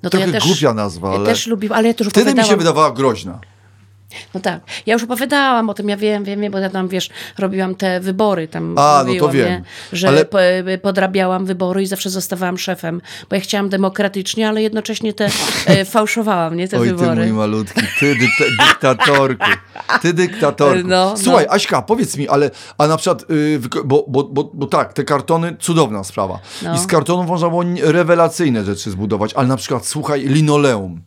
No 0.03 0.09
to 0.09 0.17
Trochę 0.17 0.25
ja 0.25 0.31
też, 0.31 0.43
głupia 0.43 0.73
nazwa, 0.73 1.09
ja 1.09 1.15
ale 1.15 1.25
też 1.25 1.47
lubiłam, 1.47 1.77
ale 1.77 1.87
ja 1.87 1.93
to 1.93 2.03
już 2.03 2.13
wtedy 2.13 2.33
mi 2.33 2.43
się 2.43 2.57
wydawała 2.57 2.91
groźna. 2.91 3.39
No 4.33 4.39
tak. 4.39 4.59
Ja 4.85 4.93
już 4.93 5.03
opowiadałam 5.03 5.69
o 5.69 5.73
tym, 5.73 5.89
ja 5.89 5.97
wiem, 5.97 6.23
wiem, 6.23 6.41
wiem, 6.41 6.51
bo 6.51 6.57
ja 6.59 6.69
tam, 6.69 6.87
wiesz, 6.87 7.09
robiłam 7.37 7.75
te 7.75 7.99
wybory 7.99 8.47
tam. 8.47 8.75
A, 8.77 9.03
no 9.07 9.13
to 9.19 9.29
wiem. 9.29 9.47
Nie? 9.47 9.63
Że 9.93 10.07
Ale- 10.07 10.25
po, 10.25 10.37
podrabiałam 10.81 11.45
wybory 11.45 11.81
i 11.81 11.85
zawsze 11.87 12.09
zostawałam 12.09 12.57
szefem, 12.57 13.01
bo 13.29 13.35
ja 13.35 13.41
chciałam 13.41 13.69
demokratycznie, 13.69 14.49
ale 14.49 14.61
jednocześnie 14.61 15.13
te 15.13 15.29
e, 15.65 15.85
fałszowałam, 15.95 16.55
nie, 16.57 16.67
te 16.67 16.79
Oj, 16.79 16.87
ty 16.87 16.95
wybory. 16.95 17.23
mój 17.23 17.33
malutki, 17.33 17.81
ty 17.99 18.15
dy- 18.15 18.27
dyktatorku, 18.67 19.45
ty 20.01 20.13
dyktatorku. 20.13 20.87
No, 20.87 21.17
Słuchaj, 21.17 21.45
no. 21.47 21.53
Aśka, 21.53 21.81
powiedz 21.81 22.17
mi, 22.17 22.27
ale, 22.27 22.51
a 22.77 22.87
na 22.87 22.97
przykład, 22.97 23.23
wyko- 23.60 23.84
bo, 23.86 24.05
bo, 24.08 24.23
bo, 24.23 24.51
bo 24.53 24.65
tak, 24.67 24.93
te 24.93 25.03
kartony, 25.03 25.55
cudowna 25.60 26.03
sprawa. 26.03 26.39
No. 26.63 26.75
I 26.75 26.79
z 26.79 26.88
kartonów 26.88 27.27
można 27.27 27.49
było 27.49 27.63
rewelacyjne 27.82 28.63
rzeczy 28.65 28.91
zbudować, 28.91 29.34
ale 29.34 29.47
na 29.47 29.58
przykład, 29.58 29.86
słuchaj, 29.86 30.21
linoleum. 30.27 31.01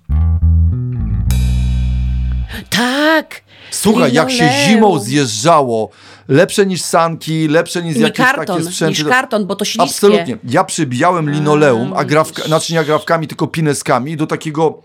Tak! 2.71 3.43
Słuchaj, 3.71 4.13
jak 4.13 4.31
się 4.31 4.51
zimą 4.67 4.99
zjeżdżało, 4.99 5.91
lepsze 6.29 6.67
niż 6.67 6.83
sanki, 6.83 7.49
lepsze 7.49 7.83
niż 7.83 7.97
jakieś 7.97 8.17
takie 8.27 8.37
karton, 8.37 8.65
sprzęty. 8.65 8.91
niż 8.91 9.05
karton, 9.05 9.47
bo 9.47 9.57
to 9.57 9.65
śliskie. 9.65 9.83
Absolutnie. 9.83 10.39
Ja 10.45 10.65
przybijałem 10.65 11.31
linoleum, 11.31 11.93
a 11.93 11.97
widzisz. 11.97 12.11
grawka, 12.11 12.43
znaczy 12.43 12.73
nie 12.73 13.27
tylko 13.27 13.47
pineskami 13.47 14.17
do 14.17 14.27
takiego 14.27 14.83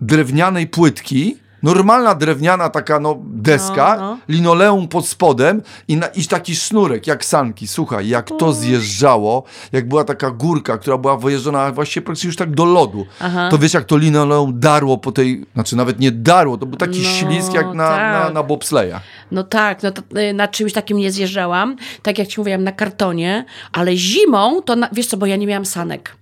drewnianej 0.00 0.66
płytki. 0.66 1.36
Normalna 1.62 2.14
drewniana 2.14 2.68
taka 2.68 3.00
no 3.00 3.18
deska, 3.24 3.96
No, 3.96 4.02
no. 4.10 4.18
linoleum 4.28 4.88
pod 4.88 5.08
spodem 5.08 5.62
i, 5.88 5.96
na, 5.96 6.06
i 6.06 6.24
taki 6.24 6.56
sznurek 6.56 7.06
jak 7.06 7.24
sanki. 7.24 7.66
Słuchaj, 7.68 8.08
jak 8.08 8.30
to 8.38 8.52
zjeżdżało, 8.52 9.44
jak 9.72 9.88
była 9.88 10.04
taka 10.04 10.30
górka, 10.30 10.78
która 10.78 10.98
była 10.98 11.16
wyjeżdżona 11.16 11.72
właściwie 11.72 12.04
praktycznie 12.04 12.28
już 12.28 12.36
tak 12.36 12.50
do 12.54 12.64
lodu, 12.64 13.06
Aha. 13.20 13.48
to 13.50 13.58
wiesz 13.58 13.74
jak 13.74 13.84
to 13.84 13.96
linoleum 13.96 14.60
darło 14.60 14.98
po 14.98 15.12
tej, 15.12 15.44
znaczy 15.54 15.76
nawet 15.76 16.00
nie 16.00 16.10
darło, 16.10 16.58
to 16.58 16.66
był 16.66 16.76
taki 16.78 16.98
No, 17.02 17.08
ślizg 17.08 17.52
jak 17.54 17.74
na, 17.74 17.88
tak. 17.88 18.24
na, 18.24 18.30
na 18.30 18.42
bobsleja. 18.42 19.00
No 19.30 19.42
tak, 19.44 19.82
no 19.82 19.90
to 19.90 20.02
y, 20.20 20.32
na 20.32 20.48
czymś 20.48 20.72
takim 20.72 20.96
nie 20.98 21.12
zjeżdżałam, 21.12 21.76
tak 22.02 22.18
jak 22.18 22.28
ci 22.28 22.40
mówiłam, 22.40 22.64
na 22.64 22.72
kartonie, 22.72 23.44
ale 23.72 23.96
zimą 23.96 24.62
to, 24.62 24.76
na, 24.76 24.88
wiesz 24.92 25.06
co, 25.06 25.16
bo 25.16 25.26
ja 25.26 25.36
nie 25.36 25.46
miałam 25.46 25.66
sanek. 25.66 26.16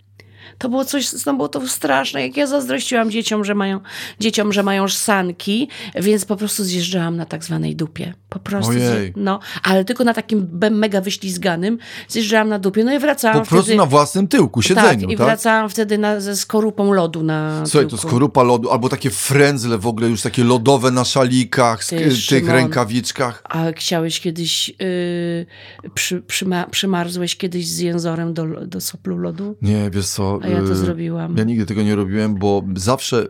To 0.58 0.68
było 0.68 0.84
coś, 0.84 1.26
no 1.26 1.34
było 1.34 1.48
to 1.48 1.68
straszne, 1.68 2.22
jak 2.22 2.36
ja 2.36 2.46
zazdrościłam 2.46 3.10
dzieciom, 3.10 3.44
że 3.44 3.54
mają, 3.54 3.80
dzieciom, 4.20 4.52
że 4.52 4.62
mają 4.62 4.88
sanki, 4.88 5.68
więc 5.94 6.24
po 6.24 6.36
prostu 6.36 6.64
zjeżdżałam 6.64 7.16
na 7.16 7.26
tak 7.26 7.44
zwanej 7.44 7.76
dupie. 7.76 8.14
Po 8.28 8.38
prostu, 8.38 8.70
Ojej. 8.72 9.12
no, 9.16 9.40
ale 9.62 9.84
tylko 9.84 10.04
na 10.04 10.14
takim 10.14 10.48
mega 10.70 11.00
wyślizganym 11.00 11.78
zjeżdżałam 12.08 12.48
na 12.48 12.58
dupie, 12.58 12.84
no 12.84 12.94
i 12.94 12.98
wracałam 12.98 13.40
Po 13.40 13.46
prostu 13.46 13.64
wtedy... 13.64 13.78
na 13.78 13.86
własnym 13.86 14.28
tyłku, 14.28 14.62
tak, 14.62 14.68
siedzeniu, 14.68 15.08
i 15.08 15.16
tak? 15.16 15.26
wracałam 15.26 15.68
wtedy 15.70 15.98
na, 15.98 16.20
ze 16.20 16.36
skorupą 16.36 16.92
lodu 16.92 17.22
na 17.22 17.66
Słuchaj, 17.66 17.84
to 17.86 17.90
tyłku. 17.96 18.08
skorupa 18.08 18.42
lodu, 18.42 18.70
albo 18.70 18.88
takie 18.88 19.10
frędzle 19.10 19.78
w 19.78 19.86
ogóle 19.86 20.08
już 20.08 20.22
takie 20.22 20.44
lodowe 20.44 20.90
na 20.90 21.04
szalikach, 21.04 21.84
Ty, 21.84 21.96
tych 21.96 22.16
Szymon. 22.16 22.50
rękawiczkach. 22.50 23.42
A 23.44 23.64
chciałeś 23.76 24.20
kiedyś, 24.20 24.68
yy, 24.68 25.46
przy, 25.94 26.22
przyma, 26.22 26.66
przymarzłeś 26.66 27.36
kiedyś 27.36 27.66
z 27.66 27.78
jęzorem 27.78 28.34
do, 28.34 28.46
do 28.66 28.80
soplu 28.80 29.18
lodu? 29.18 29.56
Nie, 29.62 29.90
wiesz 29.90 30.06
co. 30.06 30.38
A 30.48 30.60
ja 30.60 30.62
to 30.62 30.72
y, 30.72 30.76
zrobiłam. 30.76 31.36
Ja 31.36 31.44
nigdy 31.44 31.66
tego 31.66 31.82
nie 31.82 31.94
robiłem, 31.96 32.34
bo 32.34 32.62
zawsze 32.76 33.22
y, 33.22 33.28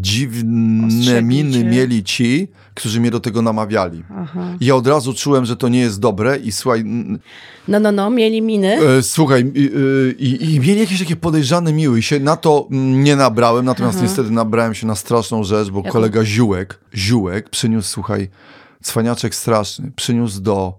dziwne 0.00 1.22
miny 1.22 1.64
mieli 1.64 2.04
ci, 2.04 2.48
którzy 2.74 3.00
mnie 3.00 3.10
do 3.10 3.20
tego 3.20 3.42
namawiali. 3.42 4.02
Aha. 4.16 4.56
I 4.60 4.66
Ja 4.66 4.74
od 4.76 4.86
razu 4.86 5.14
czułem, 5.14 5.44
że 5.44 5.56
to 5.56 5.68
nie 5.68 5.80
jest 5.80 6.00
dobre 6.00 6.36
i 6.36 6.52
słuchaj, 6.52 6.84
No, 7.68 7.80
no, 7.80 7.92
no, 7.92 8.10
mieli 8.10 8.42
miny. 8.42 8.78
e, 8.98 9.02
słuchaj, 9.02 9.52
i, 9.54 9.70
y, 10.56 10.60
mieli 10.60 10.80
jakieś 10.80 10.98
takie 10.98 11.16
podejrzane 11.16 11.72
miły 11.72 11.98
i 11.98 12.02
się 12.02 12.20
na 12.20 12.36
to 12.36 12.68
nie 12.70 13.16
nabrałem, 13.16 13.64
natomiast 13.64 14.02
niestety 14.02 14.30
nabrałem 14.30 14.74
się 14.74 14.86
na 14.86 14.94
straszną 14.94 15.44
rzecz, 15.44 15.70
bo 15.70 15.78
Jaką? 15.78 15.90
kolega 15.90 16.24
Ziółek, 16.24 16.80
Ziółek 16.94 17.48
przyniósł, 17.50 17.88
słuchaj, 17.88 18.28
cwaniaczek 18.82 19.34
straszny, 19.34 19.92
przyniósł 19.96 20.40
do 20.40 20.78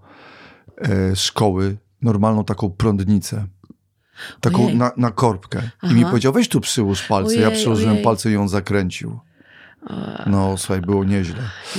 e, 0.82 1.16
szkoły 1.16 1.78
normalną 2.02 2.44
taką 2.44 2.70
prądnicę. 2.70 3.46
Taką 4.42 4.66
Ojej. 4.66 4.78
na, 4.78 4.92
na 4.98 5.12
korbkę. 5.12 5.60
I 5.60 5.70
Aha. 5.82 5.94
mi 5.94 6.06
powiedział, 6.06 6.34
weź 6.34 6.50
tu 6.50 6.62
przyłóż 6.62 7.02
palce. 7.02 7.36
ja 7.36 7.48
Ojej, 7.48 7.60
przyłożyłem 7.60 7.92
ojej. 7.94 8.04
palce 8.04 8.32
i 8.32 8.38
on 8.38 8.50
zakręcił. 8.50 9.20
No, 10.26 10.58
słuchaj, 10.58 10.82
było 10.82 11.04
nieźle. 11.04 11.36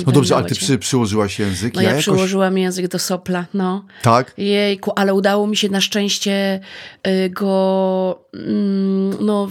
No 0.07 0.12
dobrze, 0.12 0.37
ale 0.37 0.46
ty 0.46 0.55
przy, 0.55 0.79
przyłożyłaś 0.79 1.38
język. 1.38 1.74
No 1.74 1.83
ja, 1.83 1.88
jakoś... 1.88 2.03
przyłożyłam 2.03 2.59
język 2.59 2.88
do 2.88 2.98
sopla, 2.98 3.46
no. 3.55 3.85
Tak? 4.03 4.35
Jejku, 4.38 4.92
ale 4.96 5.14
udało 5.14 5.46
mi 5.46 5.57
się 5.57 5.68
na 5.68 5.81
szczęście 5.81 6.61
y, 7.07 7.31
go 7.31 8.24
mm, 8.35 9.26
no, 9.26 9.48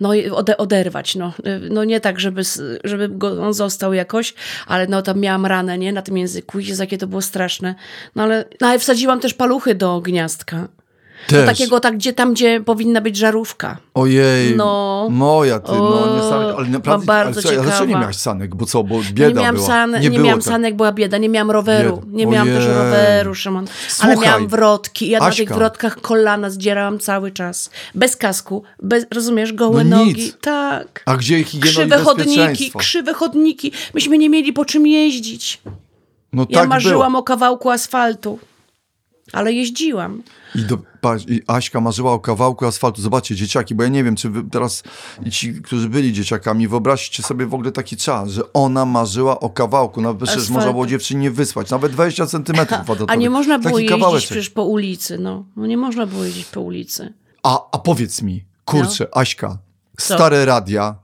no, 0.00 0.14
i 0.14 0.30
ode, 0.30 0.56
oderwać. 0.56 1.14
No. 1.14 1.32
Y, 1.46 1.68
no 1.70 1.84
nie 1.84 2.00
tak, 2.00 2.20
żeby, 2.20 2.42
żeby 2.84 3.08
go, 3.08 3.46
on 3.46 3.54
został 3.54 3.92
jakoś, 3.92 4.34
ale 4.66 4.86
no 4.86 5.02
tam 5.02 5.20
miałam 5.20 5.46
ranę 5.46 5.78
nie, 5.78 5.92
na 5.92 6.02
tym 6.02 6.18
języku. 6.18 6.58
Jezu, 6.58 6.82
jakie 6.82 6.98
to 6.98 7.06
było 7.06 7.22
straszne. 7.22 7.74
No 8.14 8.22
ale, 8.22 8.44
no, 8.60 8.66
ale 8.66 8.78
wsadziłam 8.78 9.20
też 9.20 9.34
paluchy 9.34 9.74
do 9.74 10.00
gniazdka. 10.00 10.68
Do 11.28 11.36
Też. 11.36 11.46
takiego, 11.46 11.80
tak, 11.80 11.94
gdzie, 11.96 12.12
tam, 12.12 12.34
gdzie 12.34 12.60
powinna 12.60 13.00
być 13.00 13.16
żarówka. 13.16 13.76
Ojej, 13.94 14.56
No. 14.56 15.08
moja 15.10 15.58
ty, 15.60 15.72
no 15.72 16.16
niesamowite, 16.16 16.56
ale 16.58 16.68
naprawdę, 16.68 17.06
bardzo 17.06 17.40
ale 17.40 17.42
co, 17.42 17.52
ja 17.52 17.62
dlaczego 17.62 17.84
nie 17.84 17.94
miałaś 18.00 18.16
sanek, 18.16 18.54
bo 18.54 18.66
co, 18.66 18.82
bo 18.84 19.00
bieda 19.12 19.28
nie 19.28 19.34
miałam, 19.34 19.54
była. 19.54 19.66
san, 19.66 20.00
nie 20.00 20.10
było 20.10 20.24
miałam 20.24 20.40
tak. 20.40 20.48
sanek, 20.52 20.76
była 20.76 20.92
bieda, 20.92 21.18
nie 21.18 21.28
miałam 21.28 21.50
roweru. 21.50 21.96
Bieda. 21.96 22.06
Nie 22.16 22.26
miałam 22.26 22.48
też 22.48 22.64
Ojej. 22.64 22.76
roweru, 22.78 23.34
Szymon. 23.34 23.64
Ale 24.00 24.12
Słuchaj, 24.14 24.28
miałam 24.30 24.48
wrotki 24.48 25.08
ja 25.10 25.18
na 25.18 25.26
Aśka. 25.26 25.44
tych 25.44 25.54
wrotkach 25.54 26.00
kolana 26.00 26.50
zdzierałam 26.50 26.98
cały 26.98 27.30
czas. 27.30 27.70
Bez 27.94 28.16
kasku, 28.16 28.62
bez, 28.82 29.06
rozumiesz, 29.14 29.52
gołe 29.52 29.84
No 29.84 29.96
nogi. 29.96 30.14
nic. 30.14 30.36
Tak. 30.40 31.02
A 31.06 31.16
gdzie 31.16 31.44
higiena 31.44 31.70
Krzywe 31.72 31.98
chodniki, 31.98 32.72
krzywe 32.78 33.14
chodniki. 33.14 33.72
Myśmy 33.94 34.18
nie 34.18 34.28
mieli 34.30 34.52
po 34.52 34.64
czym 34.64 34.86
jeździć. 34.86 35.60
No 36.32 36.46
Ja 36.48 36.60
tak 36.60 36.68
marzyłam 36.68 37.12
było. 37.12 37.20
o 37.20 37.24
kawałku 37.24 37.70
asfaltu. 37.70 38.38
Ale 39.32 39.52
jeździłam. 39.52 40.22
I, 40.54 40.62
do, 40.62 40.78
I 41.28 41.42
Aśka 41.46 41.80
marzyła 41.80 42.12
o 42.12 42.18
kawałku 42.18 42.66
asfaltu. 42.66 43.02
Zobaczcie, 43.02 43.34
dzieciaki, 43.34 43.74
bo 43.74 43.82
ja 43.82 43.88
nie 43.88 44.04
wiem, 44.04 44.16
czy 44.16 44.30
teraz 44.50 44.82
ci, 45.30 45.54
którzy 45.54 45.88
byli 45.88 46.12
dzieciakami, 46.12 46.68
wyobraźcie 46.68 47.22
sobie 47.22 47.46
w 47.46 47.54
ogóle 47.54 47.72
taki 47.72 47.96
czas, 47.96 48.30
że 48.30 48.52
ona 48.52 48.84
marzyła 48.84 49.40
o 49.40 49.50
kawałku. 49.50 50.00
Nawet 50.00 50.22
przecież 50.22 50.50
można 50.50 50.72
było 50.72 50.86
dziewczynie 50.86 51.30
wysłać, 51.30 51.70
nawet 51.70 51.92
20 51.92 52.26
centymetrów. 52.26 52.80
A 53.06 53.14
nie 53.14 53.30
można 53.30 53.58
było 53.58 53.70
Taki 53.70 53.82
jeździć 53.82 54.00
kawałeczek. 54.00 54.26
przecież 54.30 54.50
po 54.50 54.64
ulicy. 54.64 55.18
No. 55.18 55.44
no 55.56 55.66
nie 55.66 55.76
można 55.76 56.06
było 56.06 56.24
jeździć 56.24 56.44
po 56.44 56.60
ulicy. 56.60 57.12
A, 57.42 57.70
a 57.72 57.78
powiedz 57.78 58.22
mi, 58.22 58.44
kurczę, 58.64 59.06
No. 59.14 59.20
Aśka, 59.20 59.58
stare 59.98 60.44
radia, 60.44 60.94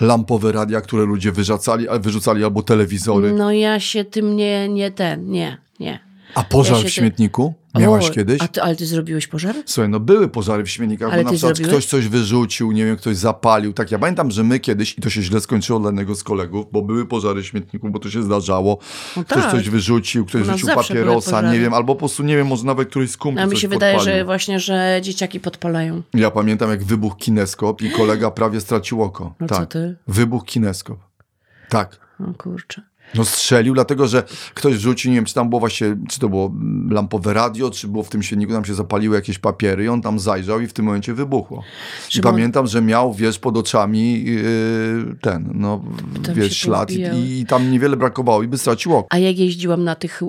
lampowe 0.00 0.52
radia, 0.52 0.80
które 0.80 1.04
ludzie 1.04 1.32
wyrzucali, 1.32 1.86
wyrzucali 2.00 2.44
albo 2.44 2.62
telewizory, 2.62 3.32
No 3.32 3.52
ja 3.52 3.80
się 3.80 4.04
tym 4.04 4.36
nie, 4.36 4.68
nie 4.68 4.90
ten, 4.90 5.30
nie, 5.30 5.58
nie. 5.80 6.07
A 6.34 6.44
pożar 6.44 6.78
ja 6.78 6.84
w 6.84 6.90
śmietniku? 6.90 7.54
Miałaś 7.78 8.08
O, 8.08 8.10
kiedyś? 8.10 8.42
A 8.42 8.48
ty, 8.48 8.62
ale 8.62 8.76
ty 8.76 8.86
zrobiłeś 8.86 9.26
pożar? 9.26 9.54
Słuchaj, 9.66 9.88
no 9.88 10.00
były 10.00 10.28
pożary 10.28 10.64
w 10.64 10.70
śmietnikach, 10.70 11.12
Ale 11.12 11.24
bo 11.24 11.30
na 11.30 11.36
przykład 11.36 11.56
zrobiłeś? 11.56 11.84
ktoś 11.84 11.86
coś 11.90 12.08
wyrzucił, 12.08 12.72
nie 12.72 12.84
wiem, 12.84 12.96
ktoś 12.96 13.16
zapalił. 13.16 13.72
Tak, 13.72 13.90
ja 13.90 13.98
pamiętam, 13.98 14.30
że 14.30 14.44
my 14.44 14.60
kiedyś, 14.60 14.98
i 14.98 15.00
to 15.00 15.10
się 15.10 15.22
źle 15.22 15.40
skończyło 15.40 15.80
dla 15.80 15.88
jednego 15.88 16.14
z 16.14 16.24
kolegów, 16.24 16.66
bo 16.72 16.82
były 16.82 17.06
pożary 17.06 17.42
w 17.42 17.46
śmietniku, 17.46 17.90
bo 17.90 17.98
to 17.98 18.10
się 18.10 18.22
zdarzało. 18.22 18.78
No 19.16 19.24
ktoś 19.24 19.42
tak. 19.42 19.52
coś 19.52 19.70
wyrzucił, 19.70 20.26
ktoś 20.26 20.46
rzucił 20.46 20.68
papierosa, 20.68 21.52
nie 21.52 21.60
wiem, 21.60 21.74
albo 21.74 21.94
po 21.94 21.98
prostu, 21.98 22.22
nie 22.22 22.36
wiem, 22.36 22.46
może 22.46 22.64
nawet 22.64 22.88
któryś 22.88 23.10
z 23.10 23.16
kumpli 23.16 23.42
A 23.42 23.46
mi 23.46 23.52
coś 23.52 23.60
się 23.60 23.68
wydaje, 23.68 23.94
podpalił. 23.96 24.18
że 24.18 24.24
właśnie, 24.24 24.60
że 24.60 24.98
dzieciaki 25.02 25.40
podpalają. 25.40 26.02
Ja 26.14 26.30
pamiętam, 26.30 26.70
jak 26.70 26.84
wybuchł 26.84 27.16
kineskop 27.16 27.82
i 27.82 27.90
kolega 27.90 28.30
prawie 28.30 28.60
stracił 28.60 29.02
oko. 29.02 29.34
No 29.40 29.46
tak. 29.46 29.58
co 29.58 29.66
ty? 29.66 29.96
Wybuchł 30.08 30.44
kineskop. 30.44 30.98
Tak. 31.68 32.00
O 32.30 32.34
kurczę. 32.34 32.82
No 33.14 33.24
strzelił, 33.24 33.74
dlatego 33.74 34.06
że 34.06 34.22
ktoś 34.54 34.74
rzucił, 34.74 35.10
nie 35.10 35.16
wiem, 35.16 35.24
czy 35.24 35.34
tam 35.34 35.48
było 35.48 35.60
właśnie, 35.60 35.96
czy 36.08 36.20
to 36.20 36.28
było 36.28 36.52
lampowe 36.90 37.34
radio, 37.34 37.70
czy 37.70 37.88
było 37.88 38.02
w 38.04 38.08
tym 38.08 38.22
silniku, 38.22 38.52
tam 38.52 38.64
się 38.64 38.74
zapaliły 38.74 39.16
jakieś 39.16 39.38
papiery 39.38 39.84
i 39.84 39.88
on 39.88 40.02
tam 40.02 40.18
zajrzał 40.18 40.60
i 40.60 40.66
w 40.66 40.72
tym 40.72 40.84
momencie 40.84 41.14
wybuchło. 41.14 41.62
I 42.08 42.12
Szymon- 42.12 42.22
pamiętam, 42.22 42.66
że 42.66 42.82
miał, 42.82 43.14
wiesz, 43.14 43.38
pod 43.38 43.56
oczami 43.56 44.24
yy, 44.24 45.16
ten, 45.20 45.50
no, 45.54 45.84
Tam 46.24 46.34
wiesz, 46.34 46.56
ślad 46.56 46.90
i, 46.90 47.40
i 47.40 47.46
tam 47.46 47.70
niewiele 47.70 47.96
brakowało 47.96 48.42
i 48.42 48.48
by 48.48 48.58
stracił 48.58 48.96
oko. 48.96 49.08
A 49.10 49.18
jak 49.18 49.38
jeździłam 49.38 49.84
na 49.84 49.94
tych 49.94 50.22
y, 50.22 50.26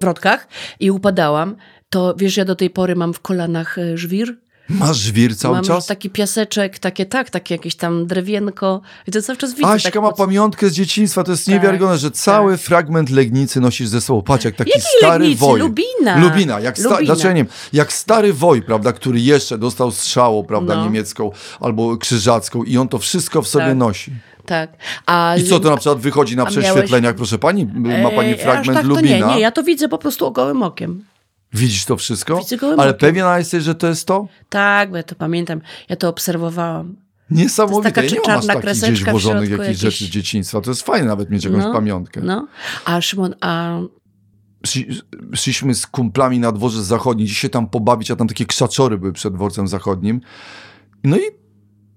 wrotkach 0.00 0.48
i 0.80 0.90
upadałam, 0.90 1.56
to 1.90 2.14
wiesz, 2.18 2.36
ja 2.36 2.44
do 2.44 2.56
tej 2.56 2.70
pory 2.70 2.96
mam 2.96 3.14
w 3.14 3.20
kolanach 3.20 3.78
y, 3.78 3.98
żwir. 3.98 4.43
Masz 4.68 4.96
żwir 4.96 5.36
cały 5.36 5.54
mam 5.54 5.64
czas? 5.64 5.86
taki 5.86 6.10
piaseczek, 6.10 6.78
takie 6.78 7.06
tak, 7.06 7.30
takie 7.30 7.54
jakieś 7.54 7.74
tam 7.76 8.06
drewienko. 8.06 8.80
I 9.06 9.10
to 9.12 9.22
cały 9.22 9.36
czas 9.38 9.54
widzę. 9.54 9.68
Aśka 9.68 9.90
tak 9.90 10.02
ma 10.02 10.08
pod- 10.08 10.16
pamiątkę 10.18 10.68
z 10.68 10.72
dzieciństwa, 10.72 11.24
to 11.24 11.30
jest 11.30 11.44
Tak, 11.46 11.54
niewiarygodne, 11.54 11.98
że 11.98 12.10
cały 12.10 12.56
fragment 12.56 13.10
Legnicy 13.10 13.60
nosisz 13.60 13.88
ze 13.88 14.00
sobą. 14.00 14.22
Patrz, 14.22 14.44
jak 14.44 14.54
taki 14.56 14.70
Jakiej 14.70 14.82
stary 14.98 15.18
Legnicy? 15.24 15.40
woj. 15.40 15.60
Lubina. 15.60 16.18
Lubina, 16.18 16.60
jak, 16.60 16.78
sta- 16.78 16.90
Lubina. 16.90 17.14
Znaczy, 17.14 17.26
ja 17.28 17.32
nie 17.32 17.44
wiem, 17.44 17.52
jak 17.72 17.92
stary 17.92 18.32
woj, 18.32 18.62
prawda, 18.62 18.92
który 18.92 19.20
jeszcze 19.20 19.58
dostał 19.58 19.90
strzałą, 19.90 20.44
prawda, 20.44 20.76
No. 20.76 20.84
niemiecką 20.84 21.30
albo 21.60 21.96
krzyżacką 21.96 22.62
i 22.64 22.76
on 22.78 22.88
to 22.88 22.98
wszystko 22.98 23.42
w 23.42 23.48
sobie 23.48 23.66
Tak. 23.66 23.76
nosi. 23.76 24.12
Tak. 24.46 24.70
A 25.06 25.34
I 25.38 25.44
co 25.44 25.60
to 25.60 25.70
na 25.70 25.76
przykład 25.76 25.98
wychodzi 25.98 26.36
na 26.36 26.46
prześwietleniach, 26.46 27.14
proszę 27.14 27.38
pani? 27.38 27.66
Ma 28.02 28.10
pani 28.10 28.28
Ej, 28.30 28.38
fragment 28.38 28.78
tak 28.78 28.86
Lubina? 28.86 29.26
Nie, 29.28 29.34
nie, 29.34 29.40
ja 29.40 29.50
to 29.50 29.62
widzę 29.62 29.88
po 29.88 29.98
prostu 29.98 30.30
gołym 30.32 30.62
okiem. 30.62 31.04
Widzisz 31.54 31.84
to 31.84 31.96
wszystko? 31.96 32.38
Widzę 32.38 32.56
gołym 32.56 32.80
Ale 32.80 32.94
pewien 32.94 33.26
jesteś, 33.38 33.64
że 33.64 33.74
to 33.74 33.86
jest 33.86 34.06
to? 34.06 34.28
Tak, 34.48 34.90
bo 34.90 34.96
ja 34.96 35.02
to 35.02 35.14
pamiętam. 35.14 35.60
Ja 35.88 35.96
to 35.96 36.08
obserwowałam. 36.08 36.96
Niesamowite. 37.30 37.82
taka 37.92 38.02
Ja 38.02 38.10
nie 38.10 38.16
mam 38.28 38.46
takich 38.46 38.82
gdzieś 38.82 39.04
włożonych 39.04 39.50
jakichś 39.50 39.68
jakieś- 39.68 39.80
rzeczy 39.80 40.04
z 40.04 40.08
dzieciństwa. 40.08 40.60
To 40.60 40.70
jest 40.70 40.82
fajne 40.82 41.06
nawet 41.06 41.30
mieć 41.30 41.44
jakąś 41.44 41.62
No, 41.64 41.72
pamiątkę. 41.72 42.20
No. 42.24 42.46
A 42.84 43.00
Szymon, 43.00 43.34
a 43.40 43.78
Szli- 44.66 45.00
Szliśmy 45.34 45.74
z 45.74 45.86
kumplami 45.86 46.38
na 46.38 46.52
dworze 46.52 46.84
zachodni, 46.84 47.26
dzisiaj 47.26 47.50
tam 47.50 47.68
pobawić, 47.68 48.10
a 48.10 48.16
tam 48.16 48.28
takie 48.28 48.46
krzaczory 48.46 48.98
były 48.98 49.12
przed 49.12 49.34
dworcem 49.34 49.68
zachodnim. 49.68 50.20
No 51.04 51.16
i 51.16 51.20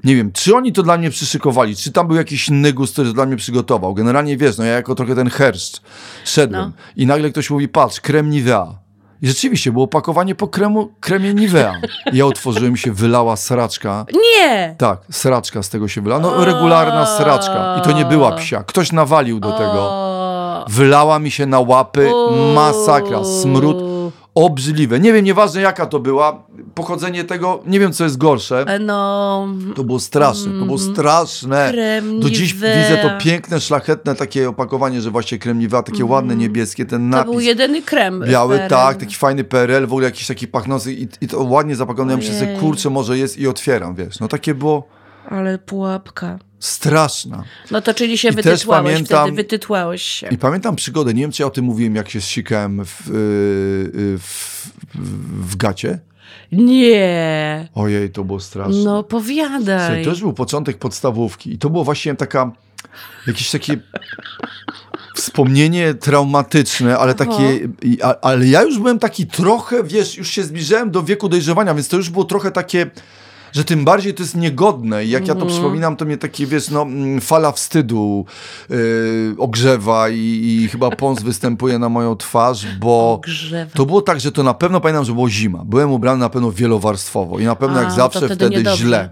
nie 0.04 0.16
wiem, 0.16 0.32
czy 0.32 0.56
oni 0.56 0.74
to 0.74 0.84
dla 0.84 0.98
mnie 0.98 1.10
przyszykowali, 1.10 1.76
czy 1.76 1.92
tam 1.92 2.08
był 2.08 2.16
jakiś 2.16 2.50
inny 2.50 2.74
gust, 2.74 2.94
który 2.94 3.08
to 3.10 3.14
dla 3.14 3.26
mnie 3.26 3.36
przygotował. 3.36 3.94
Generalnie 3.94 4.38
wiesz, 4.38 4.58
no 4.58 4.64
ja 4.64 4.74
jako 4.74 4.96
trochę 4.96 5.16
ten 5.16 5.30
herszcz 5.30 5.82
szedłem 6.26 6.62
No. 6.62 6.72
i 6.96 7.06
nagle 7.06 7.30
ktoś 7.30 7.50
mówi, 7.50 7.68
patrz, 7.68 8.02
krem 8.02 8.30
Nivea. 8.30 8.80
I 9.22 9.28
rzeczywiście 9.28 9.72
było 9.72 9.86
opakowanie 9.86 10.36
po 10.36 10.48
kremu, 10.48 10.90
kremie 11.00 11.34
Nivea. 11.34 11.74
I 12.14 12.18
ja 12.18 12.26
otworzyłem 12.26 12.78
się 12.78 12.92
wylała 12.92 13.36
sraczka. 13.36 14.06
nie! 14.14 14.76
Tak, 14.78 15.00
sraczka 15.12 15.64
z 15.64 15.70
tego 15.70 15.88
się 15.88 16.02
wylała. 16.02 16.22
No 16.22 16.46
regularna 16.46 17.06
sraczka. 17.06 17.76
I 17.80 17.82
to 17.82 17.92
nie 17.92 18.06
była 18.06 18.32
psia. 18.32 18.64
Ktoś 18.64 18.92
nawalił 18.92 19.40
do 19.40 19.52
tego. 19.52 20.08
Wylała 20.70 21.20
mi 21.20 21.32
się 21.32 21.46
na 21.46 21.60
łapy, 21.60 22.12
masakra, 22.56 23.24
smród, 23.24 23.78
obrzydliwe. 24.46 25.00
Nie 25.00 25.14
wiem, 25.14 25.26
nieważne 25.26 25.62
jaka 25.62 25.86
to 25.86 26.00
była, 26.00 26.44
pochodzenie 26.76 27.24
tego, 27.24 27.64
nie 27.66 27.80
wiem 27.80 27.94
co 27.94 28.04
jest 28.04 28.18
gorsze. 28.18 28.66
No, 28.80 29.48
To 29.76 29.84
było 29.84 30.00
straszne, 30.00 30.60
to 30.60 30.66
było 30.66 30.78
straszne. 30.78 31.70
Krem 31.72 32.20
Do 32.20 32.30
dziś 32.30 32.54
widzę 32.54 33.00
to 33.02 33.10
piękne, 33.24 33.60
szlachetne 33.60 34.16
takie 34.16 34.50
opakowanie, 34.50 35.02
że 35.02 35.12
właśnie 35.12 35.38
krem 35.38 35.60
Nivea, 35.60 35.84
takie 35.84 36.06
ładne, 36.06 36.36
niebieskie, 36.36 36.86
ten 36.86 37.06
Mhm. 37.06 37.24
to 37.24 37.26
był 37.26 37.34
napis. 37.34 37.48
jedyny 37.48 37.82
krem. 37.82 38.24
Biały, 38.28 38.56
PRL. 38.58 38.70
tak, 38.70 38.98
taki 38.98 39.16
fajny 39.16 39.44
PRL, 39.44 39.88
w 39.88 39.92
ogóle 39.94 40.06
jakiś 40.06 40.28
taki 40.28 40.48
pachnący 40.48 40.94
i, 40.94 41.08
i 41.22 41.28
to 41.28 41.44
ładnie 41.44 41.76
zapakowane. 41.76 42.12
Ja 42.14 42.18
myślę 42.18 42.40
sobie, 42.40 42.56
kurczę, 42.60 42.90
może 42.90 43.18
jest 43.18 43.38
i 43.38 43.48
otwieram, 43.48 43.96
wiesz. 43.96 44.20
No 44.20 44.28
takie 44.28 44.56
było 44.56 44.88
Ale 45.30 45.58
pułapka. 45.58 46.40
Straszna. 46.60 47.44
No 47.72 47.82
to 47.82 47.94
czyli 47.94 48.18
się 48.18 48.30
I 48.30 48.32
wytytłałeś 48.32 48.94
pamiętam- 48.94 49.24
wtedy, 49.24 49.36
wytytłałeś 49.36 50.02
się. 50.02 50.28
I 50.32 50.38
pamiętam 50.38 50.76
przygodę, 50.76 51.14
nie 51.14 51.22
wiem 51.22 51.32
czy 51.32 51.44
ja 51.44 51.48
o 51.48 51.50
tym 51.52 51.66
mówiłem, 51.66 51.96
jak 51.96 52.10
się 52.10 52.22
zsikałem 52.22 52.86
w, 52.86 53.02
w, 53.06 54.68
w, 54.96 55.52
w 55.52 55.56
gacie. 55.56 56.00
Nie. 56.52 57.68
Ojej, 57.76 58.10
to 58.10 58.24
było 58.24 58.40
straszne. 58.40 58.84
No 58.84 58.84
Słuchaj, 58.84 59.04
powiadaj. 59.10 60.04
to 60.04 60.10
już 60.10 60.20
był 60.20 60.34
początek 60.34 60.78
podstawówki 60.78 61.54
i 61.54 61.58
to 61.58 61.70
było 61.70 61.84
właśnie 61.84 62.16
taka, 62.16 62.52
jakieś 63.28 63.52
takie 63.52 63.78
wspomnienie 65.16 65.94
traumatyczne, 65.94 66.98
ale 66.98 67.16
takie, 67.16 67.60
ale 68.22 68.48
ja 68.48 68.62
już 68.64 68.80
byłem 68.80 69.00
taki 69.00 69.28
trochę, 69.28 69.84
wiesz, 69.84 70.18
już 70.18 70.30
się 70.30 70.44
zbliżałem 70.44 70.92
do 70.92 71.04
wieku 71.04 71.30
dojrzewania, 71.30 71.74
więc 71.74 71.88
to 71.88 71.98
już 71.98 72.10
było 72.10 72.26
trochę 72.26 72.52
takie, 72.52 72.90
że 73.54 73.64
tym 73.64 73.86
bardziej 73.86 74.14
to 74.14 74.24
jest 74.24 74.36
niegodne 74.36 75.06
i 75.06 75.10
jak 75.10 75.28
ja 75.28 75.34
to 75.36 75.42
Mhm. 75.42 75.52
przypominam, 75.52 75.96
to 75.96 76.06
mnie 76.06 76.18
takie, 76.18 76.46
wiesz, 76.48 76.70
no, 76.70 76.82
mm, 76.82 77.22
fala 77.22 77.52
wstydu 77.52 78.26
yy, 78.70 78.78
ogrzewa 79.38 80.10
i, 80.10 80.16
i 80.64 80.68
chyba 80.70 80.90
pąs 80.90 81.24
występuje 81.30 81.80
na 81.80 81.90
moją 81.90 82.16
twarz, 82.16 82.66
bo... 82.80 83.14
Ogrzewa. 83.14 83.72
To 83.74 83.86
było 83.86 84.02
tak, 84.02 84.20
że 84.20 84.32
to 84.32 84.44
na 84.44 84.54
pewno 84.54 84.82
pamiętam, 84.82 85.06
że 85.06 85.14
było 85.14 85.30
zima. 85.30 85.64
Byłem 85.66 85.92
ubrany 85.92 86.20
na 86.20 86.30
pewno 86.30 86.52
wielowarstwowo 86.52 87.40
i 87.40 87.46
na 87.46 87.56
pewno 87.56 87.80
A, 87.80 87.84
jak 87.84 87.92
zawsze 87.92 88.20
wtedy 88.26 88.50
wtedy, 88.50 88.78
źle. 88.78 89.10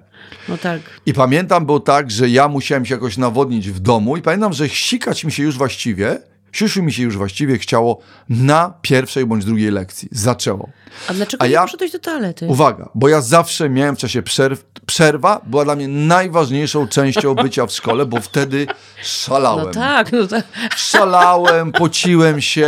No 0.49 0.57
tak. 0.57 0.81
I 1.05 1.13
pamiętam 1.13 1.65
było 1.65 1.79
tak, 1.79 2.11
że 2.11 2.29
ja 2.29 2.47
musiałem 2.47 2.85
się 2.85 2.95
jakoś 2.95 3.17
nawodnić 3.17 3.71
w 3.71 3.79
domu 3.79 4.17
i 4.17 4.21
pamiętam, 4.21 4.53
że 4.53 4.69
sikać 4.69 5.23
mi 5.23 5.31
się 5.31 5.43
już 5.43 5.57
właściwie, 5.57 6.17
siusiu 6.55 6.83
mi 6.83 6.93
się 6.93 7.03
już 7.03 7.17
właściwie 7.17 7.57
chciało 7.57 7.99
na 8.29 8.73
pierwszej 8.81 9.25
bądź 9.25 9.45
drugiej 9.45 9.71
lekcji. 9.71 10.09
Zaczęło. 10.11 10.69
A 11.07 11.13
dlaczego 11.13 11.43
A 11.43 11.47
nie 11.47 11.53
ja- 11.53 11.61
poszedłeś 11.61 11.91
do 11.91 11.99
toalety? 11.99 12.45
Uwaga, 12.47 12.89
bo 12.95 13.09
ja 13.09 13.21
zawsze 13.21 13.69
miałem 13.69 13.95
w 13.95 13.99
czasie 13.99 14.21
przerw, 14.21 14.65
przerwa 14.85 15.41
była 15.45 15.65
dla 15.65 15.75
mnie 15.75 15.87
najważniejszą 15.87 16.87
częścią 16.87 17.35
bycia 17.35 17.65
w 17.65 17.71
szkole, 17.71 18.05
bo 18.05 18.21
wtedy 18.21 18.67
szalałem. 19.03 19.65
No 19.65 19.71
tak, 19.71 20.11
no 20.11 20.27
tak. 20.27 20.45
Szalałem, 20.75 21.71
pociłem 21.71 22.41
się, 22.41 22.67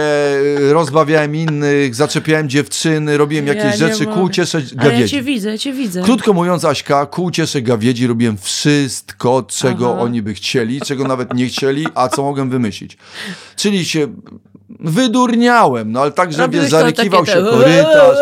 rozbawiałem 0.72 1.36
innych, 1.36 1.96
zaczepiałem 1.96 2.50
dziewczyny, 2.50 3.18
robiłem 3.18 3.48
jakieś 3.48 3.64
Ja 3.64 3.78
rzeczy 3.78 4.04
mogę. 4.06 4.22
ku 4.22 4.30
cieszę 4.30 4.58
Ale 4.58 4.68
ja 4.88 4.92
gawiedzi. 4.92 5.12
cię 5.12 5.22
widzę, 5.24 5.50
ja 5.52 5.58
cię 5.58 5.74
widzę. 5.74 6.02
Krótko 6.02 6.34
mówiąc, 6.34 6.66
Aśka, 6.66 7.06
ku 7.06 7.24
uciesze 7.24 7.62
gawiedzi 7.62 8.08
robiłem 8.08 8.38
wszystko, 8.38 9.44
czego 9.50 9.92
Aha. 9.94 10.02
oni 10.02 10.22
by 10.22 10.34
chcieli, 10.34 10.82
czego 10.82 11.04
nawet 11.08 11.34
nie 11.34 11.46
chcieli, 11.48 11.88
a 11.96 12.08
co 12.10 12.24
mogłem 12.24 12.50
wymyślić. 12.50 12.98
Czyli 13.56 13.77
się 13.86 14.08
wydurniałem, 14.80 15.92
no 15.92 16.02
ale 16.02 16.12
tak, 16.12 16.34
że 16.34 16.42
Robiłeś 16.42 16.64
wiesz, 16.66 16.72
to 16.72 16.80
zarykiwał 16.80 17.26
się 17.26 17.32
te- 17.34 17.44
korytarz, 17.50 18.18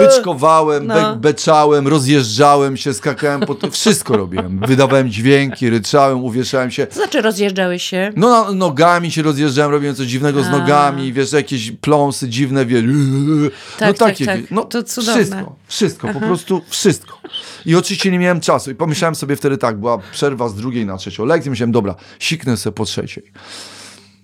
byczkowałem, 0.00 0.86
No. 0.86 0.94
be, 0.94 1.16
beczałem, 1.20 1.88
rozjeżdżałem 1.88 2.76
się, 2.76 2.94
skakałem, 2.94 3.40
po, 3.40 3.70
wszystko 3.70 4.16
robiłem. 4.16 4.60
Wydawałem 4.66 5.10
dźwięki, 5.10 5.70
ryczałem, 5.70 6.24
uwieszałem 6.24 6.70
się. 6.70 6.86
To 6.86 6.94
znaczy 6.94 7.20
rozjeżdżałeś 7.20 7.82
się? 7.82 8.12
No 8.16 8.28
no, 8.28 8.54
nogami 8.54 9.10
się 9.10 9.22
rozjeżdżałem, 9.22 9.70
robiłem 9.72 9.94
coś 9.94 10.06
dziwnego 10.06 10.42
z 10.42 10.46
A. 10.46 10.50
nogami, 10.50 11.12
wiesz, 11.12 11.32
jakieś 11.32 11.70
pląsy 11.72 12.28
dziwne, 12.28 12.66
wiesz. 12.66 12.82
no 12.86 13.48
Tak, 13.78 13.88
tak, 13.88 14.08
takie, 14.08 14.26
tak. 14.26 14.40
no 14.50 14.64
To 14.64 14.82
cudowne. 14.82 15.14
wszystko, 15.24 15.56
wszystko, 15.66 16.08
po 16.08 16.20
prostu 16.20 16.60
wszystko. 16.68 17.18
I 17.66 17.74
oczywiście 17.76 18.10
nie 18.10 18.18
miałem 18.18 18.40
czasu 18.40 18.70
i 18.70 18.74
pomyślałem 18.74 19.14
sobie 19.14 19.36
wtedy 19.36 19.58
tak, 19.58 19.78
była 19.80 19.98
przerwa 20.12 20.48
z 20.48 20.54
drugiej 20.54 20.86
na 20.86 20.96
trzecią 20.96 21.24
lekcję, 21.24 21.50
myślałem, 21.50 21.72
dobra, 21.72 21.94
siknę 22.18 22.56
sobie 22.56 22.74
po 22.74 22.84
trzeciej. 22.84 23.22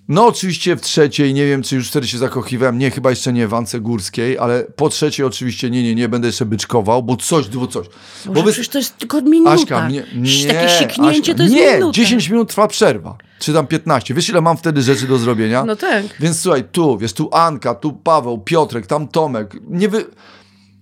No 0.08 0.26
oczywiście 0.26 0.76
w 0.76 0.80
trzeciej, 0.80 1.34
nie 1.34 1.46
wiem 1.46 1.62
czy 1.62 1.76
już 1.76 1.88
wtedy 1.88 2.08
się 2.08 2.18
zakochiwałem, 2.18 2.78
nie, 2.78 2.90
chyba 2.90 3.10
jeszcze 3.10 3.32
nie 3.32 3.48
w 3.48 3.54
Ance 3.54 3.80
Górskiej, 3.80 4.38
ale 4.38 4.64
po 4.76 4.88
trzeciej 4.88 5.26
oczywiście 5.26 5.70
nie, 5.70 5.82
nie, 5.82 5.94
nie, 5.94 6.08
będę 6.08 6.26
jeszcze 6.28 6.46
byczkował, 6.46 7.02
bo 7.02 7.16
coś, 7.16 7.48
bo 7.48 7.66
coś. 7.66 7.86
Boże, 8.26 8.42
wy- 8.42 8.52
przecież 8.52 8.68
to 8.68 8.78
jest 8.78 8.98
tylko 8.98 9.22
minuta. 9.22 9.50
Aśka, 9.52 9.88
nie, 9.88 10.02
nie, 10.14 10.46
Takie 10.54 10.68
siknięcie 10.68 11.20
Aśka, 11.32 11.34
to 11.34 11.42
jest 11.42 11.54
nie, 11.54 11.74
minuta. 11.74 11.92
10 11.92 12.28
minut 12.28 12.48
trwa 12.48 12.68
przerwa, 12.68 13.16
czy 13.38 13.52
tam 13.52 13.66
15. 13.66 14.14
Wiesz 14.14 14.28
ile 14.28 14.40
mam 14.40 14.56
wtedy 14.56 14.82
rzeczy 14.82 15.06
do 15.06 15.18
zrobienia? 15.18 15.64
No 15.64 15.76
tak. 15.76 16.04
Więc 16.20 16.40
słuchaj, 16.40 16.64
tu, 16.72 16.98
wiesz, 16.98 17.12
tu 17.12 17.28
Anka, 17.32 17.74
tu 17.74 17.92
Paweł, 17.92 18.38
Piotrek, 18.38 18.86
tam 18.86 19.08
Tomek. 19.08 19.56
Nie 19.68 19.88
wy... 19.88 20.04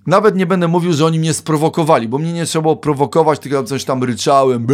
Nawet 0.06 0.37
nie 0.37 0.46
będę 0.46 0.68
mówił, 0.68 0.92
że 0.92 1.06
oni 1.06 1.18
mnie 1.18 1.35
sprowokowali, 1.35 2.08
bo 2.08 2.18
mnie 2.18 2.32
nie 2.32 2.46
trzeba 2.46 2.62
było 2.62 2.76
prowokować, 2.76 3.38
tylko 3.38 3.64
coś 3.64 3.85
tam 3.85 4.04
ryczałem, 4.04 4.66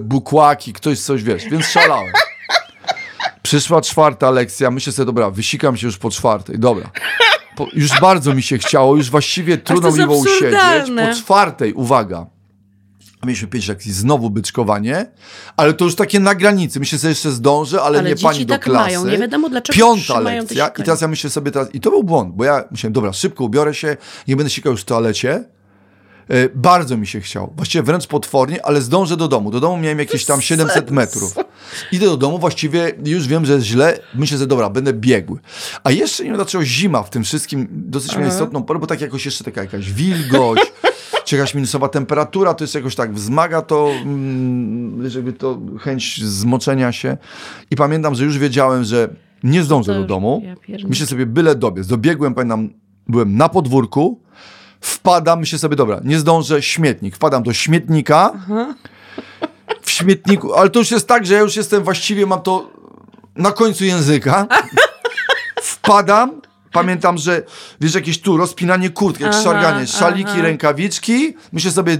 bukłaki, 0.00 0.72
ktoś 0.72 1.00
coś, 1.00 1.22
wiesz, 1.22 1.44
więc 1.50 1.66
szalałem. 1.66 2.12
Przyszła 3.46 3.80
czwarta 3.80 4.30
lekcja, 4.30 4.70
myślę 4.70 4.92
sobie, 4.92 5.06
dobra, 5.06 5.30
wysikam 5.30 5.76
się 5.76 5.86
już 5.86 5.98
po 5.98 6.10
czwartej, 6.10 6.58
dobra. 6.58 6.90
Po, 7.56 7.66
już 7.72 8.00
bardzo 8.00 8.34
mi 8.34 8.42
się 8.42 8.58
chciało, 8.58 8.96
już 8.96 9.10
właściwie 9.10 9.58
trudno 9.58 9.90
mi 9.92 9.98
było 9.98 10.16
usiedzieć. 10.16 10.90
Po 11.10 11.16
czwartej, 11.16 11.72
uwaga, 11.72 12.26
mieliśmy 13.24 13.48
pięć 13.48 13.68
lekcji, 13.68 13.92
znowu 13.92 14.30
byczkowanie, 14.30 15.06
ale 15.56 15.74
to 15.74 15.84
już 15.84 15.94
takie 15.94 16.20
na 16.20 16.34
granicy. 16.34 16.80
Myślę 16.80 16.98
sobie, 16.98 17.08
jeszcze 17.08 17.30
zdążę, 17.30 17.82
ale, 17.82 17.98
Ale 17.98 18.08
nie 18.10 18.16
pani 18.16 18.46
do 18.46 18.54
tak 18.54 18.62
klasy. 18.62 18.84
mają, 18.84 19.06
nie 19.06 19.18
wiadomo 19.18 19.48
dlaczego 19.48 19.76
Piąta 19.78 20.20
lekcja 20.20 20.68
i 20.68 20.82
teraz 20.82 21.00
ja 21.00 21.08
myślę 21.08 21.30
sobie 21.30 21.50
teraz, 21.50 21.74
i 21.74 21.80
to 21.80 21.90
był 21.90 22.04
błąd, 22.04 22.34
bo 22.34 22.44
ja 22.44 22.64
myślałem, 22.70 22.92
dobra, 22.92 23.12
szybko 23.12 23.44
ubiorę 23.44 23.74
się, 23.74 23.96
nie 24.28 24.36
będę 24.36 24.50
sikał 24.50 24.72
już 24.72 24.82
w 24.82 24.84
toalecie. 24.84 25.44
E, 26.30 26.48
Bardzo 26.54 26.96
mi 26.96 27.06
się 27.06 27.20
chciał, 27.20 27.52
właściwie 27.56 27.82
wręcz 27.82 28.06
potwornie, 28.06 28.66
ale 28.66 28.80
zdążę 28.82 29.16
do 29.16 29.28
domu. 29.28 29.50
Do 29.50 29.60
domu 29.60 29.76
miałem 29.76 29.98
jakieś 29.98 30.24
tam 30.24 30.40
700 30.40 30.90
metrów. 30.90 31.34
Idę 31.92 32.06
do 32.06 32.16
domu, 32.16 32.38
właściwie 32.38 32.92
już 33.04 33.28
wiem, 33.28 33.46
że 33.46 33.52
jest 33.52 33.66
źle. 33.66 33.98
Myślę 34.14 34.38
sobie, 34.38 34.48
dobra, 34.48 34.70
będę 34.70 34.92
biegły. 34.92 35.38
A 35.84 35.90
jeszcze 35.90 36.22
nie 36.22 36.28
wiem 36.28 36.36
dlaczego 36.36 36.64
zima 36.64 37.02
w 37.02 37.10
tym 37.10 37.24
wszystkim 37.24 37.68
dosyć 37.70 38.16
miała 38.16 38.28
istotną 38.28 38.62
porę, 38.62 38.80
bo 38.80 38.86
tak 38.86 39.00
jakoś 39.00 39.24
jeszcze 39.24 39.44
taka 39.44 39.60
jakaś 39.62 39.92
wilgoć, 39.92 40.58
czy 41.24 41.36
jakaś 41.36 41.54
minusowa 41.54 41.88
temperatura, 41.88 42.54
to 42.54 42.64
jest 42.64 42.74
jakoś 42.74 42.94
tak 42.94 43.14
wzmaga 43.14 43.62
to, 43.62 43.90
mm, 44.02 45.10
żeby 45.10 45.32
to 45.32 45.60
chęć 45.80 46.24
zmoczenia 46.24 46.92
się. 46.92 47.16
I 47.70 47.76
pamiętam, 47.76 48.14
że 48.14 48.24
już 48.24 48.38
wiedziałem, 48.38 48.84
że 48.84 49.08
nie 49.42 49.62
zdążę 49.62 49.94
do 49.94 50.04
domu. 50.04 50.42
ja. 50.68 50.78
Myślę 50.88 51.06
sobie, 51.06 51.26
byle 51.26 51.54
dobiec. 51.54 51.86
Dobiegłem, 51.86 52.34
pamiętam, 52.34 52.70
byłem 53.08 53.36
na 53.36 53.48
podwórku, 53.48 54.20
wpadam, 54.80 55.40
myślę 55.40 55.58
sobie, 55.58 55.76
dobra, 55.76 56.00
nie 56.04 56.18
zdążę, 56.18 56.62
śmietnik. 56.62 57.16
Wpadam 57.16 57.42
do 57.42 57.52
śmietnika, 57.52 58.32
w 59.82 59.90
śmietniku, 59.90 60.54
ale 60.54 60.70
to 60.70 60.78
już 60.78 60.90
jest 60.90 61.08
tak, 61.08 61.26
że 61.26 61.34
ja 61.34 61.40
już 61.40 61.56
jestem 61.56 61.84
właściwie, 61.84 62.26
mam 62.26 62.42
to 62.42 62.70
na 63.36 63.52
końcu 63.52 63.84
języka. 63.84 64.46
Wpadam, 65.62 66.40
pamiętam, 66.72 67.18
że 67.18 67.42
wiesz, 67.80 67.94
jakieś 67.94 68.20
tu 68.20 68.36
rozpinanie 68.36 68.90
kurtki, 68.90 69.24
Aha, 69.24 69.42
szarganie, 69.42 69.86
szaliki, 69.86 70.30
aha. 70.32 70.42
rękawiczki. 70.42 71.34
Myślę 71.52 71.70
sobie, 71.70 71.98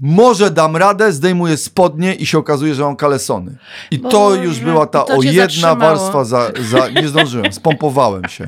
może 0.00 0.50
dam 0.50 0.76
radę, 0.76 1.12
zdejmuję 1.12 1.56
spodnie 1.56 2.14
i 2.14 2.26
się 2.26 2.38
okazuje, 2.38 2.74
że 2.74 2.82
mam 2.82 2.96
kalesony. 2.96 3.56
I 3.90 4.00
to 4.00 4.34
już 4.34 4.60
była 4.60 4.86
ta 4.86 5.06
o 5.06 5.22
jedna 5.22 5.74
warstwa 5.74 6.24
za, 6.24 6.50
za... 6.70 6.88
Nie 6.88 7.08
zdążyłem, 7.08 7.52
spompowałem 7.52 8.28
się. 8.28 8.46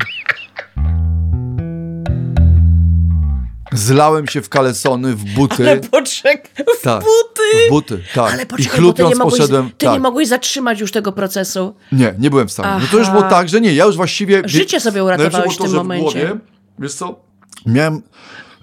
Zlałem 3.74 4.26
się 4.26 4.42
w 4.42 4.48
kalesony, 4.48 5.14
w 5.14 5.24
buty. 5.24 5.70
Ale 5.70 5.80
poczek, 5.80 6.48
w 6.78 6.82
Tak, 6.82 7.00
buty. 7.00 7.66
W 7.66 7.70
buty, 7.70 8.00
tak. 8.14 8.32
Ale 8.32 8.42
I 8.42 8.46
poczekaj, 8.46 8.72
ty 8.72 8.78
chlupiąc 8.78 9.10
nie, 9.10 9.16
mogłeś, 9.16 9.40
poszedłem. 9.40 9.70
ty 9.78 9.86
tak. 9.86 9.94
nie 9.94 10.00
mogłeś 10.00 10.28
zatrzymać 10.28 10.80
już 10.80 10.92
tego 10.92 11.12
procesu. 11.12 11.74
Nie, 11.92 12.14
nie 12.18 12.30
byłem 12.30 12.48
w 12.48 12.52
stanie. 12.52 12.82
No 12.82 12.88
to 12.90 12.98
już 12.98 13.08
Aha. 13.08 13.18
było 13.18 13.30
tak, 13.30 13.48
że 13.48 13.60
nie, 13.60 13.74
ja 13.74 13.84
już 13.84 13.96
właściwie... 13.96 14.42
Życie 14.44 14.80
sobie 14.80 15.04
uratowałeś 15.04 15.56
było 15.56 15.68
w 15.68 15.70
tym 15.70 15.76
momencie. 15.76 16.04
W 16.04 16.12
głowie, 16.12 16.40
wiesz 16.78 16.94
co, 16.94 17.20
miałem 17.66 18.02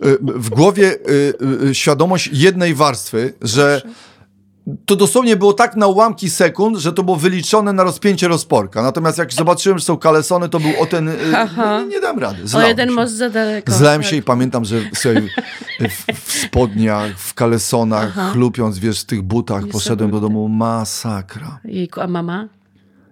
y, 0.06 0.18
w 0.22 0.50
głowie 0.50 0.94
y, 1.10 1.34
y, 1.70 1.76
świadomość 1.76 2.30
jednej 2.34 2.76
warstwy, 2.76 3.34
że 3.42 3.82
to 4.86 4.96
dosłownie 4.96 5.36
było 5.38 5.54
tak 5.54 5.76
na 5.76 5.88
ułamki 5.88 6.30
sekund, 6.30 6.78
że 6.78 6.94
to 6.94 7.04
było 7.04 7.18
wyliczone 7.18 7.74
na 7.74 7.84
rozpięcie 7.84 8.28
rozporka. 8.28 8.82
Natomiast 8.82 9.18
jak 9.18 9.34
zobaczyłem, 9.34 9.80
że 9.80 9.86
są 9.86 9.98
kalesony, 9.98 10.50
to 10.50 10.60
był 10.60 10.72
o 10.80 10.86
ten... 10.86 11.08
y, 11.10 11.18
Aha. 11.38 11.82
Nie 11.90 12.00
dam 12.02 12.20
rady. 12.20 12.44
O 12.44 12.48
Zlałem 12.48 12.70
jeden 12.70 12.90
się. 12.90 12.96
most 12.96 13.14
za 13.14 13.30
daleko. 13.30 13.72
Zlałem 13.72 14.02
Tak. 14.02 14.10
się 14.10 14.16
i 14.16 14.22
pamiętam, 14.22 14.66
że 14.66 14.80
sobie 14.94 15.22
w, 15.80 16.06
w 16.26 16.32
spodniach, 16.32 17.20
w 17.20 17.34
kalesonach, 17.34 18.32
chlupiąc, 18.34 18.80
wiesz, 18.80 19.02
w 19.02 19.06
tych 19.06 19.22
butach, 19.22 19.68
poszedłem 19.72 20.12
do 20.12 20.20
domu. 20.20 20.48
Masakra. 20.50 21.60
Jejku, 21.66 22.02
a 22.02 22.08
mama? 22.08 22.48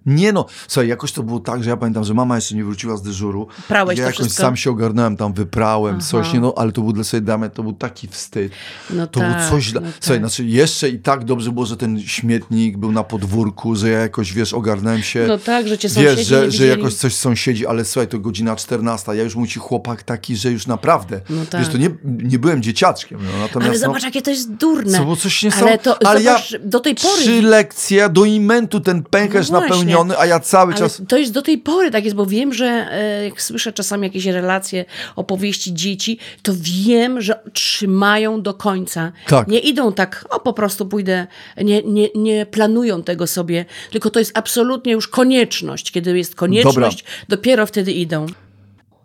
Nie 0.06 0.32
no, 0.32 0.46
słuchaj, 0.68 0.88
jakoś 0.88 1.12
to 1.12 1.22
było 1.22 1.40
tak, 1.40 1.64
że 1.64 1.70
ja 1.70 1.76
pamiętam, 1.76 2.04
że 2.04 2.14
mama 2.14 2.34
jeszcze 2.36 2.54
nie 2.54 2.64
wróciła 2.64 2.96
z 2.96 3.02
dyżuru. 3.02 3.46
Prałeś 3.68 3.98
ja 3.98 4.04
to 4.04 4.10
jakoś 4.10 4.24
wszystko? 4.24 4.42
sam 4.42 4.56
się 4.56 4.70
ogarnąłem, 4.70 5.16
tam 5.16 5.32
wyprałem 5.32 5.96
Aha. 5.98 6.06
coś, 6.10 6.32
nie 6.32 6.40
no, 6.40 6.54
ale 6.56 6.72
to 6.72 6.82
był 6.82 6.92
dla 6.92 7.04
sobie 7.04 7.20
damy, 7.20 7.50
to 7.50 7.62
był 7.62 7.72
taki 7.72 8.08
wstyd. 8.08 8.52
No 8.90 9.06
To 9.06 9.20
tak, 9.20 9.36
było 9.36 9.50
coś 9.50 9.72
dla... 9.72 9.80
no 9.80 9.86
Słuchaj, 10.00 10.20
tak. 10.20 10.30
znaczy 10.30 10.44
jeszcze 10.44 10.88
i 10.88 10.98
tak 10.98 11.24
dobrze 11.24 11.52
było, 11.52 11.66
że 11.66 11.76
ten 11.76 12.00
śmietnik 12.00 12.76
był 12.76 12.92
na 12.92 13.04
podwórku, 13.04 13.76
że 13.76 13.88
ja 13.88 13.98
jakoś, 13.98 14.32
wiesz, 14.32 14.54
ogarnąłem 14.54 15.02
się. 15.02 15.24
No 15.28 15.38
tak, 15.38 15.68
że 15.68 15.78
cię 15.78 15.88
sąsiedzi 15.88 16.16
Wiesz, 16.16 16.26
że, 16.26 16.44
nie 16.44 16.50
że 16.50 16.66
jakoś 16.66 16.94
coś 16.94 17.14
sąsiedzi, 17.14 17.66
ale 17.66 17.84
słuchaj, 17.84 18.08
to 18.08 18.18
godzina 18.18 18.56
14, 18.56 19.16
ja 19.16 19.22
już 19.22 19.34
ci 19.48 19.58
chłopak 19.58 20.02
taki, 20.02 20.36
że 20.36 20.50
już 20.50 20.66
naprawdę, 20.66 21.20
No 21.30 21.46
tak. 21.46 21.60
wiesz, 21.60 21.72
to 21.72 21.78
nie, 21.78 21.90
nie 22.04 22.38
byłem 22.38 22.62
dzieciaczkiem, 22.62 23.18
no, 23.22 23.38
natomiast 23.38 23.70
Ale 23.70 23.78
no, 23.80 23.86
zobacz, 23.86 24.02
jakie 24.04 24.22
to 24.22 24.30
jest 24.30 24.52
durne. 24.52 24.98
co 24.98 25.04
było 25.04 25.16
coś 25.16 25.44
Ale 25.44 25.50
niesamowitego. 25.52 25.96
to, 26.00 26.06
ale 26.08 26.22
zobacz, 26.22 26.50
ja 26.50 26.58
do 26.64 26.80
tej 26.80 26.94
pory... 26.94 27.22
trzy 27.22 27.42
lekcje 27.42 28.08
do 28.08 28.24
imentu 28.24 28.80
ten 28.80 29.02
pęcherz 29.02 29.50
No 29.50 29.58
właśnie. 29.60 29.89
A 30.18 30.26
ja 30.26 30.40
cały 30.40 30.72
Ale 30.72 30.78
czas... 30.80 31.02
to 31.08 31.18
jest 31.18 31.32
do 31.32 31.42
tej 31.42 31.58
pory 31.58 31.90
tak 31.90 32.04
jest, 32.04 32.16
bo 32.16 32.26
wiem, 32.26 32.52
że 32.52 32.66
e, 32.66 33.24
jak 33.24 33.42
słyszę 33.42 33.72
czasami 33.72 34.06
jakieś 34.06 34.26
relacje, 34.26 34.84
opowieści 35.16 35.74
dzieci, 35.74 36.18
to 36.42 36.52
wiem, 36.86 37.20
że 37.20 37.40
trzymają 37.52 38.42
do 38.42 38.54
końca. 38.54 39.12
Tak. 39.26 39.48
Nie 39.48 39.58
idą 39.58 39.92
tak, 39.92 40.24
o 40.30 40.40
po 40.40 40.52
prostu 40.52 40.86
pójdę, 40.86 41.26
nie, 41.56 41.82
nie, 41.82 42.08
nie 42.14 42.46
planują 42.46 43.02
tego 43.02 43.26
sobie, 43.26 43.64
tylko 43.90 44.10
to 44.10 44.18
jest 44.18 44.38
absolutnie 44.38 44.92
już 44.92 45.08
konieczność. 45.08 45.92
Kiedy 45.92 46.18
jest 46.18 46.34
konieczność, 46.34 47.04
dopiero 47.28 47.66
wtedy 47.66 47.92
idą. 47.92 48.26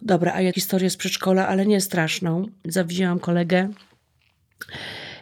Dobra, 0.02 0.34
a 0.34 0.42
ja 0.42 0.52
historię 0.52 0.90
z 0.90 0.98
przedszkola, 0.98 1.48
ale 1.48 1.66
nie 1.66 1.82
straszną. 1.82 2.46
Zawzięłam 2.66 3.20
kolegę 3.20 3.70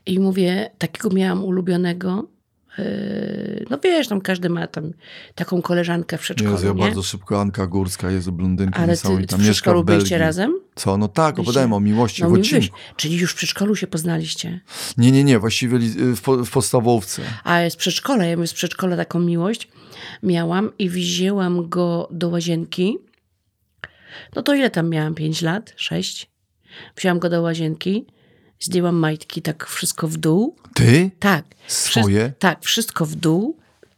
i 0.06 0.19
mówię, 0.19 0.69
takiego 0.78 1.10
miałam 1.10 1.43
ulubionego. 1.43 2.33
Yy, 2.78 3.66
No 3.70 3.78
wiesz, 3.84 4.08
tam 4.08 4.22
każdy 4.22 4.50
ma 4.50 4.68
tam 4.68 4.92
taką 5.36 5.62
koleżankę 5.62 6.18
w 6.18 6.22
przedszkolu, 6.22 6.54
Jezu, 6.54 6.68
ja 6.68 6.74
nie? 6.74 6.80
bardzo 6.80 7.04
szybko, 7.04 7.42
Anka 7.42 7.68
Górska, 7.68 8.12
Jezu, 8.12 8.32
blondynka 8.32 8.80
Ale 8.80 8.98
ty 8.98 9.08
w 9.08 9.12
mieszka 9.20 9.38
przedszkolu 9.38 9.84
w 9.84 9.86
Belgii. 9.86 10.00
byliście 10.00 10.18
razem? 10.18 10.60
Co? 10.76 10.98
No 10.98 11.08
tak, 11.08 11.40
opowiadałem 11.40 11.74
o 11.74 11.80
miłości 11.80 12.22
No 12.24 12.30
w 12.30 12.34
odcinku. 12.34 12.76
czyli 12.96 13.18
już 13.18 13.32
w 13.32 13.36
przedszkolu 13.36 13.76
się 13.76 13.88
poznaliście. 13.88 14.60
Nie, 14.98 15.12
nie, 15.12 15.24
nie, 15.24 15.40
właściwie 15.40 15.80
w, 16.16 16.22
po, 16.22 16.46
w 16.46 16.52
podstawówce. 16.52 17.22
A 17.44 17.70
z 17.70 17.76
przedszkola, 17.76 18.26
ja 18.26 18.48
z 18.48 18.54
przedszkola 18.54 18.98
taką 18.98 19.20
miłość 19.20 19.68
miałam 20.24 20.72
i 20.80 20.90
wzięłam 20.90 21.70
go 21.70 22.08
do 22.12 22.30
łazienki. 22.30 22.98
No 24.36 24.42
to 24.44 24.54
ile 24.56 24.70
tam 24.70 24.90
miałam? 24.90 25.16
Pięć 25.16 25.42
lat? 25.42 25.74
Sześć? 25.76 26.32
Wzięłam 26.96 27.20
go 27.20 27.30
do 27.30 27.42
łazienki, 27.42 28.06
zdjęłam 28.60 28.96
majtki, 28.96 29.42
tak 29.42 29.68
wszystko 29.68 30.08
w 30.08 30.18
dół. 30.18 30.56
Ty? 30.74 31.12
Tak. 31.20 31.46
Swoje? 31.68 32.34
Tak, 32.40 32.60
wszystko 32.62 33.06
w 33.06 33.16
dół. 33.16 33.58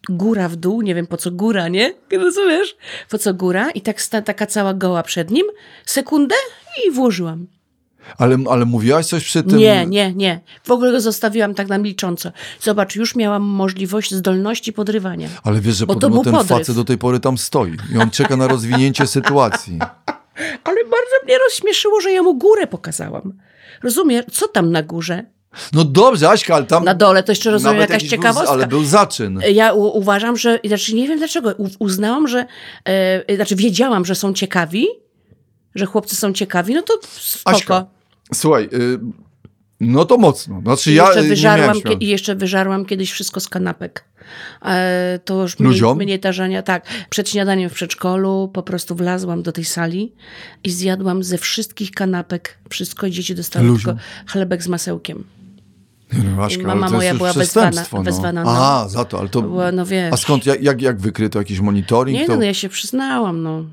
Góra 0.10 0.50
w 0.50 0.56
dół, 0.56 0.82
nie 0.82 0.96
wiem 0.96 1.08
po 1.08 1.18
co 1.18 1.32
góra, 1.32 1.68
nie? 1.68 1.94
Rozumiesz? 2.12 2.76
Po 3.10 3.18
co 3.18 3.34
góra? 3.34 3.72
I 3.72 3.82
tak 3.82 4.02
sta, 4.02 4.22
taka 4.22 4.46
cała 4.46 4.74
goła 4.74 5.04
przed 5.04 5.32
nim. 5.32 5.46
Sekundę 5.86 6.36
i 6.88 6.92
włożyłam. 6.92 7.48
Ale, 8.18 8.38
ale 8.50 8.66
mówiłaś 8.66 9.06
coś 9.06 9.24
przy 9.24 9.44
tym? 9.44 9.58
Nie, 9.58 9.86
nie, 9.86 10.14
nie. 10.14 10.40
W 10.64 10.72
ogóle 10.72 10.92
go 10.92 11.02
zostawiłam 11.02 11.54
tak 11.56 11.68
na 11.68 11.78
milcząco. 11.78 12.32
Zobacz, 12.62 12.96
już 12.96 13.16
miałam 13.16 13.44
możliwość, 13.44 14.14
zdolności 14.14 14.74
podrywania. 14.74 15.30
Ale 15.44 15.62
wiesz, 15.62 15.76
że 15.76 15.86
Bo 15.86 15.94
podobno 15.94 16.24
ten 16.24 16.34
podryw. 16.34 16.50
facet 16.50 16.76
do 16.76 16.84
tej 16.84 16.98
pory 16.98 17.20
tam 17.20 17.38
stoi 17.38 17.78
i 17.94 17.98
on 17.98 18.10
czeka 18.10 18.36
na 18.38 18.48
rozwinięcie 18.48 19.08
sytuacji. 19.08 19.80
Ale 20.64 20.76
bardzo 20.84 21.26
mnie 21.26 21.38
rozśmieszyło, 21.38 22.02
że 22.02 22.12
ja 22.12 22.24
mu 22.24 22.38
górę 22.38 22.68
pokazałam. 22.68 23.34
Rozumiesz? 23.84 24.26
Co 24.32 24.48
tam 24.48 24.72
na 24.72 24.84
górze? 24.84 25.26
No 25.74 25.84
dobrze, 25.84 26.30
Aśka, 26.30 26.56
ale 26.56 26.66
tam... 26.66 26.84
Na 26.84 26.94
dole 26.94 27.24
to 27.24 27.32
jeszcze 27.32 27.52
rozumiem 27.52 27.78
jakaś 27.78 28.02
Był, 28.02 28.10
ciekawostka. 28.10 28.52
ale 28.52 28.68
był 28.68 28.84
zaczyn. 28.84 29.42
Ja 29.54 29.74
u, 29.74 29.98
uważam, 29.98 30.38
że, 30.38 30.60
znaczy 30.66 30.96
nie 30.96 31.08
wiem 31.08 31.18
dlaczego, 31.18 31.54
u, 31.58 31.70
uznałam, 31.80 32.28
że, 32.28 32.46
e, 32.86 33.36
znaczy 33.36 33.56
wiedziałam, 33.56 34.06
że 34.06 34.16
są 34.16 34.34
ciekawi, 34.34 34.88
że 35.76 35.86
chłopcy 35.86 36.16
są 36.16 36.34
ciekawi, 36.34 36.74
no 36.74 36.82
to 36.82 37.00
spoko. 37.20 37.56
Aśka. 37.56 37.86
Słuchaj, 38.34 38.70
y, 38.74 39.00
no 39.80 40.06
to 40.06 40.18
mocno. 40.18 40.62
Znaczy 40.62 40.92
I 40.92 40.96
ja 40.96 41.06
jeszcze, 41.06 41.20
y, 41.20 41.24
nie 41.24 41.30
wyżarłam. 41.30 41.78
I 42.00 42.08
jeszcze 42.08 42.36
wyżarłam 42.36 42.86
kiedyś 42.86 43.12
wszystko 43.12 43.40
z 43.40 43.50
kanapek. 43.50 44.06
E, 44.66 45.20
to 45.26 45.42
już 45.42 45.60
mniej, 45.60 45.72
Ludziom? 45.72 45.98
mniej 45.98 46.20
tarzania. 46.20 46.64
Tak, 46.64 46.86
przed 47.10 47.30
śniadaniem 47.30 47.70
w 47.70 47.74
przedszkolu 47.74 48.52
po 48.54 48.64
prostu 48.64 48.96
wlazłam 48.96 49.44
do 49.44 49.52
tej 49.52 49.66
sali 49.66 50.14
i 50.64 50.72
zjadłam 50.72 51.24
ze 51.24 51.38
wszystkich 51.38 51.92
kanapek 51.92 52.58
wszystko 52.70 53.08
i 53.08 53.12
dzieci 53.12 53.36
dostały 53.36 53.66
Ludziom? 53.66 53.96
tylko 53.96 54.00
chlebek 54.32 54.64
z 54.64 54.68
masełkiem. 54.68 55.24
No, 56.24 56.44
Aśka, 56.44 56.64
mama 56.64 56.90
moja 56.90 57.16
była 57.16 57.32
wezwana- 57.34 58.04
wezwana, 58.04 58.44
no. 58.44 58.52
A, 58.52 58.88
za 58.90 59.06
to, 59.06 59.20
ale 59.20 59.30
to... 59.30 59.42
Była, 59.42 59.72
no 59.72 59.86
wiesz. 59.86 60.14
A 60.14 60.18
skąd, 60.18 60.46
jak, 60.46 60.62
jak, 60.64 60.82
jak 60.82 61.00
wykryto 61.00 61.40
jakiś 61.40 61.60
monitoring? 61.60 62.20
Nie, 62.20 62.28
to... 62.28 62.38
no 62.38 62.44
ja 62.44 62.54
się 62.54 62.70
przyznałam, 62.70 63.44
no. 63.44 63.64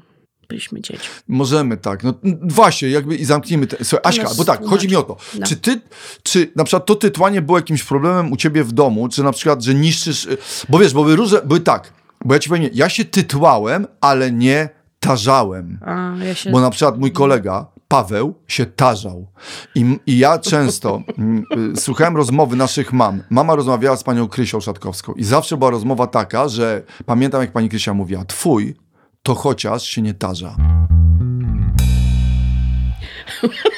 Byliśmy 0.48 0.81
dzieci. 0.81 1.09
Możemy 1.28 1.76
tak. 1.76 2.02
No 2.02 2.14
właśnie, 2.42 2.88
jakby 2.88 3.16
i 3.16 3.24
zamknijmy. 3.24 3.66
Te... 3.66 3.85
Słuchaj, 3.85 4.00
Aśka, 4.05 4.24
No, 4.24 4.35
bo 4.35 4.44
tak, 4.44 4.64
chodzi 4.64 4.88
mi 4.88 4.96
o 4.96 5.02
to. 5.02 5.16
No. 5.38 5.46
Czy 5.46 5.57
ty, 5.57 5.81
czy 6.22 6.52
na 6.57 6.64
przykład 6.64 6.87
to 6.87 6.94
tytłanie 6.94 7.42
było 7.42 7.59
jakimś 7.59 7.85
problemem 7.85 8.33
u 8.33 8.37
ciebie 8.37 8.64
w 8.64 8.72
domu, 8.72 9.09
czy 9.09 9.22
na 9.22 9.33
przykład, 9.33 9.62
że 9.62 9.74
niszczysz, 9.74 10.26
y, 10.26 10.38
bo 10.68 10.78
wiesz, 10.78 10.92
bo 10.92 11.02
były 11.02 11.16
różne, 11.16 11.42
były 11.44 11.61
tak, 11.61 11.92
bo 12.24 12.35
ja 12.35 12.40
ci 12.40 12.48
powiem, 12.48 12.70
ja 12.74 12.88
się 12.88 13.05
tytłałem, 13.05 13.87
ale 14.00 14.33
nie 14.33 14.68
tarzałem. 15.00 15.78
A, 15.87 16.14
ja 16.24 16.35
się... 16.35 16.50
Bo 16.50 16.61
na 16.61 16.70
przykład 16.70 16.98
mój 16.98 17.12
kolega 17.12 17.66
Paweł 17.92 18.35
się 18.48 18.66
tarzał. 18.66 19.26
I, 19.74 19.98
i 20.07 20.18
ja 20.18 20.38
często 20.38 21.02
mm, 21.18 21.44
y, 21.76 21.81
słuchałem 21.81 22.16
rozmowy 22.16 22.57
naszych 22.57 22.92
mam. 22.92 23.22
Mama 23.31 23.55
rozmawiała 23.55 23.96
z 23.96 24.05
panią 24.05 24.28
Krysią 24.28 24.61
Szatkowską 24.61 25.12
i 25.12 25.24
zawsze 25.24 25.57
była 25.57 25.70
rozmowa 25.70 26.07
taka, 26.07 26.48
że 26.48 26.83
pamiętam 27.07 27.40
jak 27.40 27.52
pani 27.52 27.68
Krysia 27.68 27.94
mówiła, 27.94 28.24
twój 28.24 28.74
to 29.22 29.35
chociaż 29.35 29.83
się 29.83 30.02
nie 30.02 30.14
tarza. 30.14 30.57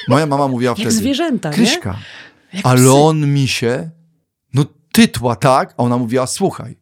Moja 0.09 0.27
mama 0.27 0.48
mówiła 0.48 0.74
wtedy. 0.74 0.90
zwierzęta, 0.90 1.48
nie? 1.48 1.55
Kryśka, 1.55 1.98
Jak 2.53 2.66
ale 2.66 2.92
on 2.92 3.33
mi 3.35 3.48
się, 3.48 3.90
no 4.55 4.64
tytła 4.92 5.37
tak, 5.37 5.74
a 5.77 5.83
ona 5.83 5.98
mówiła, 5.98 6.27
słuchaj, 6.27 6.77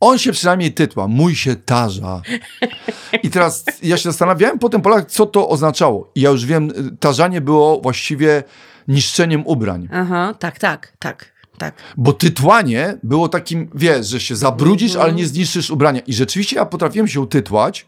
on 0.00 0.18
się 0.18 0.32
przynajmniej 0.32 0.72
tytła, 0.72 1.08
mój 1.08 1.34
się 1.34 1.56
tarza. 1.56 2.22
I 3.22 3.30
teraz 3.30 3.64
ja 3.82 3.96
się 3.96 4.02
zastanawiałem 4.02 4.58
potem 4.58 4.82
po 4.82 4.88
latach, 4.88 5.06
co 5.06 5.26
to 5.26 5.48
oznaczało. 5.48 6.10
I 6.14 6.20
ja 6.20 6.30
już 6.30 6.46
wiem, 6.46 6.70
y, 6.70 6.96
tarzanie 6.96 7.40
było 7.40 7.80
właściwie 7.80 8.42
niszczeniem 8.88 9.46
ubrań. 9.46 9.88
Aha, 9.92 10.34
tak, 10.38 10.58
tak, 10.58 10.92
tak, 10.98 11.32
tak. 11.58 11.74
Bo 11.96 12.12
tytłanie 12.12 12.98
było 13.02 13.28
takim, 13.28 13.70
wiesz, 13.74 14.06
że 14.06 14.20
się 14.20 14.36
zabrudzisz, 14.36 14.90
Mhm. 14.90 15.04
ale 15.04 15.12
nie 15.14 15.26
zniszczysz 15.26 15.70
ubrania. 15.70 16.00
I 16.00 16.14
rzeczywiście 16.14 16.56
ja 16.56 16.66
potrafiłem 16.66 17.08
się 17.08 17.20
utytłać. 17.20 17.86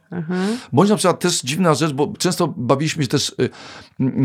Bądź 0.73 0.91
na 0.91 0.97
przykład 0.97 1.21
też 1.21 1.41
dziwna 1.41 1.75
rzecz, 1.75 1.93
bo 1.93 2.13
często 2.19 2.55
bawiliśmy 2.57 3.03
się 3.03 3.09
też 3.09 3.29
y, 3.41 3.49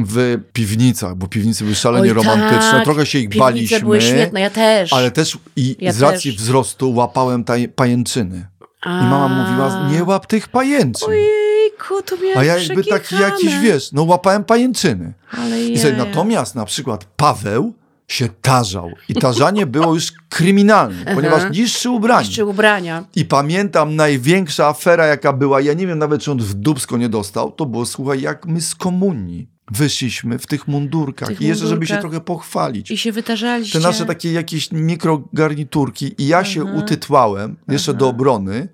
w 0.07 0.39
piwnicach, 0.53 1.15
bo 1.15 1.27
piwnice 1.27 1.63
były 1.63 1.75
szalenie 1.75 2.03
Oj, 2.09 2.13
romantyczne. 2.13 2.71
tak. 2.71 2.83
Trochę 2.83 3.05
się 3.05 3.19
ich 3.19 3.29
Piwnice 3.29 3.39
baliśmy. 3.45 3.79
były 3.79 4.01
świetne, 4.01 4.39
ja 4.41 4.49
też. 4.49 4.93
Ale 4.93 5.11
też 5.11 5.37
i 5.55 5.75
Ja 5.79 5.93
z 5.93 6.01
racji 6.01 6.31
też. 6.31 6.41
wzrostu 6.41 6.93
łapałem 6.93 7.43
taj, 7.43 7.69
pajęczyny. 7.69 8.47
I 8.85 8.89
mama 8.89 9.27
mówiła, 9.29 9.89
nie 9.91 10.03
łap 10.03 10.27
tych 10.27 10.47
pajęczyn. 10.47 11.09
Ojejku, 11.09 12.01
to 12.05 12.15
miałeś 12.17 12.37
A 12.37 12.43
ja 12.43 12.57
jakby 12.57 12.83
taki 12.83 13.15
jakiś, 13.15 13.57
wiesz, 13.59 13.91
no 13.91 14.03
łapałem 14.03 14.43
pajęczyny. 14.43 15.13
Ale 15.37 15.63
I 15.63 15.77
sobie, 15.79 15.93
natomiast 15.97 16.55
na 16.55 16.65
przykład 16.65 17.05
Paweł 17.17 17.73
się 18.07 18.29
tarzał. 18.41 18.91
I 19.09 19.13
tarzanie 19.13 19.65
było 19.65 19.93
już 19.93 20.11
kryminalne, 20.29 21.15
ponieważ 21.15 21.51
niszczył 21.51 21.95
ubranie. 21.95 22.29
Czy 22.29 22.45
ubrania. 22.45 23.03
I 23.15 23.25
pamiętam 23.25 23.95
największa 23.95 24.67
afera, 24.67 25.05
jaka 25.05 25.33
była, 25.33 25.61
ja 25.61 25.73
nie 25.73 25.87
wiem 25.87 25.99
nawet, 25.99 26.21
czy 26.21 26.31
on 26.31 26.37
w 26.37 26.53
dubsko 26.53 26.97
nie 26.97 27.09
dostał, 27.09 27.51
to 27.51 27.65
było, 27.65 27.85
słuchaj, 27.85 28.21
jak 28.21 28.45
my 28.45 28.61
z 28.61 28.75
komunii 28.75 29.47
wyszliśmy 29.71 30.39
w 30.39 30.47
tych 30.47 30.67
mundurkach. 30.67 31.29
tych 31.29 31.41
I 31.41 31.47
jeszcze, 31.47 31.67
żeby 31.67 31.87
się 31.87 31.93
mundurkach. 31.93 32.11
trochę 32.11 32.25
pochwalić. 32.25 32.91
I 32.91 32.97
się 32.97 33.11
wytarzaliście. 33.11 33.79
Te 33.79 33.87
nasze 33.87 34.05
takie 34.05 34.31
jakieś 34.33 34.71
mikrogarniturki 34.71 36.15
i 36.17 36.27
ja 36.27 36.45
się 36.45 36.63
utytłałem 36.63 37.55
jeszcze 37.67 37.93
do 37.93 38.07
obrony. 38.07 38.67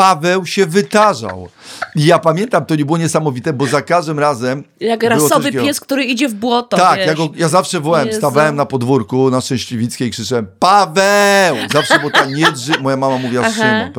Paweł 0.00 0.46
się 0.46 0.66
wytarzał. 0.66 1.48
I 1.96 2.04
ja 2.04 2.18
pamiętam, 2.18 2.66
to 2.66 2.74
nie 2.74 2.84
było 2.84 2.98
niesamowite, 2.98 3.52
bo 3.52 3.66
za 3.66 3.82
każdym 3.82 4.18
razem. 4.18 4.64
Jak 4.80 5.02
rasowy 5.02 5.52
pies, 5.52 5.80
który 5.80 6.04
idzie 6.04 6.28
w 6.28 6.34
błoto, 6.34 6.76
Tak, 6.76 6.98
wiesz. 6.98 7.06
ja, 7.06 7.14
go, 7.14 7.28
ja 7.36 7.48
zawsze 7.48 7.80
wołałem, 7.80 8.06
Jezu. 8.06 8.18
stawałem 8.18 8.56
na 8.56 8.66
podwórku 8.66 9.30
na 9.30 9.40
Szczęśliwickiej 9.40 10.08
i 10.08 10.10
krzyczałem 10.10 10.46
Paweł! 10.58 11.56
Zawsze 11.72 11.98
było 11.98 12.10
ta 12.10 12.24
nie 12.24 12.52
drzy... 12.52 12.72
Moja 12.80 12.96
mama 12.96 13.18
mówiła. 13.18 13.50
Szymon. 13.50 13.92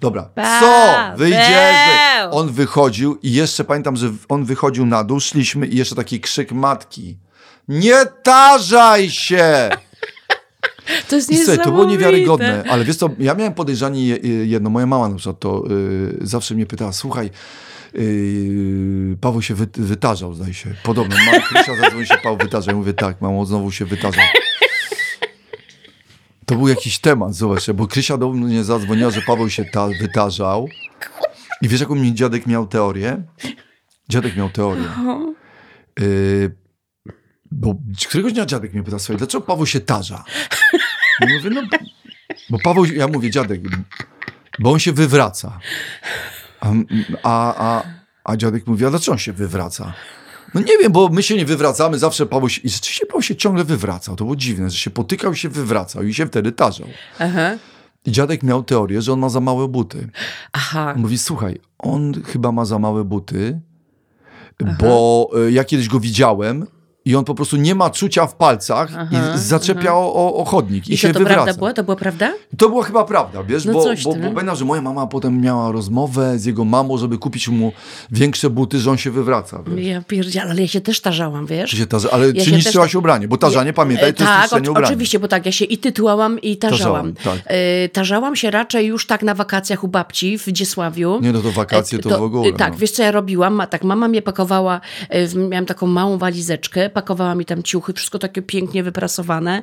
Dobra, 0.00 0.22
co? 0.22 0.32
Paweł! 0.94 1.16
Wyjdziesz! 1.18 1.76
On 2.30 2.48
wychodził 2.52 3.18
i 3.22 3.32
jeszcze 3.32 3.64
pamiętam, 3.64 3.96
że 3.96 4.10
on 4.28 4.44
wychodził 4.44 4.86
na 4.86 5.04
dół, 5.04 5.20
szliśmy 5.20 5.66
i 5.66 5.76
jeszcze 5.76 5.94
taki 5.94 6.20
krzyk 6.20 6.52
matki. 6.52 7.18
Nie 7.68 8.06
tarzaj 8.22 9.10
się! 9.10 9.70
To 11.08 11.16
jest 11.16 11.30
I 11.30 11.36
słuchaj, 11.36 11.58
to 11.64 11.70
było 11.72 11.84
niewiarygodne, 11.84 12.64
ale 12.68 12.84
wiesz 12.84 12.96
co, 12.96 13.08
ja 13.18 13.34
miałem 13.34 13.54
podejrzanie 13.54 14.06
je- 14.06 14.46
jedno, 14.46 14.70
moja 14.70 14.86
mama 14.86 15.08
na 15.08 15.16
przykład 15.16 15.40
to 15.40 15.64
y, 15.70 16.16
zawsze 16.20 16.54
mnie 16.54 16.66
pytała, 16.66 16.92
słuchaj, 16.92 17.30
y, 17.94 19.16
Paweł 19.20 19.42
się 19.42 19.54
wy, 19.54 19.66
wytarzał, 19.76 20.34
zdaje 20.34 20.54
się, 20.54 20.74
podobno, 20.82 21.16
mama 21.26 21.40
Krysia 21.48 21.76
zadzwoni 21.76 22.06
się, 22.06 22.14
Paweł 22.22 22.38
wytarza, 22.38 22.70
ja 22.70 22.76
mówię, 22.76 22.92
tak, 22.94 23.20
mamo, 23.20 23.46
znowu 23.46 23.70
się 23.72 23.84
wytarzał. 23.84 24.24
To 26.46 26.54
był 26.56 26.68
jakiś 26.68 26.98
temat, 26.98 27.34
zobacz, 27.34 27.70
bo 27.70 27.86
Krysia 27.86 28.16
do 28.18 28.32
mnie 28.32 28.64
zadzwoniła, 28.64 29.10
że 29.10 29.20
Paweł 29.22 29.50
się 29.50 29.64
ta, 29.64 29.88
wytarzał 30.00 30.68
i 31.62 31.68
wiesz, 31.68 31.80
jaką 31.80 31.94
mi 31.94 32.14
dziadek 32.14 32.46
miał 32.46 32.66
teorię? 32.66 33.22
Dziadek 34.08 34.36
miał 34.36 34.50
teorię. 34.50 34.84
Y, 36.00 36.54
bo 37.52 37.74
któregoś 38.08 38.32
dnia 38.32 38.46
dziadek 38.46 38.72
mnie 38.74 38.82
pyta, 38.82 38.98
słuchaj, 38.98 39.16
dlaczego 39.16 39.46
Paweł 39.46 39.66
się 39.66 39.80
tarza? 39.80 40.24
Ja 41.20 41.26
mówię, 41.36 41.50
no, 41.50 41.62
bo 42.50 42.58
Paweł, 42.64 42.84
ja 42.84 43.08
mówię, 43.08 43.30
dziadek, 43.30 43.60
bo 44.58 44.72
on 44.72 44.78
się 44.78 44.92
wywraca. 44.92 45.58
A, 46.60 46.72
a, 47.22 47.54
a, 47.56 47.82
a 48.24 48.36
dziadek 48.36 48.66
mówi, 48.66 48.86
a 48.86 48.90
dlaczego 48.90 49.12
on 49.12 49.18
się 49.18 49.32
wywraca? 49.32 49.92
No 50.54 50.60
nie 50.60 50.78
wiem, 50.78 50.92
bo 50.92 51.08
my 51.08 51.22
się 51.22 51.36
nie 51.36 51.44
wywracamy, 51.44 51.98
zawsze 51.98 52.26
Paweł 52.26 52.48
się... 52.48 52.60
I 52.60 52.68
rzeczywiście 52.68 53.06
Paweł 53.06 53.22
się 53.22 53.36
ciągle 53.36 53.64
wywracał. 53.64 54.16
To 54.16 54.24
było 54.24 54.36
dziwne, 54.36 54.70
że 54.70 54.78
się 54.78 54.90
potykał 54.90 55.32
i 55.32 55.36
się 55.36 55.48
wywracał 55.48 56.02
i 56.02 56.14
się 56.14 56.26
wtedy 56.26 56.52
tarzał. 56.52 56.88
Aha. 57.18 57.56
I 58.04 58.12
dziadek 58.12 58.42
miał 58.42 58.62
teorię, 58.62 59.02
że 59.02 59.12
on 59.12 59.18
ma 59.18 59.28
za 59.28 59.40
małe 59.40 59.68
buty. 59.68 60.08
Aha. 60.52 60.94
Mówi, 60.96 61.18
słuchaj, 61.18 61.60
on 61.78 62.22
chyba 62.22 62.52
ma 62.52 62.64
za 62.64 62.78
małe 62.78 63.04
buty, 63.04 63.60
bo 64.80 65.30
y, 65.46 65.52
ja 65.52 65.64
kiedyś 65.64 65.88
go 65.88 66.00
widziałem 66.00 66.66
i 67.04 67.16
on 67.16 67.24
po 67.24 67.34
prostu 67.34 67.56
nie 67.56 67.74
ma 67.74 67.90
czucia 67.90 68.26
w 68.26 68.34
palcach 68.34 68.90
Aha, 68.98 69.16
i 69.36 69.38
zaczepia 69.38 69.94
o, 69.94 70.34
o 70.34 70.44
chodnik 70.44 70.88
i, 70.88 70.94
I 70.94 70.96
się 70.96 71.08
to, 71.08 71.14
to 71.14 71.18
wywraca. 71.20 71.42
prawda 71.42 71.58
była? 71.58 71.72
To 71.72 71.84
była 71.84 71.96
prawda? 71.96 72.32
To 72.58 72.68
była 72.68 72.84
chyba 72.84 73.04
prawda, 73.04 73.42
wiesz, 73.42 73.64
No 73.64 73.72
bo, 73.72 73.82
coś 73.82 74.04
bo, 74.04 74.14
bo 74.14 74.20
pamiętam, 74.20 74.56
że 74.56 74.64
moja 74.64 74.82
mama 74.82 75.06
potem 75.06 75.40
miała 75.40 75.72
rozmowę 75.72 76.38
z 76.38 76.44
jego 76.44 76.64
mamą, 76.64 76.98
żeby 76.98 77.18
kupić 77.18 77.48
mu 77.48 77.72
większe 78.10 78.50
buty, 78.50 78.78
że 78.78 78.90
on 78.90 78.96
się 78.96 79.10
wywraca. 79.10 79.62
Wiesz. 79.66 79.86
Ja 79.86 80.02
pierdzielę, 80.02 80.50
ale 80.50 80.60
ja 80.62 80.68
się 80.68 80.80
też 80.80 81.00
tarzałam, 81.00 81.46
wiesz? 81.46 81.70
Się 81.70 81.86
tarza, 81.86 82.08
ale 82.12 82.26
Ja 82.26 82.32
czy 82.32 82.50
się 82.50 82.56
niszczyłaś 82.56 82.88
też- 82.90 82.94
ubranie? 82.94 83.28
Bo 83.28 83.36
tarzanie, 83.36 83.72
pamiętaj, 83.72 84.14
to 84.14 84.22
jest 84.24 84.32
tak, 84.32 84.42
niszczenie 84.42 84.62
oczy- 84.62 84.70
ubrania. 84.70 84.88
oczywiście, 84.88 85.18
bo 85.18 85.28
tak, 85.28 85.46
ja 85.46 85.52
się 85.52 85.64
i 85.64 85.78
tytułałam, 85.78 86.40
i 86.40 86.56
tarzałam. 86.56 87.12
Tarzałam, 87.14 87.38
tak. 87.38 87.52
E, 87.52 87.88
tarzałam 87.88 88.36
się 88.36 88.50
raczej 88.50 88.86
już 88.86 89.06
tak 89.06 89.22
na 89.22 89.34
wakacjach 89.34 89.84
u 89.84 89.88
babci 89.88 90.38
w 90.38 90.48
Dziesławiu. 90.48 91.18
Nie, 91.22 91.32
no 91.32 91.40
to 91.42 91.50
wakacje 91.52 91.98
E, 91.98 92.02
to 92.02 92.18
w 92.18 92.22
ogóle, 92.22 92.48
e, 92.48 92.52
Tak, 92.52 92.72
no. 92.72 92.78
wiesz 92.78 92.90
co 92.90 93.02
ja 93.02 93.10
robiłam? 93.10 93.62
Tak, 93.70 93.84
mama 93.84 94.08
mnie 94.08 94.22
pakowała, 94.22 94.80
miałam 95.50 95.66
taką 95.66 95.86
małą 95.86 96.18
walizeczkę, 96.18 96.90
pakowała 96.92 97.34
mi 97.34 97.44
tam 97.44 97.62
ciuchy, 97.62 97.92
wszystko 97.92 98.18
takie 98.18 98.42
pięknie 98.42 98.82
wyprasowane. 98.82 99.62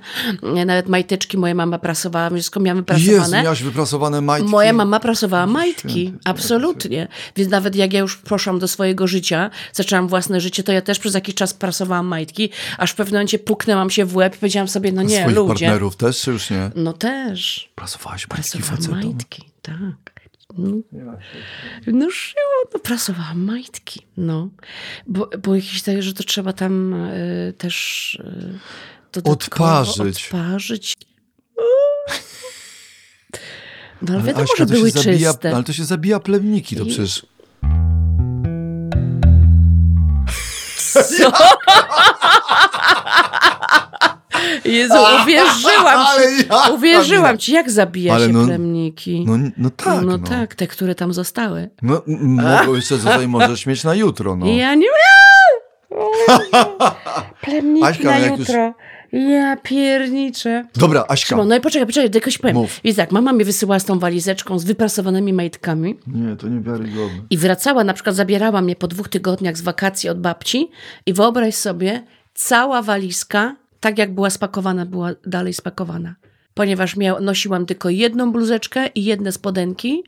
E, 0.58 0.66
Nawet 0.66 0.88
majteczki 0.90 1.38
moja 1.38 1.56
mama 1.56 1.80
prasowała, 1.80 2.30
wszystko 2.30 2.60
miałam 2.60 2.78
Jezu, 2.78 3.12
wyprasowane. 3.12 3.44
miałaś 3.44 3.64
wyprasowane 3.64 4.22
majtki. 4.22 4.52
Moja 4.52 4.74
mama 4.74 5.00
prasowała 5.00 5.46
majtki, 5.48 5.90
Święty, 6.02 6.20
absolutnie. 6.24 7.08
Więc 7.36 7.50
nawet 7.52 7.76
jak 7.76 7.94
ja 7.94 8.00
już 8.00 8.18
poszłam 8.18 8.60
do 8.60 8.68
swojego 8.68 9.08
życia, 9.08 9.50
zaczęłam 9.74 10.08
własne 10.08 10.42
życie, 10.42 10.64
to 10.64 10.72
ja 10.72 10.82
też 10.82 11.00
przez 11.00 11.14
jakiś 11.14 11.36
czas 11.36 11.54
prasowałam 11.54 12.08
majtki, 12.08 12.50
aż 12.78 12.92
w 12.92 12.96
pewnym 12.96 13.16
momencie 13.16 13.40
puknęłam 13.40 13.90
się 13.90 14.06
w 14.06 14.16
łeb 14.16 14.36
i 14.36 14.38
powiedziałam 14.40 14.68
sobie, 14.68 14.92
no 14.92 15.02
nie, 15.02 15.22
Swoich 15.22 15.36
ludzie. 15.36 15.50
partnerów 15.66 15.96
też, 15.96 16.22
czy 16.22 16.32
już 16.32 16.50
nie? 16.50 16.72
No 16.76 16.94
też. 16.94 17.70
Prasowałaś 17.76 18.28
majtki 18.30 18.62
facetom? 18.62 18.96
majtki, 18.96 19.44
tak. 19.62 20.19
No, 20.58 20.82
no 21.88 22.12
szyło, 22.12 22.70
no 22.74 22.80
prasowałam 22.80 23.44
majtki, 23.44 24.02
no. 24.18 24.50
Bo, 25.08 25.30
bo 25.44 25.56
jakieś 25.56 25.82
takie, 25.84 26.02
że 26.04 26.14
to 26.14 26.24
trzeba 26.24 26.54
tam 26.54 26.94
y, 26.94 27.54
też 27.58 28.16
y, 29.18 29.22
Odparzyć. 29.24 30.26
odparzyć. 30.26 30.98
No 34.02 34.08
ale 34.08 34.18
Ale 34.18 34.24
wiadomo, 34.28 34.44
Aśka, 34.44 34.58
że 34.58 34.66
były 34.66 34.92
zabija, 34.92 35.32
czyste. 35.34 35.56
Ale 35.56 35.64
to 35.64 35.74
się 35.74 35.86
zabija 35.86 36.20
plemniki, 36.20 36.76
to 36.76 36.84
I- 36.84 36.88
przecież... 36.88 37.26
Jezu, 44.66 44.94
uwierzyłam 45.24 46.06
ci. 46.18 46.48
Uwierzyłam 46.74 47.38
ci, 47.38 47.54
jak 47.54 47.72
zabija 47.72 48.14
Ale 48.16 48.28
się 48.28 48.34
no- 48.34 48.46
plemniki. 48.46 49.26
No, 49.28 49.38
no 49.58 49.70
tak, 49.70 50.02
no, 50.06 50.18
no. 50.18 50.28
tak, 50.28 50.56
te, 50.56 50.68
które 50.68 50.96
tam 50.96 51.14
zostały. 51.14 51.70
No, 51.82 52.02
mogą 52.22 52.76
jeszcze 52.76 52.98
tutaj 52.98 53.28
możesz 53.28 53.66
mieć 53.66 53.84
na 53.84 53.96
jutro, 53.96 54.36
no. 54.36 54.46
Ja 54.48 54.76
nie 54.76 54.88
Plemniki 57.42 57.86
Aśka, 57.86 58.04
na 58.04 58.20
już- 58.20 58.40
jutro. 58.40 58.74
Ja 59.12 59.58
pierniczę. 59.58 60.66
Dobra, 60.76 61.06
Aśka. 61.08 61.28
Szymon, 61.30 61.48
no 61.48 61.56
i 61.56 61.62
poczekaj, 61.62 61.88
poczekaj, 61.88 62.32
się 62.32 62.40
powiem. 62.40 62.56
Mów. 62.56 62.80
Więc 62.84 62.98
tak, 62.98 63.12
mama 63.12 63.34
mnie 63.34 63.46
wysyłała 63.46 63.80
z 63.80 63.86
tą 63.86 64.00
walizeczką, 64.00 64.60
z 64.60 64.64
wyprasowanymi 64.64 65.34
majtkami 65.34 66.00
Nie, 66.08 66.36
to 66.36 66.48
niewiarygodne. 66.48 67.22
i 67.30 67.38
wracała, 67.38 67.84
na 67.84 67.94
przykład 67.94 68.16
zabierała 68.16 68.62
mnie 68.62 68.76
po 68.76 68.88
dwóch 68.88 69.08
tygodniach 69.10 69.58
z 69.58 69.62
wakacji 69.62 70.10
od 70.10 70.22
babci 70.22 70.70
i 71.06 71.14
wyobraź 71.14 71.56
sobie, 71.56 72.04
cała 72.34 72.82
walizka, 72.82 73.56
tak 73.80 73.98
jak 73.98 74.14
była 74.14 74.30
spakowana, 74.30 74.86
była 74.86 75.12
dalej 75.26 75.54
spakowana. 75.54 76.16
Ponieważ 76.54 76.96
miał, 76.96 77.22
nosiłam 77.22 77.66
tylko 77.66 77.90
jedną 77.90 78.32
bluzeczkę 78.32 78.88
i 78.88 79.04
jedne 79.04 79.32
spodenki. 79.32 80.04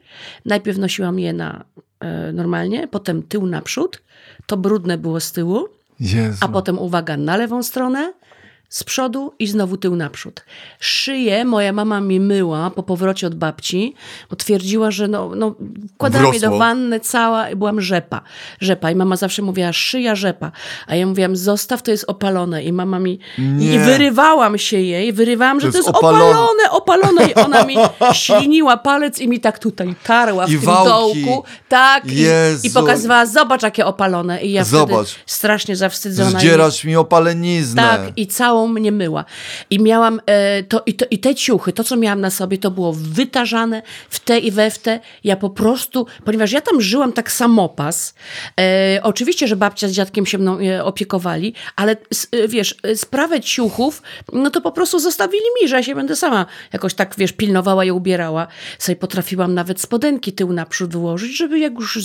Najpierw 0.45 0.77
nosiłam 0.77 1.19
je 1.19 1.33
na 1.33 1.65
e, 1.99 2.33
normalnie, 2.33 2.87
potem 2.87 3.23
tył 3.23 3.45
naprzód. 3.45 4.01
To 4.45 4.57
brudne 4.57 4.97
było 4.97 5.19
z 5.19 5.31
tyłu. 5.31 5.67
Jezu. 5.99 6.37
A 6.41 6.47
potem 6.47 6.79
uwaga, 6.79 7.17
na 7.17 7.37
lewą 7.37 7.63
stronę, 7.63 8.13
z 8.71 8.83
przodu 8.83 9.33
i 9.39 9.47
znowu 9.47 9.77
tył 9.77 9.95
naprzód. 9.95 10.41
Szyję 10.79 11.45
moja 11.45 11.73
mama 11.73 12.01
mi 12.01 12.19
myła 12.19 12.69
po 12.69 12.83
powrocie 12.83 13.27
od 13.27 13.35
babci, 13.35 13.95
bo 14.29 14.35
twierdziła, 14.35 14.91
że 14.91 15.07
no, 15.07 15.31
no 15.35 15.55
wkładała 15.95 16.29
mnie 16.29 16.39
do 16.39 16.57
wanny 16.57 16.99
cała 16.99 17.49
i 17.49 17.55
byłam 17.55 17.81
rzepa. 17.81 18.21
Rzepa. 18.59 18.91
I 18.91 18.95
mama 18.95 19.15
zawsze 19.15 19.41
mówiła, 19.41 19.73
szyja 19.73 20.15
rzepa. 20.15 20.51
A 20.87 20.95
ja 20.95 21.05
mówiłam, 21.07 21.35
zostaw, 21.35 21.81
to 21.83 21.91
jest 21.91 22.03
opalone. 22.07 22.63
I 22.63 22.73
mama 22.73 22.99
mi... 22.99 23.19
Nie. 23.37 23.73
I 23.75 23.79
wyrywałam 23.79 24.57
się 24.57 24.77
jej, 24.79 25.13
wyrywałam, 25.13 25.59
że 25.59 25.67
To 25.67 25.71
to 25.71 25.77
jest 25.77 25.89
opalone. 25.89 26.23
opalone, 26.31 26.71
opalone. 26.71 27.27
I 27.29 27.33
ona 27.35 27.63
mi 27.65 27.75
śliniła 28.13 28.77
palec 28.77 29.19
i 29.19 29.27
mi 29.27 29.39
tak 29.39 29.59
tutaj 29.59 29.95
tarła 30.03 30.47
w 30.47 30.49
I 30.49 30.53
tym 30.53 30.61
wałki. 30.61 30.89
dołku. 31.25 31.43
Tak. 31.69 32.03
I. 32.05 32.23
I 32.63 32.69
pokazywała, 32.69 33.25
zobacz, 33.25 33.63
jakie 33.63 33.85
opalone. 33.85 34.41
I 34.43 34.51
ja 34.51 34.63
Zobacz. 34.63 35.15
strasznie 35.25 35.75
zawstydzona. 35.75 36.39
Zdzierasz 36.39 36.83
mi 36.83 36.95
opaleniznę. 36.95 37.81
tak, 37.81 38.01
i 38.17 38.27
całą 38.27 38.60
mnie 38.67 38.91
myła. 38.91 39.25
I 39.69 39.79
miałam 39.79 40.21
e, 40.25 40.63
to, 40.63 40.83
i, 40.85 40.93
to, 40.93 41.05
i 41.11 41.19
te 41.19 41.35
ciuchy, 41.35 41.73
to 41.73 41.83
co 41.83 41.97
miałam 41.97 42.21
na 42.21 42.29
sobie, 42.29 42.57
to 42.57 42.71
było 42.71 42.93
wytarzane 42.93 43.81
w 44.09 44.19
te 44.19 44.39
i 44.39 44.51
we 44.51 44.71
w 44.71 44.79
te. 44.79 44.99
Ja 45.23 45.35
po 45.35 45.49
prostu, 45.49 46.07
ponieważ 46.25 46.51
ja 46.51 46.61
tam 46.61 46.81
żyłam 46.81 47.13
tak 47.13 47.31
samopas, 47.31 48.13
e, 48.59 48.99
oczywiście, 49.03 49.47
że 49.47 49.55
babcia 49.55 49.87
z 49.87 49.91
dziadkiem 49.91 50.25
się 50.25 50.37
mną 50.37 50.59
e, 50.59 50.83
opiekowali, 50.83 51.53
ale 51.75 51.91
e, 52.31 52.47
wiesz, 52.47 52.75
e, 52.83 52.95
sprawę 52.95 53.39
ciuchów, 53.41 54.01
no 54.33 54.49
to 54.49 54.61
po 54.61 54.71
prostu 54.71 54.99
zostawili 54.99 55.43
mi, 55.61 55.67
że 55.67 55.75
ja 55.75 55.83
się 55.83 55.95
będę 55.95 56.15
sama 56.15 56.45
jakoś 56.73 56.93
tak, 56.93 57.15
wiesz, 57.17 57.31
pilnowała 57.31 57.85
i 57.85 57.91
ubierała. 57.91 58.47
Sobie 58.79 58.95
potrafiłam 58.95 59.53
nawet 59.53 59.81
spodenki 59.81 60.33
tył 60.33 60.53
naprzód 60.53 60.91
wyłożyć, 60.91 61.37
żeby 61.37 61.59
jak 61.59 61.73
już... 61.73 61.97
E, 61.97 61.99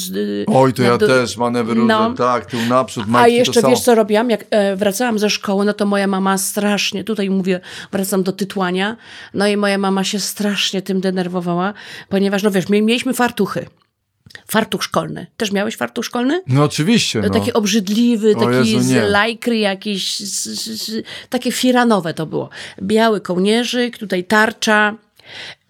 Oj, 0.47 0.73
to 0.73 0.83
ja 0.83 0.99
do- 0.99 1.07
też 1.07 1.37
manewry 1.37 1.75
różne. 1.75 1.95
No. 1.95 2.15
Tak, 2.15 2.47
tył 2.47 2.61
naprzód, 2.69 3.05
a 3.15 3.29
jeszcze 3.29 3.63
wiesz, 3.63 3.81
co 3.81 3.95
robiłam? 3.95 4.31
Jak 4.31 4.45
wracałam 4.77 5.19
ze 5.19 5.31
szkoły, 5.31 5.65
no 5.65 5.73
to 5.73 5.87
moja 5.87 6.07
mama 6.07 6.39
strasznie, 6.47 7.05
tutaj 7.05 7.31
mówię, 7.31 7.61
wracam 7.93 8.23
do 8.23 8.33
tytłania, 8.33 8.97
no 9.35 9.47
i 9.47 9.57
moja 9.57 9.79
mama 9.79 10.05
się 10.05 10.21
strasznie 10.21 10.83
tym 10.83 11.01
denerwowała, 11.01 11.75
ponieważ, 12.09 12.43
no 12.43 12.51
wiesz, 12.51 12.69
my 12.69 12.83
mieliśmy 12.83 13.15
fartuchy. 13.15 13.67
Fartuch 14.47 14.83
szkolny. 14.83 15.27
Też 15.37 15.53
miałeś 15.53 15.77
fartuch 15.77 16.05
szkolny? 16.05 16.43
No 16.47 16.65
oczywiście, 16.65 17.21
no. 17.21 17.31
Taki 17.31 17.53
obrzydliwy, 17.53 18.37
O 18.37 18.41
taki 18.41 18.73
Jezu, 18.73 18.89
z 18.89 19.11
lajkry 19.11 19.59
jakiś, 19.59 20.17
z, 20.17 20.45
z, 20.45 20.83
z, 20.83 21.05
takie 21.29 21.53
firanowe 21.53 22.15
to 22.15 22.27
było. 22.27 22.51
Biały 22.83 23.21
kołnierzyk, 23.21 23.99
tutaj 23.99 24.25
tarcza. 24.25 24.95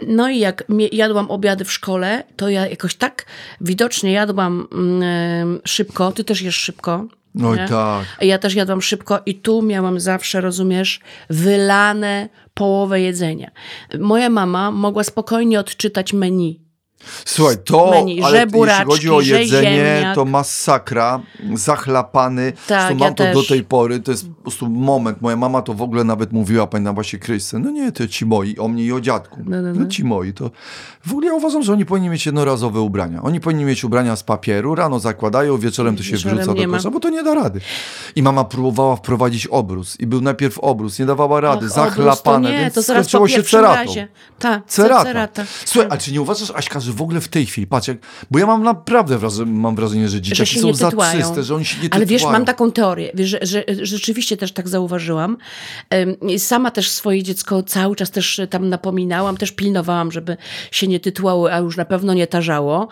No 0.06 0.28
i 0.30 0.38
jak 0.38 0.64
jadłam 0.92 1.30
obiady 1.30 1.64
w 1.64 1.72
szkole, 1.72 2.24
to 2.36 2.48
ja 2.48 2.66
jakoś 2.66 2.94
tak 2.94 3.26
widocznie 3.60 4.12
jadłam 4.12 4.68
mm, 4.72 5.60
szybko. 5.64 6.12
Ty 6.12 6.24
też 6.24 6.42
jesz 6.42 6.56
szybko. 6.56 7.04
Oj, 7.44 7.56
nie? 7.56 7.68
tak. 7.68 8.04
Ja 8.20 8.38
też 8.38 8.54
jadłam 8.54 8.82
szybko 8.82 9.20
i 9.26 9.34
tu 9.34 9.62
miałam 9.62 10.00
zawsze, 10.00 10.40
rozumiesz, 10.40 11.00
wylane 11.30 12.28
połowę 12.54 13.00
jedzenia. 13.00 13.50
Moja 13.98 14.30
mama 14.30 14.70
mogła 14.70 15.04
spokojnie 15.04 15.60
odczytać 15.60 16.12
meni. 16.12 16.65
Słuchaj, 17.24 17.56
to, 17.64 17.90
menu, 17.90 18.22
ale 18.22 18.46
jeśli 18.54 18.84
chodzi 18.86 19.10
o 19.10 19.20
jedzenie, 19.20 19.70
ziemniak. 19.96 20.14
to 20.14 20.24
masakra, 20.24 21.20
zachlapany. 21.54 22.52
Tak, 22.66 22.90
ja 22.90 22.96
mam 22.96 23.14
to 23.14 23.24
do 23.34 23.42
tej 23.42 23.64
pory, 23.64 24.00
to 24.00 24.10
jest 24.10 24.28
po 24.28 24.42
prostu 24.42 24.68
moment. 24.70 25.20
Moja 25.20 25.36
mama 25.36 25.62
to 25.62 25.74
w 25.74 25.82
ogóle 25.82 26.04
nawet 26.04 26.32
mówiła, 26.32 26.66
pamiętam 26.66 26.94
właśnie 26.94 27.18
Krysce, 27.18 27.58
no 27.58 27.70
nie, 27.70 27.92
to 27.92 28.08
ci 28.08 28.26
moi, 28.26 28.58
o 28.58 28.68
mnie 28.68 28.84
i 28.84 28.92
o 28.92 29.00
dziadku. 29.00 29.40
No, 29.46 29.62
no, 29.62 29.72
No, 29.72 29.80
no. 29.80 29.86
ci 29.86 30.04
moi, 30.04 30.32
to 30.32 30.50
w 31.06 31.10
ogóle 31.10 31.26
ja 31.26 31.34
uważam, 31.34 31.62
że 31.62 31.72
oni 31.72 31.86
powinni 31.86 32.08
mieć 32.08 32.26
jednorazowe 32.26 32.80
ubrania. 32.80 33.22
Oni 33.22 33.40
powinni 33.40 33.64
mieć 33.64 33.84
ubrania 33.84 34.16
z 34.16 34.22
papieru, 34.22 34.74
rano 34.74 35.00
zakładają, 35.00 35.58
wieczorem 35.58 35.96
to 35.96 36.02
się 36.02 36.12
Wieczorem 36.12 36.38
wrzuca 36.38 36.54
do 36.54 36.70
kosza, 36.70 36.90
bo 36.90 37.00
to 37.00 37.08
nie 37.08 37.22
da 37.22 37.34
rady. 37.34 37.60
I 38.16 38.22
mama 38.22 38.44
próbowała 38.44 38.96
wprowadzić 38.96 39.46
obrus 39.46 40.00
i 40.00 40.06
był 40.06 40.20
najpierw 40.20 40.58
obrus, 40.58 40.98
nie 40.98 41.06
dawała 41.06 41.40
rady, 41.40 41.66
Och, 41.66 41.72
zachlapane, 41.72 42.08
obrus 42.12 42.22
to 42.22 42.38
nie, 42.40 42.58
więc 42.58 42.74
to 42.74 42.82
zaraz 42.82 43.06
skończyło 43.06 43.28
się 43.28 43.42
ceratą. 43.42 43.92
Tak, 44.38 44.66
Cerata. 44.66 45.04
cerata. 45.04 45.44
Słuchaj, 45.64 45.88
a 45.90 45.96
czy 45.96 46.12
nie 46.12 46.20
uważasz, 46.20 46.52
Aśka, 46.54 46.80
że 46.86 46.92
w 46.92 47.02
ogóle 47.02 47.20
w 47.20 47.28
tej 47.28 47.46
chwili, 47.46 47.66
patrz, 47.66 47.88
jak, 47.88 47.98
bo 48.30 48.38
ja 48.38 48.46
mam 48.46 48.62
naprawdę 48.62 49.18
wrażenie, 49.18 49.52
mam 49.52 49.76
wrażenie, 49.76 50.08
że 50.08 50.20
dzieciaki 50.20 50.54
się 50.54 50.60
są 50.60 50.66
nie 50.66 50.74
za 50.74 50.90
tytłają. 50.90 51.20
czyste, 51.20 51.42
że 51.42 51.54
oni 51.54 51.64
się 51.64 51.76
nie 51.82 51.94
Ale 51.94 52.06
wiesz, 52.06 52.22
mam 52.24 52.44
taką 52.44 52.72
teorię, 52.72 53.10
wiesz, 53.14 53.30
że, 53.30 53.40
że 53.42 53.64
rzeczywiście 53.82 54.36
też 54.36 54.52
tak 54.52 54.68
zauważyłam. 54.68 55.36
Sama 56.38 56.70
też 56.70 56.90
swoje 56.90 57.22
dziecko 57.22 57.62
cały 57.62 57.96
czas 57.96 58.10
też 58.10 58.40
tam 58.50 58.68
napominałam, 58.68 59.36
też 59.36 59.52
pilnowałam, 59.52 60.12
żeby 60.12 60.36
się 60.70 60.88
nie 60.88 61.00
tytłało, 61.00 61.52
a 61.52 61.58
już 61.58 61.76
na 61.76 61.84
pewno 61.84 62.14
nie 62.14 62.26
tarzało. 62.26 62.88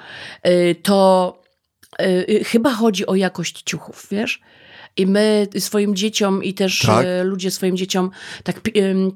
Y, 0.47 0.77
To 0.83 1.39
y, 2.03 2.45
chyba 2.47 2.73
chodzi 2.73 3.07
o 3.07 3.15
jakość 3.15 3.63
ciuchów, 3.63 4.07
wiesz? 4.11 4.41
I 4.97 5.07
my 5.07 5.47
swoim 5.59 5.97
dzieciom 5.97 6.45
i 6.45 6.55
też 6.55 6.79
Tak. 6.87 7.07
e, 7.07 7.25
ludzie 7.25 7.51
swoim 7.51 7.77
dzieciom 7.77 8.11
tak 8.45 8.61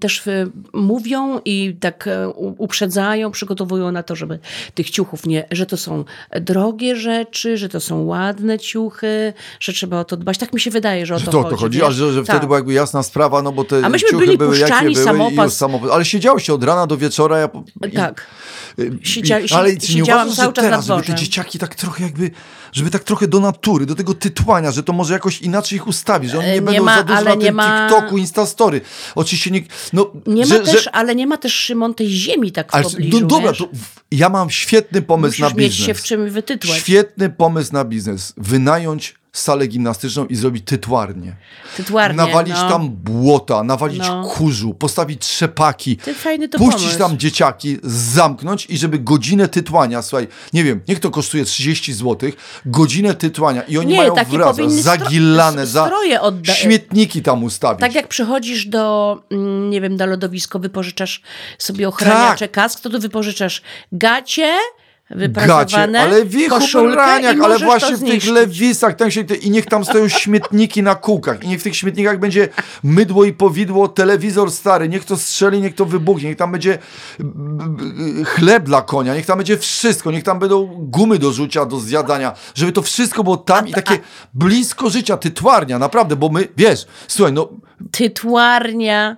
też 0.01 0.27
e, 0.27 0.47
mówią 0.73 1.41
i 1.45 1.77
tak 1.81 2.07
e, 2.07 2.29
uprzedzają, 2.29 3.31
przygotowują 3.31 3.93
na 3.93 4.03
to, 4.03 4.17
żeby 4.17 4.39
tych 4.75 4.91
ciuchów 4.91 5.27
nie, 5.27 5.47
że 5.51 5.67
to 5.67 5.77
są 5.77 6.05
drogie 6.41 6.97
rzeczy, 6.97 7.57
że 7.59 7.69
to 7.69 7.81
są 7.81 8.05
ładne 8.05 8.59
ciuchy, 8.59 9.33
że 9.61 9.73
trzeba 9.73 10.01
o 10.01 10.05
to 10.05 10.17
dbać. 10.17 10.39
Tak 10.39 10.53
mi 10.53 10.61
się 10.61 10.71
wydaje, 10.71 11.07
że 11.07 11.15
o 11.15 11.19
Że 11.19 11.25
to, 11.27 11.31
to, 11.33 11.43
chodzi. 11.43 11.51
to 11.55 11.61
chodzi, 11.61 11.83
a 11.83 11.91
że, 11.91 12.13
że 12.13 12.21
Tak. 12.25 12.37
wtedy 12.37 12.47
była 12.47 12.59
jakby 12.59 12.73
jasna 12.73 13.03
sprawa, 13.03 13.43
no 13.43 13.53
bo 13.53 13.65
te 13.65 13.81
A 13.87 13.89
myśmy 13.89 14.09
ciuchy 14.11 14.25
byli 14.27 14.39
były 14.39 14.59
jakie 14.59 14.83
były 14.83 14.95
samopas. 15.05 15.57
samopas. 15.57 15.91
Ale 15.91 16.05
siedziało 16.05 16.39
się 16.39 16.55
od 16.55 16.65
rana 16.65 16.87
do 16.87 16.97
wieczora. 16.97 17.39
Ja, 17.39 17.49
i, 17.89 17.93
Tak. 17.93 18.27
Siedzia- 19.03 19.41
i- 19.41 19.55
ale 19.55 19.71
si- 19.71 19.79
czy 19.81 19.93
nie 19.95 19.99
siedziałam 20.01 20.27
uważasz, 20.29 20.37
cały 20.37 20.49
że 20.49 20.53
czas 20.55 20.65
na 20.65 20.71
teraz, 20.71 20.87
żeby 20.87 21.03
te 21.03 21.15
dzieciaki 21.15 21.59
tak 21.59 21.75
trochę 21.75 22.05
jakby, 22.05 22.31
żeby 22.73 22.91
tak 22.91 23.05
trochę 23.05 23.29
do 23.29 23.41
natury, 23.41 23.87
do 23.87 23.95
tego 23.95 24.15
tytłania, 24.15 24.71
że 24.71 24.83
to 24.83 24.93
może 24.93 25.15
jakoś 25.15 25.41
inaczej 25.43 25.68
ich 25.73 25.87
ustawi, 25.87 26.29
że 26.29 26.39
oni 26.39 26.47
E, 26.47 26.51
nie, 26.51 26.55
nie 26.55 26.63
będą 26.63 26.85
ma, 26.85 26.97
za 26.97 27.05
dużo 27.05 27.25
na 27.25 27.37
tym 27.37 27.55
ma- 27.55 27.89
TikToku, 27.89 28.19
Instastory. 28.19 28.81
Oczywiście 29.15 29.51
nie, 29.51 29.63
no, 29.93 30.13
Nie 30.27 30.47
że, 30.47 30.59
ma 30.59 30.65
też, 30.65 30.85
że, 30.85 30.91
ale 30.95 31.15
nie 31.15 31.27
ma 31.27 31.37
też, 31.37 31.55
Szymon, 31.55 31.95
tej 31.95 32.09
ziemi 32.11 32.53
tak 32.53 32.73
w 32.73 32.75
ale, 32.75 32.85
pobliżu, 32.85 33.21
no 33.21 33.27
dobra, 33.27 33.49
wiesz? 33.49 33.59
to 33.59 33.69
ja 34.11 34.29
mam 34.29 34.51
świetny 34.51 35.03
pomysł 35.03 35.31
Musisz 35.43 35.55
na 35.55 35.61
mieć 35.63 35.73
biznes. 35.73 35.87
się 35.87 35.95
w 35.95 36.03
czym 36.03 36.31
wytytłać. 36.31 36.79
Świetny 36.79 37.31
pomysł 37.31 37.73
na 37.73 37.85
biznes. 37.85 38.33
Wynająć 38.37 39.15
salę 39.33 39.67
gimnastyczną 39.67 40.27
i 40.27 40.37
zrobić 40.37 40.65
tytłarnię. 40.65 41.37
Tytłarnie, 41.77 42.17
nawalić 42.17 42.55
no. 42.55 42.69
tam 42.69 42.91
błota, 42.91 43.63
nawalić 43.63 43.99
No. 43.99 44.25
kurzu, 44.25 44.75
postawić 44.75 45.23
trzepaki, 45.27 45.97
puścić 46.57 46.81
pomysł. 46.81 46.99
tam 46.99 47.19
dzieciaki, 47.19 47.77
zamknąć 47.83 48.67
i 48.67 48.79
żeby 48.79 48.99
godzinę 48.99 49.49
tytłania, 49.49 50.03
słuchaj, 50.03 50.29
nie 50.53 50.65
wiem, 50.65 50.81
niech 50.89 51.01
to 51.01 51.11
kosztuje 51.11 51.45
30 51.45 51.93
zł, 51.93 52.31
godzinę 52.67 53.15
tytłania 53.15 53.63
i 53.63 53.79
oni 53.79 53.93
Nie, 53.93 53.97
mają 53.99 54.15
takie 54.15 54.31
wraz, 54.39 54.57
powinny 54.57 54.81
stro- 54.81 54.83
zagilane, 54.83 55.67
za 55.67 55.91
śmietniki 56.45 57.23
tam 57.23 57.45
ustawić. 57.45 57.81
Tak 57.81 57.95
jak 57.95 58.09
przychodzisz 58.09 58.67
do, 58.67 59.19
mm, 59.31 59.71
nie 59.71 59.81
wiem, 59.81 59.97
do 59.97 60.07
lodowisko, 60.07 60.59
wypożyczasz 60.59 61.23
sobie 61.59 61.89
ochraniacze 61.89 62.49
kask, 62.49 62.81
to 62.81 62.91
tu 62.91 63.01
wypożyczasz 63.01 63.63
gacie, 63.93 64.55
Gacie, 65.11 65.29
wyprasowane, 65.29 66.01
ale 66.01 66.25
w 66.25 66.35
ich 66.35 66.53
ubraniach, 66.75 67.37
ale 67.43 67.59
właśnie 67.59 67.97
w 67.97 68.05
tych 68.05 68.27
lewisach, 68.27 68.97
tam 68.97 69.11
się, 69.11 69.21
i 69.21 69.51
niech 69.51 69.67
tam 69.67 69.85
stoją 69.85 70.09
śmietniki 70.09 70.83
na 70.83 70.95
kółkach, 70.95 71.45
i 71.45 71.49
niech 71.49 71.61
w 71.61 71.63
tych 71.63 71.77
śmietnikach 71.77 72.19
będzie 72.19 72.49
mydło 72.83 73.25
i 73.25 73.33
powidło, 73.33 73.89
telewizor 73.89 74.51
stary, 74.51 74.89
niech 74.89 75.05
to 75.05 75.17
strzeli, 75.17 75.61
niech 75.61 75.75
to 75.75 75.85
wybuchnie, 75.85 76.29
niech 76.29 76.39
tam 76.39 76.53
będzie 76.53 76.79
chleb 78.25 78.65
dla 78.65 78.83
konia, 78.83 79.15
niech 79.15 79.27
tam 79.27 79.39
będzie 79.39 79.59
wszystko, 79.59 80.11
niech 80.11 80.25
tam 80.25 80.39
będą 80.39 80.67
gumy 80.67 81.19
do 81.19 81.33
rzucia, 81.33 81.67
do 81.67 81.81
zjadania, 81.81 82.35
żeby 82.55 82.73
to 82.73 82.83
wszystko 82.83 83.25
było 83.25 83.37
tam 83.37 83.69
i 83.69 83.73
takie 83.73 83.99
blisko 84.35 84.91
życia, 84.91 85.17
tytwarnia, 85.17 85.79
naprawdę, 85.79 86.17
bo 86.17 86.29
my, 86.29 86.49
wiesz, 86.57 86.87
słuchaj, 87.09 87.33
no, 87.33 87.49
Tytłarnia. 87.91 89.17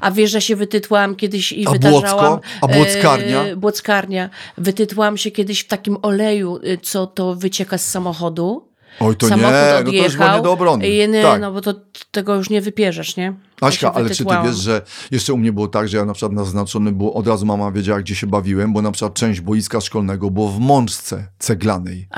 A 0.00 0.10
wiesz, 0.10 0.30
że 0.30 0.40
się 0.40 0.56
wytytłam 0.56 1.16
kiedyś 1.16 1.52
i 1.52 1.66
A 1.66 1.70
wytarzałam... 1.70 2.40
A 2.60 2.68
Błockarnia? 2.68 3.42
E, 3.44 3.56
błockarnia. 3.56 4.30
Wytytłam 4.58 5.16
się 5.16 5.30
kiedyś 5.30 5.60
w 5.60 5.66
takim 5.68 5.96
oleju, 6.02 6.56
y, 6.56 6.78
co 6.82 7.06
to 7.06 7.34
wycieka 7.34 7.78
z 7.78 7.90
samochodu. 7.90 8.68
Oj, 9.00 9.16
to 9.16 9.28
Samochód 9.28 9.52
nie, 9.52 9.60
no 9.70 9.72
to 9.82 9.88
odjechał. 9.88 10.10
już 10.28 10.36
nie 10.36 10.42
do 10.42 10.52
obrony. 10.52 10.88
I 10.88 11.08
nie, 11.08 11.22
Tak. 11.22 11.40
no 11.40 11.52
bo 11.52 11.60
to 11.60 11.74
tego 12.10 12.34
już 12.34 12.50
nie 12.50 12.60
wypierzesz, 12.60 13.16
nie? 13.16 13.32
Aśka, 13.66 13.92
ale 13.94 14.10
czy 14.10 14.24
ty 14.24 14.34
wiesz, 14.44 14.56
że 14.56 14.82
jeszcze 15.10 15.32
u 15.32 15.36
mnie 15.38 15.52
było 15.52 15.68
tak, 15.68 15.88
że 15.88 15.96
ja 15.96 16.04
na 16.04 16.12
przykład 16.12 16.32
naznaczony 16.32 16.92
było, 16.92 17.14
od 17.14 17.26
razu 17.28 17.46
mama 17.46 17.70
wiedziała, 17.72 18.00
gdzie 18.00 18.14
się 18.14 18.26
bawiłem, 18.26 18.72
bo 18.72 18.82
na 18.82 18.92
przykład 18.92 19.14
część 19.14 19.40
boiska 19.40 19.80
szkolnego 19.80 20.30
było 20.30 20.48
w 20.48 20.58
mączce 20.60 21.26
ceglanej. 21.38 22.08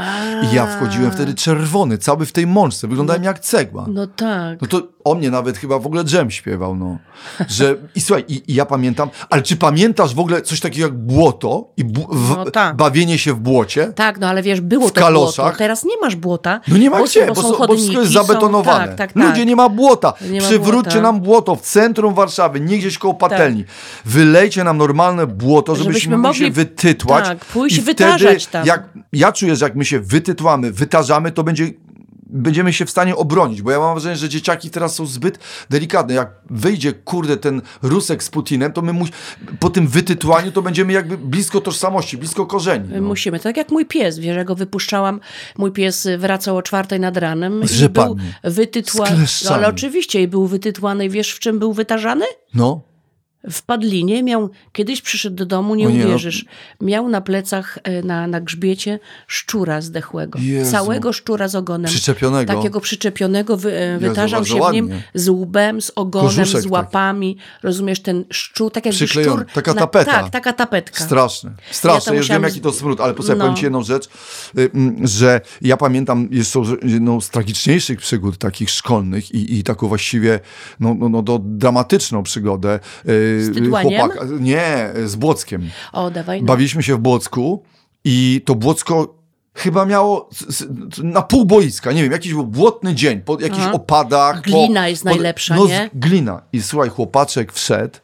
I 0.53 0.55
ja 0.55 0.66
wchodziłem 0.66 1.11
wtedy 1.12 1.34
czerwony, 1.34 1.99
cały 1.99 2.26
w 2.26 2.32
tej 2.32 2.47
mączce, 2.47 2.88
wyglądałem 2.88 3.24
jak 3.24 3.38
cegła. 3.38 3.86
No 3.88 4.07
tak. 4.07 4.61
No 4.62 4.68
to 4.68 4.82
o 5.05 5.14
mnie 5.14 5.30
nawet 5.30 5.59
chyba 5.59 5.78
w 5.78 5.86
ogóle 5.86 6.05
dżem 6.05 6.30
śpiewał, 6.30 6.76
no. 6.76 6.99
Że, 7.49 7.76
I 7.94 8.01
słuchaj, 8.01 8.24
i, 8.28 8.53
i 8.53 8.55
ja 8.55 8.66
pamiętam, 8.66 9.11
ale 9.30 9.42
czy 9.42 9.57
pamiętasz 9.57 10.14
w 10.14 10.18
ogóle 10.18 10.42
coś 10.42 10.61
takiego 10.61 10.86
jak 10.86 10.97
błoto 10.99 11.68
i 11.76 11.84
bu, 11.84 12.07
w, 12.16 12.30
No 12.36 12.51
tak. 12.51 12.76
bawienie 12.76 13.18
się 13.18 13.32
w 13.34 13.38
błocie? 13.40 13.92
Tak, 13.94 14.18
no 14.20 14.28
ale 14.28 14.42
wiesz, 14.42 14.61
było 14.61 14.88
W 14.88 14.92
to 14.92 15.01
kaloszach? 15.01 15.44
błoto. 15.44 15.59
Teraz 15.59 15.84
nie 15.84 15.97
masz 16.01 16.16
błota. 16.16 16.61
No 16.68 16.76
nie 16.76 16.90
ma 16.90 16.99
bo, 16.99 17.05
gdzie, 17.05 17.26
bo, 17.26 17.34
są 17.34 17.42
są, 17.42 17.49
bo 17.51 17.55
chodniki, 17.57 17.82
wszystko 17.82 18.01
jest 18.01 18.12
są- 18.12 18.22
zabetonowane. 18.24 18.86
Tak, 18.88 18.97
tak, 18.97 19.12
tak. 19.12 19.24
Ludzie, 19.24 19.47
nie 19.47 19.57
ma 19.57 19.68
błota. 19.68 20.12
Nie 20.30 20.40
ma 20.40 20.47
Przywróćcie 20.47 20.90
błota. 20.90 21.01
nam 21.01 21.20
błoto 21.20 21.36
w 21.57 21.61
centrum 21.61 22.14
Warszawy, 22.14 22.61
nie 22.61 22.78
gdzieś 22.78 22.99
koło 22.99 23.14
patelni. 23.14 23.64
Wylejcie 24.05 24.64
nam 24.64 24.78
normalne 24.78 25.26
błoto, 25.26 25.76
żebyśmy, 25.76 25.93
Żebyśmy 25.93 26.18
mogli 26.18 26.45
się 26.47 26.51
wytytłać. 26.51 27.24
tak, 27.24 27.45
pójść 27.45 27.78
i 27.78 27.80
wytarzać 27.80 28.43
wtedy, 28.43 28.53
tam. 28.53 28.66
Jak, 28.66 28.89
ja 29.12 29.32
czuję, 29.32 29.57
że 29.57 29.66
jak 29.66 29.76
my 29.76 29.84
się 29.84 30.01
wytytłamy, 30.01 30.72
wytarzamy, 30.72 31.32
to 31.32 31.45
będzie 31.45 31.70
będziemy 32.37 32.72
się 32.72 32.87
w 32.87 32.91
stanie 32.91 33.16
obronić, 33.16 33.62
bo 33.62 33.70
ja 33.70 33.78
mam 33.78 33.95
wrażenie, 33.95 34.16
że 34.16 34.28
dzieciaki 34.28 34.70
teraz 34.70 34.95
są 34.95 35.07
zbyt 35.07 35.39
delikatne. 35.70 36.14
Jak 36.14 36.30
wyjdzie, 36.51 36.93
kurde, 36.93 37.37
ten 37.37 37.62
Rusek 37.82 38.22
z 38.22 38.30
Putinem, 38.30 38.72
to 38.72 38.82
my 38.82 38.93
mu, 38.93 39.05
po 39.61 39.70
tym 39.70 39.89
wytytłaniu 39.89 40.53
to 40.53 40.62
będziemy 40.62 40.93
jakby 40.93 41.18
blisko 41.18 41.61
tożsamości, 41.61 42.18
blisko 42.18 42.47
korzeni. 42.47 42.89
No. 42.93 43.01
Musimy. 43.01 43.41
Tak 43.41 43.57
jak 43.57 43.70
mój 43.70 43.87
pies, 43.87 44.18
wiesz, 44.18 44.37
ja 44.37 44.45
go 44.45 44.55
wypuszczałam, 44.55 45.20
mój 45.59 45.72
pies 45.72 46.09
wracał 46.18 46.57
o 46.57 46.62
czwartej 46.62 47.01
nad 47.01 47.16
ranem 47.16 47.61
Z 47.64 47.82
i 47.82 47.89
był. 47.89 48.16
Z 48.45 48.93
kleszczami. 48.93 49.55
Ale 49.55 49.68
oczywiście 49.68 50.22
i 50.22 50.28
był 50.28 50.47
wytytłany. 50.47 51.09
Wiesz, 51.09 51.32
w 51.32 51.39
czym 51.39 51.59
był 51.59 51.72
wytarzany? 51.72 52.24
no. 52.55 52.95
W 53.51 53.62
Padlinie 53.62 54.22
miał, 54.22 54.51
kiedyś 54.72 55.03
przyszedł 55.03 55.36
do 55.36 55.47
domu, 55.47 55.74
nie 55.74 55.86
O 55.86 55.90
nie, 55.90 55.99
no. 55.99 56.05
uwierzysz, 56.07 56.44
miał 56.80 57.09
na 57.09 57.20
plecach, 57.20 57.78
e, 57.82 58.03
na, 58.03 58.26
na 58.26 58.40
grzbiecie 58.40 58.99
szczura 59.26 59.80
zdechłego. 59.80 60.38
Jezu. 60.42 60.72
Całego 60.72 61.12
szczura 61.12 61.49
z 61.49 61.55
ogonem. 61.55 61.90
Przyczepionego. 61.90 62.55
Takiego 62.55 62.80
przyczepionego, 62.80 63.57
wy, 63.57 63.72
e, 63.78 63.99
wytarzał 63.99 64.40
bardzo 64.40 64.55
się 64.55 64.70
w 64.70 64.72
nim 64.72 64.84
ładnie. 64.88 65.03
z 65.14 65.28
łbem, 65.28 65.80
z 65.82 65.92
ogonem, 65.94 66.47
z 66.47 66.66
łapami. 66.66 67.36
Rozumiesz, 67.62 68.01
ten 68.03 68.24
szczur, 68.30 68.72
tak 68.72 68.86
jakby 68.86 69.09
szczur... 69.09 69.47
Taka 69.55 69.74
na- 69.74 69.80
tapeta. 69.80 70.12
Tak, 70.12 70.30
taka 70.30 70.53
tapetka. 70.53 71.05
Straszne. 71.05 71.51
Straszne. 71.70 72.12
Ja 72.12 72.14
Ja 72.16 72.22
wiem, 72.22 72.24
musiałam 72.24 72.42
jaki 72.42 72.61
to 72.61 72.72
smród, 72.72 73.01
ale 73.01 73.14
posłuchaj, 73.14 73.38
No. 73.38 73.44
powiem 73.44 73.57
ci 73.57 73.64
jedną 73.64 73.82
rzecz, 73.82 74.09
y, 74.59 74.70
że 75.05 75.40
ja 75.62 75.76
pamiętam 75.76 76.28
jeszcze 76.30 76.62
jedną 76.82 77.20
z 77.20 77.30
tragiczniejszych 77.30 77.99
przygód 77.99 78.38
takich 78.38 78.70
szkolnych 78.70 79.34
i, 79.34 79.59
i 79.59 79.62
taką 79.62 79.88
właściwie 79.88 80.40
no, 80.80 80.94
no, 80.99 81.09
no, 81.09 81.22
do 81.22 81.38
dramatyczną 81.42 82.22
przygodę. 82.22 82.80
Y, 83.37 83.45
Z 83.45 83.55
Tydłaniem? 83.55 84.11
Nie, 84.41 84.91
z 85.05 85.16
Błockiem. 85.16 85.70
O, 85.93 86.11
dawaj. 86.11 86.41
No. 86.41 86.47
Bawiliśmy 86.47 86.82
się 86.82 86.97
w 86.97 86.99
Błocku 86.99 87.62
i 88.05 88.43
to 88.45 88.55
Błocko 88.55 89.14
chyba 89.55 89.87
miało 89.87 90.28
na 91.03 91.22
pół 91.22 91.45
boiska, 91.45 91.93
nie 91.93 92.03
wiem, 92.03 92.12
jakiś 92.12 92.32
był 92.32 92.47
błotny 92.47 92.95
dzień, 92.95 93.20
po 93.20 93.41
jakichś 93.41 93.62
Aha. 93.62 93.72
opadach. 93.72 94.43
Glina 94.43 94.82
po, 94.82 94.89
jest 94.89 95.05
najlepsza, 95.05 95.57
no, 95.57 95.66
nie? 95.66 95.91
Glina. 95.95 96.43
I 96.53 96.62
słuchaj, 96.62 96.89
chłopaczek 96.89 97.53
wszedł 97.53 97.99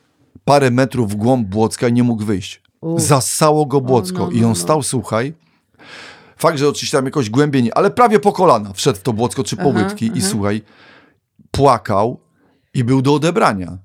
parę 0.45 0.70
metrów 0.70 1.12
w 1.12 1.14
głąb 1.14 1.49
Błocka 1.49 1.89
i 1.89 1.93
nie 1.93 2.03
mógł 2.03 2.24
wyjść. 2.24 2.62
U. 2.80 3.01
Zasało 3.01 3.66
go 3.66 3.80
Błocko. 3.80 4.18
no, 4.18 4.30
I 4.30 4.41
no, 4.41 4.47
on 4.47 4.53
no. 4.53 4.57
stał, 4.57 4.83
słuchaj, 4.83 5.35
fakt, 6.37 6.59
że 6.59 6.68
oczywiście 6.68 6.97
tam 6.97 7.05
jakoś 7.05 7.30
głębiej, 7.30 7.62
nie, 7.62 7.74
ale 7.74 7.91
prawie 7.91 8.20
po 8.20 8.33
kolana 8.33 8.72
wszedł 8.72 8.99
w 8.99 9.03
to 9.03 9.12
Błocko 9.12 9.45
czy 9.45 9.57
po 9.57 9.70
Aha, 9.70 9.78
łydki 9.78 10.11
i 10.14 10.22
słuchaj, 10.22 10.62
płakał 11.51 12.20
i 12.74 12.85
był 12.85 13.03
do 13.03 13.14
odebrania. 13.14 13.78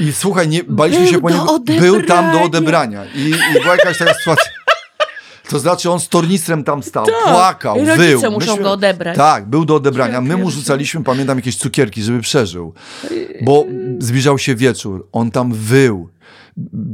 I 0.00 0.12
słuchaj, 0.12 0.48
nie, 0.48 0.64
baliśmy 0.64 1.02
Był 1.02 1.12
się 1.12 1.20
po 1.20 1.30
niego. 1.30 1.58
Był 1.80 2.02
tam 2.02 2.32
do 2.32 2.42
odebrania. 2.42 3.04
I, 3.14 3.20
I 3.56 3.60
była 3.62 3.76
jakaś 3.76 3.98
taka 3.98 4.14
sytuacja. 4.14 4.50
To 5.48 5.58
znaczy 5.58 5.90
on 5.90 6.00
z 6.00 6.08
tornistrem 6.08 6.64
tam 6.64 6.82
stał, 6.82 7.06
Tak. 7.06 7.14
płakał, 7.24 7.76
I 7.76 7.86
rodzice 7.86 8.18
wył. 8.20 8.32
muszą 8.32 8.56
go 8.56 8.72
odebrać. 8.72 9.16
Tak, 9.16 9.46
był 9.46 9.64
do 9.64 9.74
odebrania. 9.74 10.20
My 10.20 10.36
mu 10.36 10.50
rzucaliśmy, 10.50 11.04
pamiętam, 11.04 11.38
jakieś 11.38 11.56
cukierki, 11.56 12.02
żeby 12.02 12.20
przeżył. 12.20 12.74
Bo 13.42 13.64
zbliżał 13.98 14.38
się 14.38 14.54
wieczór. 14.54 15.08
On 15.12 15.30
tam 15.30 15.52
wył. 15.52 16.08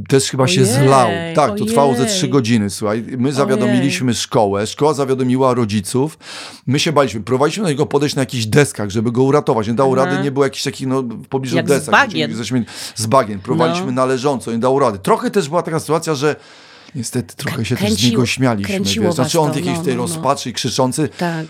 Też 0.07 0.29
chyba 0.29 0.47
się 0.47 0.61
Ojej, 0.61 0.73
zlał. 0.73 1.09
Tak, 1.35 1.57
to 1.57 1.65
trwało 1.65 1.93
ze 1.95 1.99
ojej. 2.01 2.11
trzy 2.13 2.27
godziny, 2.27 2.69
słuchaj. 2.69 3.03
My 3.17 3.33
zawiadomiliśmy 3.33 4.13
szkołę, 4.13 4.67
szkoła 4.67 4.93
zawiadomiła 4.93 5.53
rodziców. 5.53 6.17
My 6.67 6.79
się 6.79 6.91
baliśmy. 6.91 7.21
Próbowaliśmy 7.21 7.63
do 7.63 7.69
niego 7.69 7.85
podejść 7.85 8.15
na 8.15 8.21
jakichś 8.21 8.45
deskach, 8.45 8.89
żeby 8.89 9.11
go 9.11 9.23
uratować. 9.23 9.67
Nie 9.67 9.73
dało 9.73 9.95
Aha. 9.97 10.05
rady, 10.05 10.23
nie 10.23 10.31
było 10.31 10.45
jakichś 10.45 10.63
takich, 10.63 10.87
no, 10.87 11.01
w 11.01 11.27
pobliżu 11.27 11.55
Jak 11.55 11.65
z 11.65 11.69
desek. 11.69 11.91
bagien. 11.91 12.31
Żeśmy- 12.35 12.43
żeśmy- 12.43 12.65
Z 12.95 13.05
bagien. 13.05 13.39
Próbowaliśmy 13.39 13.85
No. 13.85 13.91
należąco, 13.91 14.51
nie 14.51 14.59
dało 14.59 14.79
rady. 14.79 14.99
Trochę 14.99 15.31
też 15.31 15.49
była 15.49 15.61
taka 15.61 15.79
sytuacja, 15.79 16.15
że 16.15 16.35
Niestety 16.95 17.35
trochę 17.35 17.65
się 17.65 17.75
też 17.77 17.93
z 17.93 18.03
niego 18.03 18.25
śmialiśmy. 18.25 18.79
Wiesz? 18.79 19.13
Znaczy 19.13 19.39
on 19.39 19.51
to, 19.51 19.57
jakiejś 19.59 19.77
no, 19.77 19.83
tej 19.83 19.95
no, 19.95 20.01
no. 20.01 20.07
rozpaczy 20.07 20.49
i 20.49 20.53
krzyczący. 20.53 21.09
Tak. 21.17 21.45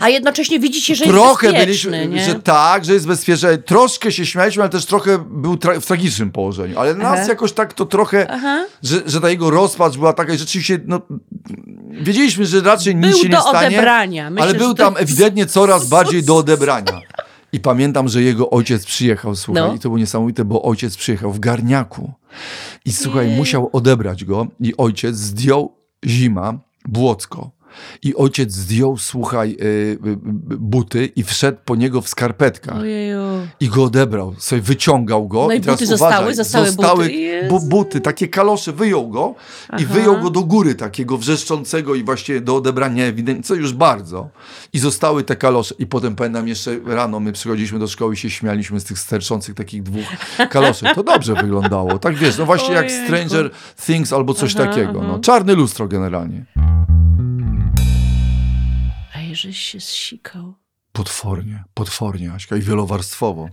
A 0.00 0.08
jednocześnie 0.08 0.60
widzicie, 0.60 0.94
że 0.94 1.04
trochę 1.04 1.46
jest 1.46 1.58
byliśmy, 1.58 1.90
bezpieczny, 1.90 2.16
nie? 2.16 2.24
że 2.24 2.34
tak, 2.34 2.84
że 2.84 2.92
jest 2.94 3.06
bezpieczny. 3.06 3.58
Troszkę 3.58 4.12
się 4.12 4.26
śmialiśmy, 4.26 4.62
ale 4.62 4.70
też 4.70 4.86
trochę 4.86 5.18
był 5.30 5.54
tra- 5.54 5.80
w 5.80 5.86
tragicznym 5.86 6.30
położeniu. 6.32 6.78
Ale 6.78 6.94
nas 6.94 7.18
Aha. 7.18 7.28
jakoś 7.28 7.52
tak 7.52 7.72
to 7.74 7.86
trochę, 7.86 8.26
Aha. 8.30 8.64
że, 8.82 9.02
że 9.06 9.20
ta 9.20 9.30
jego 9.30 9.50
rozpacz 9.50 9.96
była 9.96 10.12
taka 10.12 10.32
i 10.34 10.38
rzeczywiście, 10.38 10.80
no, 10.86 11.00
wiedzieliśmy, 11.90 12.46
że 12.46 12.60
raczej 12.60 12.96
nic 12.96 13.10
Był 13.10 13.18
się 13.18 13.28
nie 13.28 13.34
do 13.36 13.40
stanie. 13.40 13.66
odebrania. 13.68 14.30
Myślę, 14.30 14.42
ale 14.48 14.58
był 14.58 14.68
to 14.74 14.84
tam 14.84 14.92
jest- 14.92 15.02
ewidentnie 15.02 15.46
coraz 15.46 15.88
bardziej 15.96 16.22
do 16.22 16.36
odebrania. 16.36 17.00
I 17.52 17.60
pamiętam, 17.60 18.08
że 18.08 18.22
jego 18.22 18.50
ojciec 18.50 18.84
przyjechał, 18.86 19.36
słuchaj, 19.36 19.62
No. 19.62 19.74
i 19.74 19.78
to 19.78 19.82
było 19.88 19.98
niesamowite, 19.98 20.44
bo 20.44 20.62
ojciec 20.62 20.96
przyjechał 20.96 21.32
w 21.32 21.40
garniaku. 21.40 22.12
I 22.84 22.92
słuchaj, 22.92 23.26
Jej. 23.28 23.36
musiał 23.36 23.70
odebrać 23.72 24.24
go 24.24 24.46
i 24.60 24.76
ojciec 24.76 25.16
zdjął 25.16 25.72
zima, 26.06 26.58
błocko. 26.88 27.50
I 28.02 28.14
ojciec 28.14 28.52
zdjął, 28.52 28.96
słuchaj, 28.96 29.56
y, 29.60 29.64
y, 29.64 30.10
y, 30.10 30.18
buty 30.58 31.06
i 31.16 31.22
wszedł 31.24 31.58
po 31.64 31.76
niego 31.76 32.00
w 32.00 32.08
skarpetkach. 32.08 32.76
Ojeju. 32.76 33.18
I 33.60 33.68
go 33.68 33.84
odebrał, 33.84 34.34
sobie 34.38 34.62
wyciągał 34.62 35.28
go. 35.28 35.46
No 35.48 35.54
i 35.54 35.60
teraz 35.60 35.76
buty 35.76 35.86
zostały? 35.86 36.12
uważaj, 36.14 36.34
Zostały 36.34 36.66
zostały 36.66 36.96
buty? 37.04 37.12
Jezu. 37.12 37.48
bu- 37.48 37.68
buty, 37.68 38.00
takie 38.00 38.28
kalosze, 38.28 38.72
wyjął 38.72 39.08
go 39.08 39.34
i 39.70 39.74
Aha. 39.84 39.84
wyjął 39.94 40.20
go 40.20 40.30
do 40.30 40.40
góry, 40.44 40.74
takiego 40.74 41.18
wrzeszczącego 41.18 41.94
i 41.94 42.04
właśnie 42.04 42.40
do 42.40 42.56
odebrania 42.56 43.04
ewidentnie, 43.04 43.42
co 43.44 43.54
już 43.54 43.72
bardzo. 43.72 44.28
I 44.72 44.78
zostały 44.78 45.24
te 45.24 45.36
kalosze. 45.36 45.74
I 45.78 45.86
potem 45.86 46.16
pamiętam 46.16 46.48
jeszcze 46.48 46.76
rano, 46.86 47.20
my 47.20 47.32
przychodziliśmy 47.32 47.78
do 47.78 47.86
szkoły 47.88 48.14
i 48.14 48.16
się 48.16 48.30
śmialiśmy 48.30 48.80
z 48.80 48.84
tych 48.84 48.98
sterczących 48.98 49.54
takich 49.54 49.82
dwóch 49.82 50.04
kaloszy. 50.50 50.86
To 50.94 51.02
dobrze 51.02 51.34
wyglądało. 51.34 51.98
Tak 51.98 52.14
wiesz, 52.14 52.38
no 52.38 52.46
właśnie 52.46 52.74
jak. 52.74 52.88
Stranger 52.90 53.50
Things 53.86 54.12
albo 54.12 54.34
coś 54.34 54.56
Aha, 54.56 54.66
takiego. 54.66 54.98
aha. 54.98 55.08
No. 55.12 55.18
Czarne 55.18 55.54
lustro 55.54 55.88
generalnie. 55.88 56.44
Żeś 59.34 59.58
się 59.58 59.80
zsikał. 59.80 60.54
Potwornie, 60.92 61.64
potwornie, 61.74 62.32
Aśka, 62.32 62.56
i 62.56 62.60
wielowarstwowo. 62.60 63.48